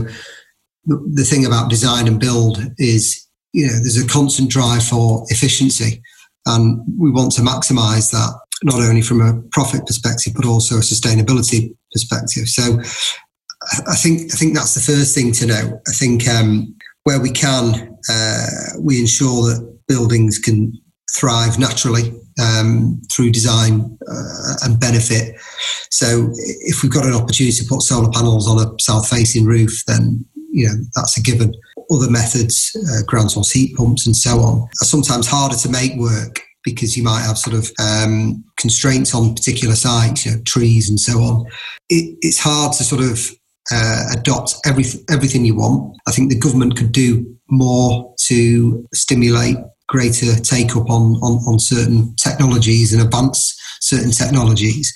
the, 0.87 1.27
thing 1.31 1.47
about 1.47 1.71
design 1.71 2.09
and 2.09 2.19
build 2.19 2.59
is, 2.79 3.03
you 3.53 3.67
know, 3.67 3.73
there's 3.73 4.03
a 4.03 4.15
constant 4.19 4.51
drive 4.51 4.85
for 4.85 5.25
efficiency, 5.29 6.03
and 6.47 6.65
we 6.99 7.11
want 7.11 7.33
to 7.33 7.43
maximise 7.43 8.11
that 8.11 8.33
not 8.63 8.81
only 8.89 9.03
from 9.03 9.21
a 9.21 9.41
profit 9.57 9.87
perspective 9.87 10.35
but 10.37 10.45
also 10.45 10.77
a 10.77 10.81
sustainability 10.93 11.75
perspective. 11.93 12.47
So 12.47 12.65
I 13.95 13.97
think 14.03 14.33
I 14.33 14.37
think 14.37 14.55
that's 14.55 14.75
the 14.75 14.93
first 14.93 15.15
thing 15.15 15.33
to 15.39 15.47
know. 15.47 15.81
I 15.91 15.93
think 15.93 16.29
um, 16.29 16.75
where 17.05 17.21
we 17.21 17.31
can, 17.31 17.97
uh, 18.09 18.47
we 18.81 19.01
ensure 19.01 19.41
that 19.49 19.61
buildings 19.87 20.39
can 20.39 20.73
thrive 21.17 21.59
naturally 21.59 22.13
um, 22.41 23.01
through 23.13 23.31
design 23.31 23.99
uh, 24.09 24.55
and 24.65 24.81
benefit. 24.81 25.37
So 25.91 26.31
if 26.61 26.83
we've 26.83 26.93
got 26.93 27.07
an 27.07 27.15
opportunity 27.15 27.57
to 27.57 27.69
put 27.69 27.83
solar 27.83 28.11
panels 28.11 28.49
on 28.49 28.59
a 28.59 28.71
south-facing 28.81 29.45
roof, 29.45 29.85
then 29.87 30.25
you 30.51 30.67
know 30.67 30.75
that's 30.95 31.19
a 31.19 31.23
given. 31.23 31.53
Other 31.91 32.11
methods, 32.11 32.71
uh, 32.77 33.03
ground 33.05 33.33
source 33.33 33.51
heat 33.51 33.75
pumps, 33.77 34.07
and 34.07 34.17
so 34.17 34.41
on, 34.41 34.63
are 34.63 34.85
sometimes 34.85 35.27
harder 35.27 35.57
to 35.57 35.69
make 35.69 35.95
work 35.97 36.41
because 36.63 36.97
you 36.97 37.03
might 37.03 37.23
have 37.23 37.39
sort 37.39 37.57
of 37.57 37.71
um, 37.81 38.45
constraints 38.59 39.15
on 39.15 39.35
particular 39.35 39.75
sites, 39.75 40.27
you 40.27 40.33
know, 40.33 40.43
trees 40.45 40.89
and 40.89 41.01
so 41.01 41.19
on. 41.19 41.47
It, 41.89 42.17
it's 42.21 42.39
hard 42.39 42.75
to 42.75 42.85
sort 42.85 43.03
of 43.03 43.31
uh, 43.73 44.05
adopt 44.13 44.55
every, 44.67 44.85
everything 45.09 45.45
you 45.45 45.57
want. 45.57 45.97
I 46.07 46.13
think 46.13 46.31
the 46.31 46.39
government 46.39 46.77
could 46.77 46.93
do 46.93 47.27
more 47.51 48.15
to 48.29 48.87
stimulate 48.95 49.57
greater 49.91 50.37
take 50.37 50.77
up 50.77 50.89
on, 50.89 51.17
on, 51.17 51.39
on 51.47 51.59
certain 51.59 52.15
technologies 52.15 52.93
and 52.93 53.03
advance 53.03 53.59
certain 53.81 54.13
technologies. 54.13 54.95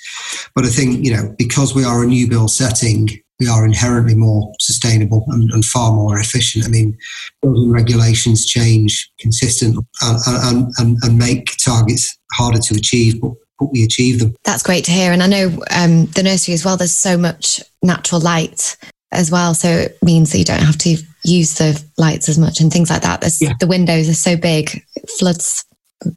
But 0.54 0.64
I 0.64 0.68
think, 0.68 1.04
you 1.04 1.12
know, 1.14 1.34
because 1.36 1.74
we 1.74 1.84
are 1.84 2.04
a 2.04 2.06
new 2.06 2.28
build 2.28 2.52
setting, 2.52 3.08
we 3.40 3.48
are 3.48 3.66
inherently 3.66 4.14
more 4.14 4.52
sustainable 4.60 5.24
and, 5.28 5.50
and 5.50 5.64
far 5.64 5.92
more 5.92 6.18
efficient. 6.18 6.64
I 6.64 6.68
mean, 6.68 6.96
building 7.42 7.72
regulations 7.72 8.46
change 8.46 9.10
consistently 9.18 9.84
and, 10.02 10.70
and, 10.78 10.98
and, 11.02 11.18
make 11.18 11.56
targets 11.64 12.16
harder 12.32 12.60
to 12.60 12.76
achieve, 12.76 13.20
but 13.20 13.32
but 13.58 13.70
we 13.72 13.84
achieve 13.84 14.18
them. 14.18 14.34
That's 14.44 14.64
great 14.64 14.84
to 14.86 14.90
hear. 14.90 15.12
And 15.12 15.22
I 15.22 15.28
know 15.28 15.62
um, 15.70 16.06
the 16.06 16.24
nursery 16.24 16.54
as 16.54 16.64
well, 16.64 16.76
there's 16.76 16.92
so 16.92 17.16
much 17.16 17.62
natural 17.82 18.20
light 18.20 18.76
as 19.12 19.30
well. 19.30 19.54
So 19.54 19.68
it 19.68 19.98
means 20.02 20.32
that 20.32 20.38
you 20.38 20.44
don't 20.44 20.58
have 20.58 20.78
to 20.78 20.96
use 21.24 21.54
the 21.54 21.82
lights 21.98 22.28
as 22.28 22.38
much 22.38 22.60
and 22.60 22.72
things 22.72 22.90
like 22.90 23.02
that. 23.02 23.24
Yeah. 23.40 23.54
The 23.58 23.66
windows 23.66 24.08
are 24.08 24.14
so 24.14 24.36
big, 24.36 24.82
it 24.94 25.10
floods 25.18 25.64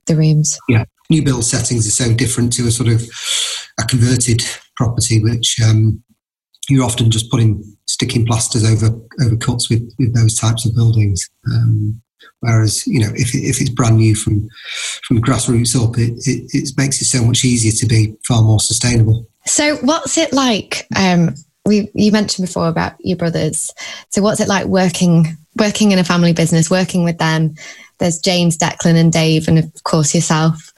the 0.06 0.16
rooms. 0.16 0.58
Yeah. 0.68 0.86
New 1.10 1.24
build 1.24 1.46
settings 1.46 1.88
are 1.88 2.04
so 2.04 2.14
different 2.14 2.52
to 2.54 2.68
a 2.68 2.72
sort 2.72 2.90
of 2.90 3.02
a 3.80 3.84
converted 3.86 4.42
property, 4.76 5.24
which 5.24 5.58
um, 5.66 6.04
you're 6.70 6.84
often 6.84 7.10
just 7.10 7.32
putting 7.32 7.64
sticking 7.88 8.26
plasters 8.26 8.66
over 8.66 8.94
over 9.24 9.38
cuts 9.38 9.70
with, 9.70 9.90
with 9.98 10.14
those 10.14 10.36
types 10.36 10.66
of 10.66 10.76
buildings. 10.76 11.30
Um, 11.52 12.02
whereas 12.42 12.86
you 12.86 13.00
know 13.00 13.12
if, 13.16 13.34
if 13.34 13.62
it's 13.62 13.70
brand 13.70 13.98
new 13.98 14.16
from 14.16 14.50
from 15.04 15.22
grassroots 15.22 15.82
up, 15.82 15.98
it, 15.98 16.14
it, 16.28 16.50
it 16.54 16.70
makes 16.78 17.02
it 17.02 17.06
so 17.06 17.24
much 17.24 17.46
easier 17.46 17.72
to 17.72 17.86
be 17.86 18.14
far 18.28 18.42
more 18.42 18.60
sustainable. 18.60 19.26
So, 19.46 19.78
what's 19.78 20.18
it 20.18 20.34
like? 20.34 20.88
Um, 20.96 21.36
we 21.68 21.92
you 21.94 22.12
mentioned 22.12 22.48
before 22.48 22.68
about 22.68 22.94
your 23.00 23.18
brothers. 23.18 23.72
So, 24.10 24.22
what's 24.22 24.40
it 24.40 24.48
like 24.48 24.66
working 24.66 25.38
working 25.58 25.92
in 25.92 26.00
a 26.00 26.04
family 26.04 26.34
business, 26.34 26.72
working 26.72 27.04
with 27.04 27.18
them? 27.18 27.56
There's 28.00 28.20
James, 28.20 28.58
Declan, 28.58 28.96
and 28.96 29.12
Dave, 29.12 29.48
and 29.48 29.60
of 29.60 29.84
course 29.84 30.16
yourself. 30.16 30.74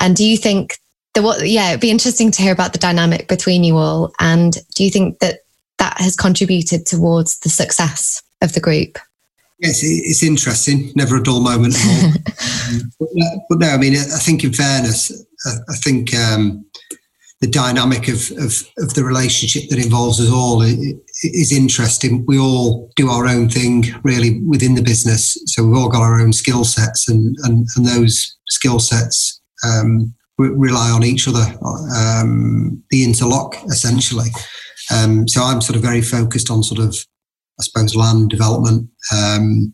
And 0.00 0.14
do 0.14 0.24
you 0.24 0.36
think 0.36 0.78
the 1.14 1.22
what? 1.22 1.48
Yeah, 1.48 1.70
it'd 1.70 1.80
be 1.80 1.90
interesting 1.90 2.30
to 2.32 2.42
hear 2.42 2.52
about 2.52 2.72
the 2.72 2.78
dynamic 2.78 3.28
between 3.28 3.64
you 3.64 3.76
all. 3.76 4.12
And 4.20 4.56
do 4.74 4.84
you 4.84 4.90
think 4.90 5.18
that 5.20 5.40
that 5.78 5.98
has 5.98 6.14
contributed 6.14 6.86
towards 6.86 7.38
the 7.40 7.48
success 7.48 8.22
of 8.42 8.52
the 8.52 8.60
group? 8.60 8.98
Yes, 9.58 9.80
it's 9.82 10.22
interesting. 10.22 10.92
Never 10.96 11.16
a 11.16 11.22
dull 11.22 11.40
moment 11.40 11.74
at 11.74 11.86
all. 11.86 12.12
but, 13.00 13.08
no, 13.14 13.46
but, 13.48 13.58
no, 13.58 13.68
I 13.68 13.78
mean, 13.78 13.94
I 13.94 14.18
think 14.18 14.44
in 14.44 14.52
fairness, 14.52 15.10
I, 15.46 15.76
think 15.76 16.14
um, 16.14 16.65
the 17.46 17.52
dynamic 17.52 18.08
of, 18.08 18.32
of, 18.38 18.52
of, 18.78 18.94
the 18.94 19.04
relationship 19.04 19.68
that 19.70 19.78
involves 19.78 20.20
us 20.20 20.32
all 20.32 20.62
is 20.62 21.52
interesting. 21.52 22.24
We 22.26 22.38
all 22.38 22.90
do 22.96 23.08
our 23.08 23.28
own 23.28 23.48
thing 23.48 23.84
really 24.02 24.40
within 24.40 24.74
the 24.74 24.82
business. 24.82 25.40
So 25.46 25.64
we've 25.64 25.76
all 25.76 25.88
got 25.88 26.02
our 26.02 26.20
own 26.20 26.32
skill 26.32 26.64
sets 26.64 27.08
and, 27.08 27.36
and, 27.44 27.66
and 27.76 27.86
those 27.86 28.36
skill 28.48 28.80
sets 28.80 29.40
um, 29.64 30.12
rely 30.38 30.90
on 30.90 31.04
each 31.04 31.28
other. 31.28 31.44
Um, 31.96 32.82
the 32.90 33.04
interlock 33.04 33.54
essentially. 33.66 34.30
Um, 34.92 35.28
so 35.28 35.42
I'm 35.44 35.60
sort 35.60 35.76
of 35.76 35.82
very 35.82 36.02
focused 36.02 36.50
on 36.50 36.64
sort 36.64 36.80
of, 36.80 36.96
I 37.60 37.62
suppose, 37.62 37.94
land 37.94 38.30
development, 38.30 38.88
um, 39.14 39.72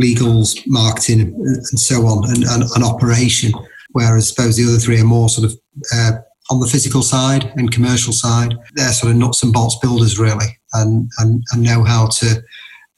legals, 0.00 0.60
marketing, 0.66 1.20
and 1.20 1.80
so 1.80 2.06
on, 2.06 2.30
and, 2.30 2.44
and, 2.44 2.62
and, 2.62 2.84
operation. 2.84 3.52
Whereas 3.90 4.28
I 4.28 4.30
suppose 4.30 4.56
the 4.56 4.64
other 4.64 4.78
three 4.78 5.00
are 5.00 5.04
more 5.04 5.28
sort 5.28 5.50
of 5.50 5.58
uh, 5.92 6.12
on 6.50 6.60
the 6.60 6.66
physical 6.66 7.02
side 7.02 7.52
and 7.56 7.72
commercial 7.72 8.12
side. 8.12 8.54
They're 8.74 8.92
sort 8.92 9.12
of 9.12 9.18
nuts 9.18 9.42
and 9.42 9.52
bolts 9.52 9.78
builders, 9.80 10.18
really, 10.18 10.58
and 10.74 11.10
and, 11.18 11.42
and 11.52 11.62
know 11.62 11.84
how 11.84 12.08
to 12.08 12.42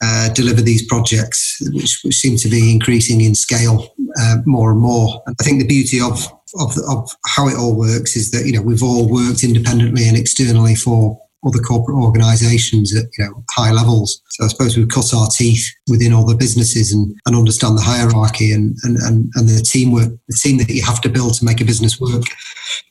uh, 0.03 0.29
deliver 0.33 0.61
these 0.61 0.85
projects, 0.85 1.57
which, 1.71 2.01
which 2.03 2.15
seem 2.15 2.35
to 2.37 2.49
be 2.49 2.71
increasing 2.71 3.21
in 3.21 3.35
scale 3.35 3.87
uh, 4.19 4.37
more 4.45 4.71
and 4.71 4.79
more. 4.79 5.21
And 5.25 5.35
I 5.39 5.43
think 5.43 5.61
the 5.61 5.67
beauty 5.67 6.01
of 6.01 6.27
of, 6.59 6.77
of 6.87 7.09
how 7.25 7.47
it 7.47 7.55
all 7.55 7.75
works 7.75 8.15
is 8.15 8.31
that 8.31 8.45
you 8.45 8.53
know 8.53 8.61
we've 8.61 8.83
all 8.83 9.09
worked 9.09 9.43
independently 9.43 10.07
and 10.07 10.17
externally 10.17 10.75
for 10.75 11.19
other 11.45 11.59
corporate 11.59 11.97
organisations 11.97 12.95
at 12.95 13.05
you 13.17 13.25
know 13.25 13.43
high 13.51 13.71
levels. 13.71 14.21
So 14.31 14.45
I 14.45 14.47
suppose 14.47 14.77
we've 14.77 14.89
cut 14.89 15.13
our 15.13 15.27
teeth 15.27 15.65
within 15.89 16.13
all 16.13 16.25
the 16.25 16.35
businesses 16.35 16.91
and, 16.91 17.15
and 17.25 17.35
understand 17.35 17.77
the 17.77 17.81
hierarchy 17.81 18.51
and, 18.51 18.75
and, 18.83 18.97
and, 18.97 19.31
and 19.35 19.49
the 19.49 19.61
teamwork, 19.61 20.09
the 20.27 20.39
team 20.41 20.57
that 20.57 20.69
you 20.69 20.83
have 20.83 21.01
to 21.01 21.09
build 21.09 21.35
to 21.35 21.45
make 21.45 21.61
a 21.61 21.65
business 21.65 21.99
work. 21.99 22.23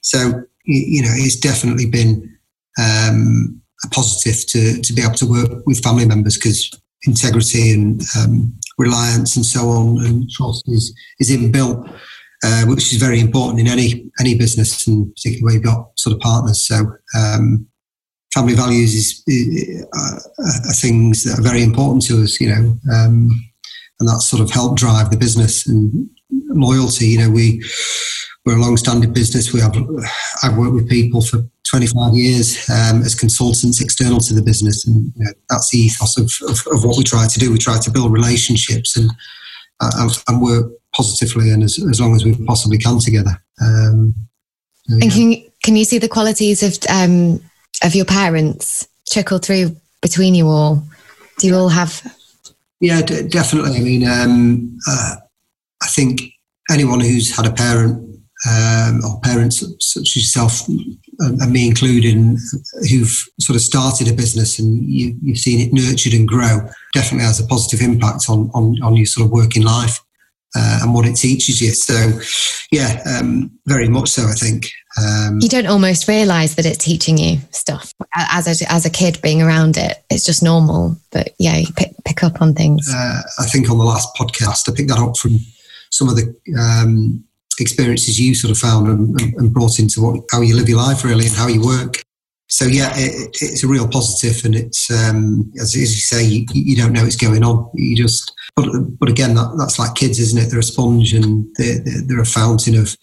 So 0.02 0.44
you 0.64 1.02
know 1.02 1.12
it's 1.12 1.36
definitely 1.36 1.86
been 1.86 2.38
um, 2.78 3.60
a 3.84 3.88
positive 3.88 4.46
to 4.46 4.80
to 4.82 4.92
be 4.92 5.02
able 5.02 5.14
to 5.14 5.26
work 5.26 5.66
with 5.66 5.82
family 5.82 6.06
members 6.06 6.36
because 6.36 6.70
integrity 7.04 7.72
and 7.72 8.02
um, 8.16 8.54
reliance 8.78 9.36
and 9.36 9.44
so 9.44 9.68
on 9.68 10.04
and 10.04 10.30
trust 10.30 10.64
is 10.68 10.94
is 11.18 11.30
inbuilt. 11.30 11.88
Uh, 12.44 12.64
which 12.64 12.92
is 12.92 12.98
very 12.98 13.20
important 13.20 13.60
in 13.60 13.68
any 13.68 14.10
any 14.18 14.36
business, 14.36 14.88
and 14.88 15.14
particularly 15.14 15.44
where 15.44 15.54
you've 15.54 15.62
got 15.62 15.96
sort 15.96 16.12
of 16.12 16.18
partners. 16.18 16.66
So, 16.66 16.92
um, 17.16 17.68
family 18.34 18.54
values 18.54 18.94
is, 18.94 19.22
is 19.28 19.86
uh, 19.96 20.18
are 20.66 20.74
things 20.74 21.22
that 21.22 21.38
are 21.38 21.42
very 21.42 21.62
important 21.62 22.04
to 22.06 22.20
us, 22.20 22.40
you 22.40 22.48
know, 22.48 22.76
um, 22.92 23.30
and 24.00 24.08
that 24.08 24.22
sort 24.22 24.42
of 24.42 24.50
helped 24.50 24.80
drive 24.80 25.10
the 25.10 25.16
business 25.16 25.68
and 25.68 26.10
loyalty. 26.30 27.06
You 27.06 27.18
know, 27.18 27.30
we 27.30 27.62
we're 28.44 28.56
a 28.56 28.60
long-standing 28.60 29.12
business. 29.12 29.52
We 29.52 29.60
have 29.60 29.76
I've 30.42 30.56
worked 30.56 30.74
with 30.74 30.88
people 30.88 31.22
for 31.22 31.44
25 31.70 32.14
years 32.14 32.68
um, 32.68 33.02
as 33.02 33.14
consultants 33.14 33.80
external 33.80 34.18
to 34.18 34.34
the 34.34 34.42
business, 34.42 34.86
and 34.86 35.12
you 35.16 35.24
know, 35.24 35.32
that's 35.48 35.70
the 35.70 35.78
ethos 35.78 36.18
of, 36.18 36.30
of, 36.48 36.74
of, 36.74 36.84
what 36.84 36.98
we 36.98 37.04
try 37.04 37.26
to 37.26 37.38
do. 37.38 37.52
We 37.52 37.58
try 37.58 37.78
to 37.78 37.90
build 37.90 38.12
relationships 38.12 38.96
and 38.96 39.10
uh, 39.80 40.08
and 40.28 40.42
work 40.42 40.72
positively 40.94 41.50
and 41.50 41.62
as, 41.62 41.78
as 41.90 42.00
long 42.00 42.14
as 42.14 42.24
we 42.24 42.36
possibly 42.44 42.78
can 42.78 42.98
together. 42.98 43.42
Um, 43.60 44.14
and 44.88 45.10
can 45.10 45.30
you, 45.30 45.50
can 45.62 45.76
you 45.76 45.84
see 45.84 45.98
the 45.98 46.08
qualities 46.08 46.62
of 46.62 46.78
um, 46.90 47.40
of 47.82 47.94
your 47.94 48.04
parents 48.04 48.88
trickle 49.08 49.38
through 49.38 49.76
between 50.00 50.34
you 50.34 50.48
all? 50.48 50.82
Do 51.38 51.46
you 51.46 51.56
all 51.56 51.68
have? 51.68 52.02
Yeah, 52.80 53.00
d- 53.02 53.28
definitely. 53.28 53.76
I 53.76 53.80
mean, 53.80 54.08
um, 54.08 54.78
uh, 54.88 55.16
I 55.82 55.86
think 55.86 56.22
anyone 56.70 57.00
who's 57.00 57.34
had 57.34 57.46
a 57.46 57.52
parent 57.52 58.11
um, 58.48 59.00
or 59.04 59.20
parents 59.20 59.64
such 59.80 60.02
as 60.02 60.16
yourself 60.16 60.66
and 61.18 61.52
me 61.52 61.68
included, 61.68 62.14
who've 62.90 63.28
sort 63.40 63.56
of 63.56 63.62
started 63.62 64.08
a 64.08 64.12
business 64.12 64.58
and 64.58 64.82
you, 64.84 65.16
have 65.28 65.38
seen 65.38 65.60
it 65.60 65.72
nurtured 65.72 66.12
and 66.12 66.26
grow, 66.26 66.60
definitely 66.92 67.26
has 67.26 67.40
a 67.40 67.46
positive 67.46 67.80
impact 67.80 68.24
on, 68.28 68.50
on, 68.54 68.76
on 68.82 68.96
your 68.96 69.06
sort 69.06 69.26
of 69.26 69.30
working 69.30 69.62
life 69.62 70.00
uh, 70.56 70.80
and 70.82 70.92
what 70.92 71.06
it 71.06 71.16
teaches 71.16 71.60
you. 71.60 71.70
So, 71.70 72.20
yeah, 72.72 73.02
um, 73.06 73.50
very 73.66 73.88
much 73.88 74.08
so. 74.08 74.24
I 74.24 74.32
think 74.32 74.70
um, 75.00 75.38
you 75.40 75.48
don't 75.48 75.66
almost 75.66 76.08
realise 76.08 76.54
that 76.56 76.66
it's 76.66 76.84
teaching 76.84 77.18
you 77.18 77.38
stuff 77.50 77.94
as 78.14 78.62
a, 78.62 78.72
as 78.72 78.84
a 78.84 78.90
kid 78.90 79.20
being 79.22 79.40
around 79.40 79.76
it. 79.76 80.02
It's 80.10 80.24
just 80.24 80.42
normal, 80.42 80.96
but 81.10 81.34
yeah, 81.38 81.56
you 81.56 81.72
pick, 81.76 81.92
pick 82.04 82.24
up 82.24 82.42
on 82.42 82.54
things. 82.54 82.88
Uh, 82.92 83.22
I 83.38 83.46
think 83.46 83.70
on 83.70 83.78
the 83.78 83.84
last 83.84 84.14
podcast, 84.16 84.68
I 84.68 84.74
picked 84.74 84.88
that 84.88 84.98
up 84.98 85.16
from 85.16 85.38
some 85.90 86.08
of 86.08 86.16
the 86.16 86.34
um, 86.58 87.24
experiences 87.62 88.20
you 88.20 88.34
sort 88.34 88.50
of 88.50 88.58
found 88.58 88.88
and, 88.88 89.20
and 89.36 89.54
brought 89.54 89.78
into 89.78 90.02
what, 90.02 90.24
how 90.30 90.40
you 90.40 90.54
live 90.54 90.68
your 90.68 90.78
life 90.78 91.04
really 91.04 91.26
and 91.26 91.34
how 91.34 91.48
you 91.48 91.64
work 91.64 92.02
so 92.52 92.66
yeah, 92.66 92.92
it, 92.94 93.30
it's 93.40 93.64
a 93.64 93.66
real 93.66 93.88
positive, 93.88 94.44
and 94.44 94.54
it's 94.54 94.90
um, 94.90 95.50
as, 95.58 95.74
as, 95.74 95.74
you 95.74 95.86
say, 95.86 96.22
you, 96.22 96.44
you, 96.52 96.76
don't 96.76 96.92
know 96.92 97.06
it's 97.06 97.16
going 97.16 97.42
on. 97.42 97.70
You 97.72 97.96
just, 97.96 98.30
but 98.54 98.68
but 99.00 99.08
again, 99.08 99.34
that, 99.36 99.54
that's 99.58 99.78
like 99.78 99.94
kids, 99.94 100.20
isn't 100.20 100.38
it? 100.38 100.50
They're 100.50 100.58
a 100.58 100.62
sponge, 100.62 101.14
and 101.14 101.46
they're, 101.56 101.82
they're 102.06 102.20
a 102.20 102.26
fountain 102.26 102.76
of 102.76 102.94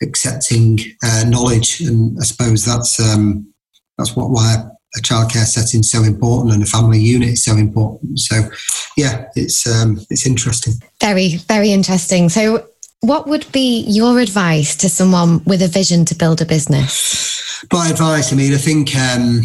accepting 0.00 0.78
uh, 1.04 1.24
knowledge, 1.26 1.80
and 1.80 2.16
I 2.20 2.24
suppose 2.24 2.64
that's 2.64 3.00
um, 3.00 3.52
that's 3.98 4.14
what 4.14 4.30
why 4.30 4.64
a 4.96 5.00
childcare 5.00 5.44
setting 5.44 5.80
is 5.80 5.90
so 5.90 6.04
important 6.04 6.54
and 6.54 6.62
a 6.62 6.66
family 6.66 7.00
unit 7.00 7.30
is 7.30 7.44
so 7.44 7.56
important. 7.56 8.20
So 8.20 8.48
yeah, 8.96 9.26
it's 9.34 9.66
um, 9.66 9.98
it's 10.08 10.24
interesting. 10.24 10.74
Very 11.00 11.38
very 11.48 11.72
interesting. 11.72 12.28
So 12.28 12.68
what 13.06 13.26
would 13.26 13.50
be 13.52 13.84
your 13.86 14.18
advice 14.18 14.74
to 14.76 14.88
someone 14.88 15.42
with 15.44 15.60
a 15.62 15.68
vision 15.68 16.04
to 16.06 16.14
build 16.14 16.40
a 16.40 16.46
business? 16.46 17.64
My 17.72 17.88
advice, 17.88 18.32
I 18.32 18.36
mean, 18.36 18.54
I 18.54 18.58
think 18.58 18.96
um, 18.96 19.42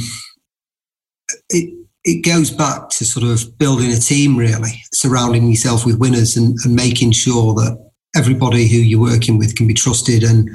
it 1.50 1.74
it 2.06 2.24
goes 2.24 2.50
back 2.50 2.90
to 2.90 3.06
sort 3.06 3.26
of 3.26 3.58
building 3.58 3.92
a 3.92 3.98
team, 3.98 4.38
really, 4.38 4.82
surrounding 4.94 5.50
yourself 5.50 5.86
with 5.86 6.00
winners 6.00 6.38
and, 6.38 6.58
and 6.64 6.74
making 6.74 7.12
sure 7.12 7.54
that 7.56 7.92
everybody 8.16 8.68
who 8.68 8.78
you're 8.78 9.00
working 9.00 9.38
with 9.38 9.56
can 9.56 9.68
be 9.68 9.74
trusted 9.74 10.24
and 10.24 10.50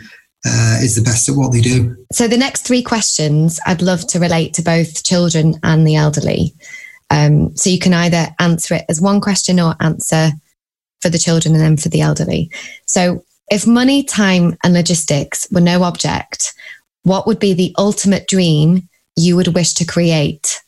uh, 0.47 0.79
is 0.83 0.95
the 0.95 1.03
best 1.03 1.29
at 1.29 1.37
what 1.37 1.53
they 1.53 1.61
do. 1.61 1.95
So, 2.13 2.27
the 2.27 2.39
next 2.39 2.63
three 2.63 2.83
questions 2.83 3.61
I'd 3.67 3.83
love 3.83 4.07
to 4.09 4.19
relate 4.19 4.55
to 4.55 4.63
both 4.63 5.05
children 5.05 5.55
and 5.63 5.87
the 5.87 5.97
elderly. 5.97 6.55
Um, 7.11 7.55
so, 7.57 7.71
you 7.71 7.79
can 7.79 7.93
either 7.93 8.29
answer 8.39 8.75
it 8.75 8.85
as 8.89 9.01
one 9.01 9.21
question 9.21 9.61
or 9.61 9.75
answer 9.81 10.31
for 11.05 11.11
the 11.11 11.19
children 11.19 11.55
and 11.55 11.63
then 11.63 11.77
for 11.77 11.91
the 11.91 12.01
elderly. 12.01 12.51
So, 12.87 13.25
if 13.51 13.67
money, 13.67 14.03
time, 14.03 14.57
and 14.65 14.73
logistics 14.73 15.47
were 15.53 15.61
no 15.61 15.83
object, 15.83 16.55
what 17.03 17.27
would 17.27 17.39
be 17.39 17.53
the 17.53 17.75
ultimate 17.77 18.27
dream 18.27 18.89
you 19.17 19.37
would 19.37 19.49
wish 19.49 19.75
to 19.75 19.85
create 19.85 20.63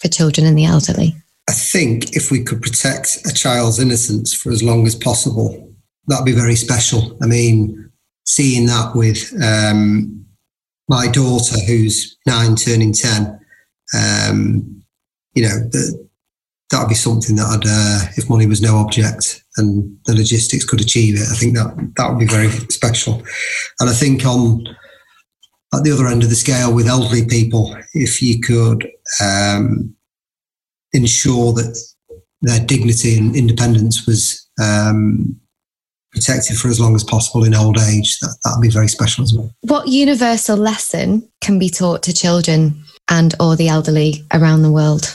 for 0.00 0.08
children 0.08 0.46
and 0.46 0.56
the 0.56 0.64
elderly? 0.64 1.14
I 1.50 1.52
think 1.52 2.16
if 2.16 2.30
we 2.30 2.42
could 2.42 2.62
protect 2.62 3.18
a 3.26 3.34
child's 3.34 3.78
innocence 3.78 4.32
for 4.32 4.50
as 4.50 4.62
long 4.62 4.86
as 4.86 4.94
possible, 4.94 5.74
that'd 6.06 6.24
be 6.24 6.32
very 6.32 6.56
special. 6.56 7.18
I 7.22 7.26
mean, 7.26 7.90
seeing 8.24 8.64
that 8.66 8.94
with 8.94 9.30
um, 9.44 10.24
my 10.88 11.08
daughter, 11.08 11.56
who's 11.66 12.16
nine, 12.26 12.56
turning 12.56 12.94
ten, 12.94 13.38
um, 13.94 14.82
you 15.34 15.42
know, 15.42 15.58
the, 15.68 16.08
that 16.72 16.80
would 16.80 16.88
be 16.88 16.94
something 16.94 17.36
that 17.36 17.46
I'd, 17.46 17.66
uh, 17.66 18.12
if 18.16 18.28
money 18.28 18.46
was 18.46 18.62
no 18.62 18.76
object 18.76 19.44
and 19.58 19.96
the 20.06 20.14
logistics 20.14 20.64
could 20.64 20.80
achieve 20.80 21.14
it, 21.14 21.28
I 21.30 21.36
think 21.36 21.54
that 21.54 21.92
that 21.96 22.10
would 22.10 22.18
be 22.18 22.26
very 22.26 22.48
special. 22.70 23.22
And 23.78 23.88
I 23.88 23.92
think 23.92 24.24
on 24.24 24.66
at 25.74 25.84
the 25.84 25.92
other 25.92 26.06
end 26.06 26.22
of 26.22 26.30
the 26.30 26.34
scale 26.34 26.74
with 26.74 26.86
elderly 26.86 27.26
people, 27.26 27.76
if 27.94 28.20
you 28.20 28.40
could 28.40 28.88
um, 29.22 29.94
ensure 30.92 31.52
that 31.52 31.78
their 32.40 32.60
dignity 32.60 33.16
and 33.16 33.36
independence 33.36 34.06
was 34.06 34.48
um, 34.60 35.38
protected 36.12 36.56
for 36.56 36.68
as 36.68 36.80
long 36.80 36.94
as 36.94 37.04
possible 37.04 37.44
in 37.44 37.54
old 37.54 37.78
age, 37.78 38.18
that 38.20 38.36
that 38.44 38.54
would 38.56 38.62
be 38.62 38.70
very 38.70 38.88
special 38.88 39.24
as 39.24 39.34
well. 39.34 39.50
What 39.62 39.88
universal 39.88 40.56
lesson 40.56 41.28
can 41.40 41.58
be 41.58 41.70
taught 41.70 42.02
to 42.04 42.12
children 42.12 42.82
and 43.08 43.34
or 43.40 43.56
the 43.56 43.68
elderly 43.68 44.24
around 44.32 44.62
the 44.62 44.72
world? 44.72 45.14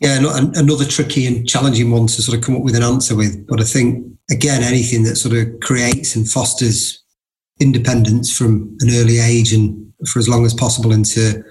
Yeah, 0.00 0.18
another 0.54 0.84
tricky 0.84 1.26
and 1.26 1.48
challenging 1.48 1.90
one 1.90 2.06
to 2.06 2.22
sort 2.22 2.38
of 2.38 2.44
come 2.44 2.54
up 2.54 2.62
with 2.62 2.76
an 2.76 2.84
answer 2.84 3.16
with. 3.16 3.44
But 3.48 3.60
I 3.60 3.64
think, 3.64 4.06
again, 4.30 4.62
anything 4.62 5.02
that 5.04 5.16
sort 5.16 5.34
of 5.36 5.58
creates 5.60 6.14
and 6.14 6.28
fosters 6.28 7.02
independence 7.60 8.36
from 8.36 8.76
an 8.80 8.90
early 8.92 9.18
age 9.18 9.52
and 9.52 9.92
for 10.06 10.20
as 10.20 10.28
long 10.28 10.46
as 10.46 10.54
possible 10.54 10.92
into 10.92 11.42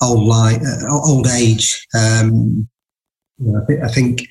old 0.00 0.24
life, 0.24 0.62
uh, 0.62 0.86
old 0.90 1.26
age. 1.26 1.86
Um, 1.94 2.68
you 3.38 3.52
know, 3.52 3.62
I, 3.62 3.66
th- 3.66 3.82
I, 3.82 3.88
think 3.88 4.22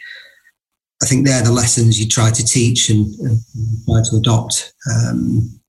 I 1.03 1.05
think 1.05 1.25
they're 1.25 1.43
the 1.43 1.51
lessons 1.51 1.99
you 1.99 2.07
try 2.07 2.31
to 2.31 2.45
teach 2.45 2.89
and, 2.89 3.07
and 3.19 3.39
try 3.85 4.01
to 4.09 4.17
adopt. 4.17 4.73
Um, 4.89 5.59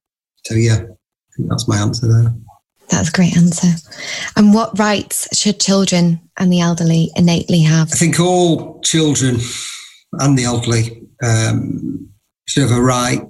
so 0.44 0.54
yeah, 0.54 0.82
that's 1.48 1.68
my 1.68 1.78
answer 1.78 2.06
there. 2.06 2.34
That's 2.90 3.10
a 3.10 3.12
great 3.12 3.36
answer. 3.36 3.68
And 4.36 4.54
what 4.54 4.78
rights 4.78 5.28
should 5.36 5.60
children 5.60 6.20
and 6.38 6.52
the 6.52 6.60
elderly 6.60 7.10
innately 7.16 7.60
have? 7.60 7.92
I 7.92 7.96
think 7.96 8.18
all 8.18 8.80
children 8.80 9.38
and 10.12 10.38
the 10.38 10.44
elderly 10.44 11.02
um, 11.22 12.08
should 12.46 12.62
have 12.62 12.76
a 12.76 12.82
right 12.82 13.20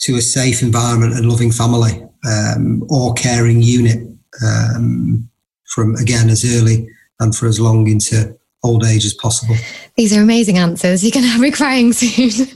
to 0.00 0.16
a 0.16 0.20
safe 0.20 0.62
environment 0.62 1.14
and 1.14 1.28
loving 1.28 1.52
family 1.52 2.02
um, 2.26 2.84
or 2.90 3.14
caring 3.14 3.62
unit 3.62 4.06
um, 4.44 5.28
from, 5.66 5.94
again, 5.96 6.28
as 6.28 6.44
early 6.44 6.88
and 7.20 7.34
for 7.34 7.46
as 7.46 7.60
long 7.60 7.86
into 7.88 8.36
old 8.62 8.84
age 8.84 9.04
as 9.04 9.14
possible. 9.14 9.56
These 9.96 10.16
are 10.16 10.22
amazing 10.22 10.58
answers. 10.58 11.02
You're 11.02 11.12
going 11.12 11.24
to 11.24 11.30
have 11.30 11.40
me 11.40 11.50
crying 11.50 11.92
soon. 11.92 12.46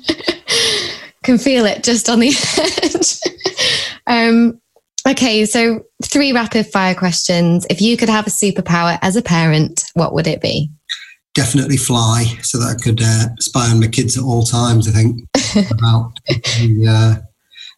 Can 1.23 1.39
feel 1.39 1.67
it 1.67 1.83
just 1.83 2.09
on 2.09 2.21
the 2.21 2.29
edge. 2.83 3.19
um, 4.07 4.61
Okay, 5.07 5.47
so 5.47 5.85
three 6.03 6.33
rapid 6.33 6.67
fire 6.67 6.95
questions. 6.95 7.65
If 7.71 7.81
you 7.81 7.97
could 7.97 8.09
have 8.09 8.27
a 8.27 8.31
superpower 8.31 8.99
as 9.03 9.15
a 9.15 9.23
parent, 9.23 9.85
what 9.95 10.13
would 10.13 10.27
it 10.27 10.41
be? 10.41 10.69
Definitely 11.35 11.77
fly, 11.77 12.25
so 12.43 12.59
that 12.59 12.77
I 12.77 12.83
could 12.83 13.01
uh, 13.01 13.29
spy 13.39 13.71
on 13.71 13.79
my 13.79 13.87
kids 13.87 14.19
at 14.19 14.25
all 14.25 14.43
times. 14.43 14.89
I 14.89 14.93
think 14.93 15.21
about 15.71 16.19
the, 16.27 16.87
uh, 16.89 17.23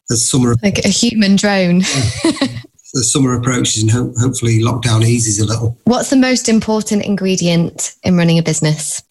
the 0.09 0.17
summer, 0.17 0.55
like 0.63 0.79
a 0.85 0.89
human 0.89 1.37
drone. 1.37 1.79
the 2.95 3.03
summer 3.03 3.35
approaches, 3.35 3.83
and 3.83 3.91
ho- 3.91 4.15
hopefully 4.19 4.61
lockdown 4.61 5.05
eases 5.05 5.39
a 5.39 5.45
little. 5.45 5.77
What's 5.85 6.09
the 6.09 6.17
most 6.17 6.49
important 6.49 7.05
ingredient 7.05 7.95
in 8.05 8.17
running 8.17 8.39
a 8.39 8.43
business? 8.43 9.03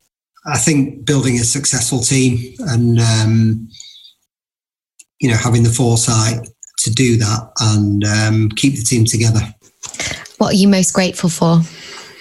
I 0.47 0.57
think 0.57 1.05
building 1.05 1.35
a 1.35 1.43
successful 1.43 1.99
team 1.99 2.55
and 2.59 2.99
um, 2.99 3.67
you 5.19 5.29
know 5.29 5.35
having 5.35 5.63
the 5.63 5.69
foresight 5.69 6.47
to 6.77 6.91
do 6.91 7.17
that 7.17 7.51
and 7.59 8.03
um, 8.05 8.49
keep 8.49 8.75
the 8.75 8.83
team 8.83 9.05
together. 9.05 9.41
What 10.37 10.53
are 10.53 10.57
you 10.57 10.67
most 10.67 10.93
grateful 10.93 11.29
for? 11.29 11.61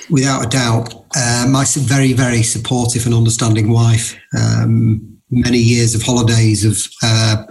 Without 0.08 0.46
a 0.46 0.48
doubt, 0.48 0.94
uh, 1.16 1.46
my 1.50 1.64
very, 1.76 2.12
very 2.12 2.42
supportive 2.42 3.06
and 3.06 3.14
understanding 3.14 3.70
wife. 3.70 4.16
Um, 4.38 5.18
many 5.30 5.58
years 5.58 5.94
of 5.94 6.02
holidays 6.02 6.64
of 6.64 6.78
uh, 7.02 7.44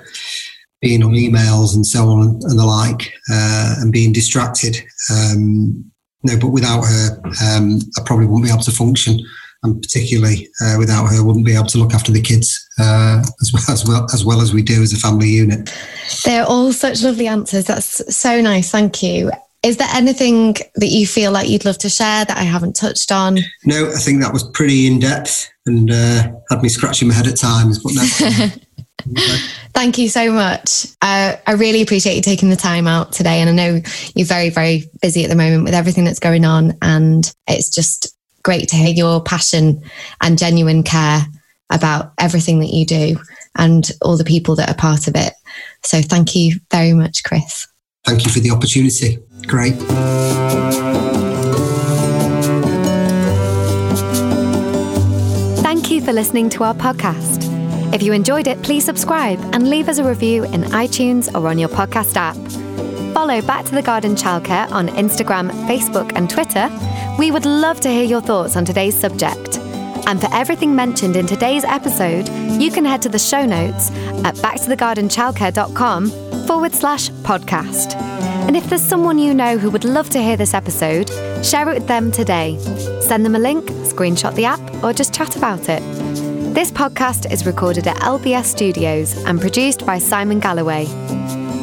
being 0.81 1.03
on 1.03 1.11
emails 1.11 1.75
and 1.75 1.85
so 1.85 2.07
on 2.09 2.39
and 2.43 2.59
the 2.59 2.65
like, 2.65 3.13
uh, 3.31 3.75
and 3.79 3.91
being 3.91 4.13
distracted. 4.13 4.77
Um, 5.11 5.91
no, 6.23 6.39
but 6.39 6.49
without 6.49 6.81
her, 6.81 7.21
um, 7.43 7.79
I 7.97 8.01
probably 8.05 8.25
wouldn't 8.25 8.45
be 8.45 8.51
able 8.51 8.63
to 8.63 8.71
function 8.71 9.19
and 9.65 9.81
particularly 9.81 10.47
uh, 10.61 10.75
without 10.77 11.07
her, 11.07 11.23
wouldn't 11.23 11.45
be 11.45 11.55
able 11.55 11.65
to 11.65 11.77
look 11.77 11.93
after 11.93 12.11
the 12.11 12.21
kids 12.21 12.64
uh, 12.79 13.23
as 13.41 13.51
well 13.53 13.63
as 13.69 13.85
well 13.85 14.07
as 14.13 14.25
well 14.25 14.41
as 14.41 14.53
we 14.53 14.61
do 14.61 14.81
as 14.81 14.93
a 14.93 14.97
family 14.97 15.29
unit. 15.29 15.71
They're 16.23 16.45
all 16.45 16.73
such 16.73 17.03
lovely 17.03 17.27
answers. 17.27 17.65
That's 17.65 18.15
so 18.15 18.41
nice. 18.41 18.71
Thank 18.71 19.01
you. 19.01 19.31
Is 19.63 19.77
there 19.77 19.87
anything 19.93 20.53
that 20.75 20.89
you 20.89 21.07
feel 21.07 21.31
like 21.31 21.49
you'd 21.49 21.65
love 21.65 21.79
to 21.79 21.89
share 21.89 22.23
that 22.25 22.37
I 22.37 22.43
haven't 22.43 22.75
touched 22.75 23.11
on? 23.11 23.39
No, 23.63 23.89
I 23.89 23.97
think 23.97 24.21
that 24.21 24.31
was 24.31 24.43
pretty 24.43 24.85
in 24.85 24.99
depth 24.99 25.49
and 25.65 25.89
uh, 25.89 26.31
had 26.51 26.61
me 26.61 26.69
scratching 26.69 27.07
my 27.07 27.15
head 27.15 27.25
at 27.25 27.37
times. 27.37 27.79
But 27.79 27.93
no. 27.95 28.49
Thank 29.73 29.97
you 29.97 30.07
so 30.07 30.31
much. 30.31 30.85
Uh, 31.01 31.35
I 31.47 31.53
really 31.53 31.81
appreciate 31.81 32.15
you 32.15 32.21
taking 32.21 32.49
the 32.49 32.55
time 32.55 32.85
out 32.85 33.11
today. 33.11 33.41
And 33.41 33.49
I 33.49 33.53
know 33.53 33.81
you're 34.13 34.27
very, 34.27 34.49
very 34.49 34.83
busy 35.01 35.23
at 35.23 35.29
the 35.29 35.35
moment 35.35 35.63
with 35.63 35.73
everything 35.73 36.05
that's 36.05 36.19
going 36.19 36.45
on. 36.45 36.77
And 36.83 37.31
it's 37.47 37.73
just 37.73 38.15
great 38.43 38.69
to 38.69 38.75
hear 38.75 38.93
your 38.93 39.21
passion 39.21 39.81
and 40.21 40.37
genuine 40.37 40.83
care 40.83 41.25
about 41.69 42.13
everything 42.19 42.59
that 42.59 42.73
you 42.73 42.85
do 42.85 43.17
and 43.57 43.91
all 44.01 44.17
the 44.17 44.23
people 44.23 44.55
that 44.55 44.69
are 44.69 44.75
part 44.75 45.07
of 45.07 45.15
it. 45.15 45.33
So 45.83 46.01
thank 46.01 46.35
you 46.35 46.59
very 46.71 46.93
much, 46.93 47.23
Chris. 47.23 47.67
Thank 48.05 48.25
you 48.25 48.31
for 48.31 48.39
the 48.39 48.51
opportunity. 48.51 49.17
Great. 49.47 49.75
Thank 55.63 55.91
you 55.91 56.01
for 56.01 56.13
listening 56.13 56.49
to 56.51 56.63
our 56.63 56.75
podcast. 56.75 57.43
If 57.93 58.03
you 58.03 58.13
enjoyed 58.13 58.47
it, 58.47 58.61
please 58.61 58.83
subscribe 58.83 59.39
and 59.53 59.69
leave 59.69 59.89
us 59.89 59.97
a 59.97 60.03
review 60.03 60.43
in 60.43 60.63
iTunes 60.63 61.33
or 61.33 61.47
on 61.47 61.57
your 61.57 61.69
podcast 61.69 62.15
app. 62.15 62.35
Follow 63.13 63.41
Back 63.41 63.65
to 63.65 63.71
the 63.71 63.81
Garden 63.81 64.15
Childcare 64.15 64.69
on 64.71 64.89
Instagram, 64.89 65.49
Facebook, 65.67 66.11
and 66.15 66.29
Twitter 66.29 66.69
we 67.17 67.31
would 67.31 67.45
love 67.45 67.79
to 67.81 67.89
hear 67.89 68.03
your 68.03 68.21
thoughts 68.21 68.57
on 68.57 68.65
today's 68.65 68.97
subject. 68.99 69.57
And 70.07 70.21
for 70.21 70.27
everything 70.33 70.75
mentioned 70.75 71.15
in 71.15 71.25
today's 71.25 71.63
episode, 71.63 72.29
you 72.61 72.71
can 72.71 72.85
head 72.85 73.01
to 73.03 73.09
the 73.09 73.19
show 73.19 73.45
notes 73.45 73.89
at 74.23 74.35
backtothegardenchildcare.com 74.35 76.09
forward 76.45 76.73
slash 76.73 77.09
podcast. 77.09 77.95
And 78.47 78.55
if 78.55 78.69
there's 78.69 78.83
someone 78.83 79.17
you 79.17 79.33
know 79.33 79.57
who 79.57 79.71
would 79.71 79.83
love 79.83 80.09
to 80.11 80.21
hear 80.21 80.37
this 80.37 80.53
episode, 80.53 81.09
share 81.43 81.67
it 81.69 81.73
with 81.73 81.87
them 81.87 82.11
today. 82.11 82.59
Send 83.01 83.25
them 83.25 83.35
a 83.35 83.39
link, 83.39 83.65
screenshot 83.65 84.35
the 84.35 84.45
app, 84.45 84.83
or 84.83 84.93
just 84.93 85.13
chat 85.13 85.35
about 85.35 85.67
it. 85.69 85.81
This 86.53 86.71
podcast 86.71 87.31
is 87.31 87.45
recorded 87.45 87.87
at 87.87 87.97
LBS 87.97 88.45
Studios 88.45 89.17
and 89.25 89.41
produced 89.41 89.85
by 89.85 89.97
Simon 89.97 90.39
Galloway. 90.39 90.85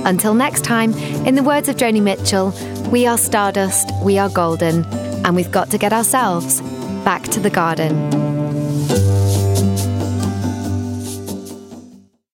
Until 0.04 0.34
next 0.34 0.64
time, 0.64 0.92
in 1.26 1.36
the 1.36 1.42
words 1.42 1.68
of 1.68 1.76
Joni 1.76 2.02
Mitchell, 2.02 2.52
we 2.90 3.06
are 3.06 3.16
stardust, 3.16 3.90
we 4.02 4.18
are 4.18 4.28
golden 4.28 4.84
and 5.24 5.36
we've 5.36 5.52
got 5.52 5.70
to 5.70 5.78
get 5.78 5.92
ourselves 5.92 6.60
back 7.04 7.22
to 7.28 7.40
the 7.40 7.50
garden. 7.50 8.21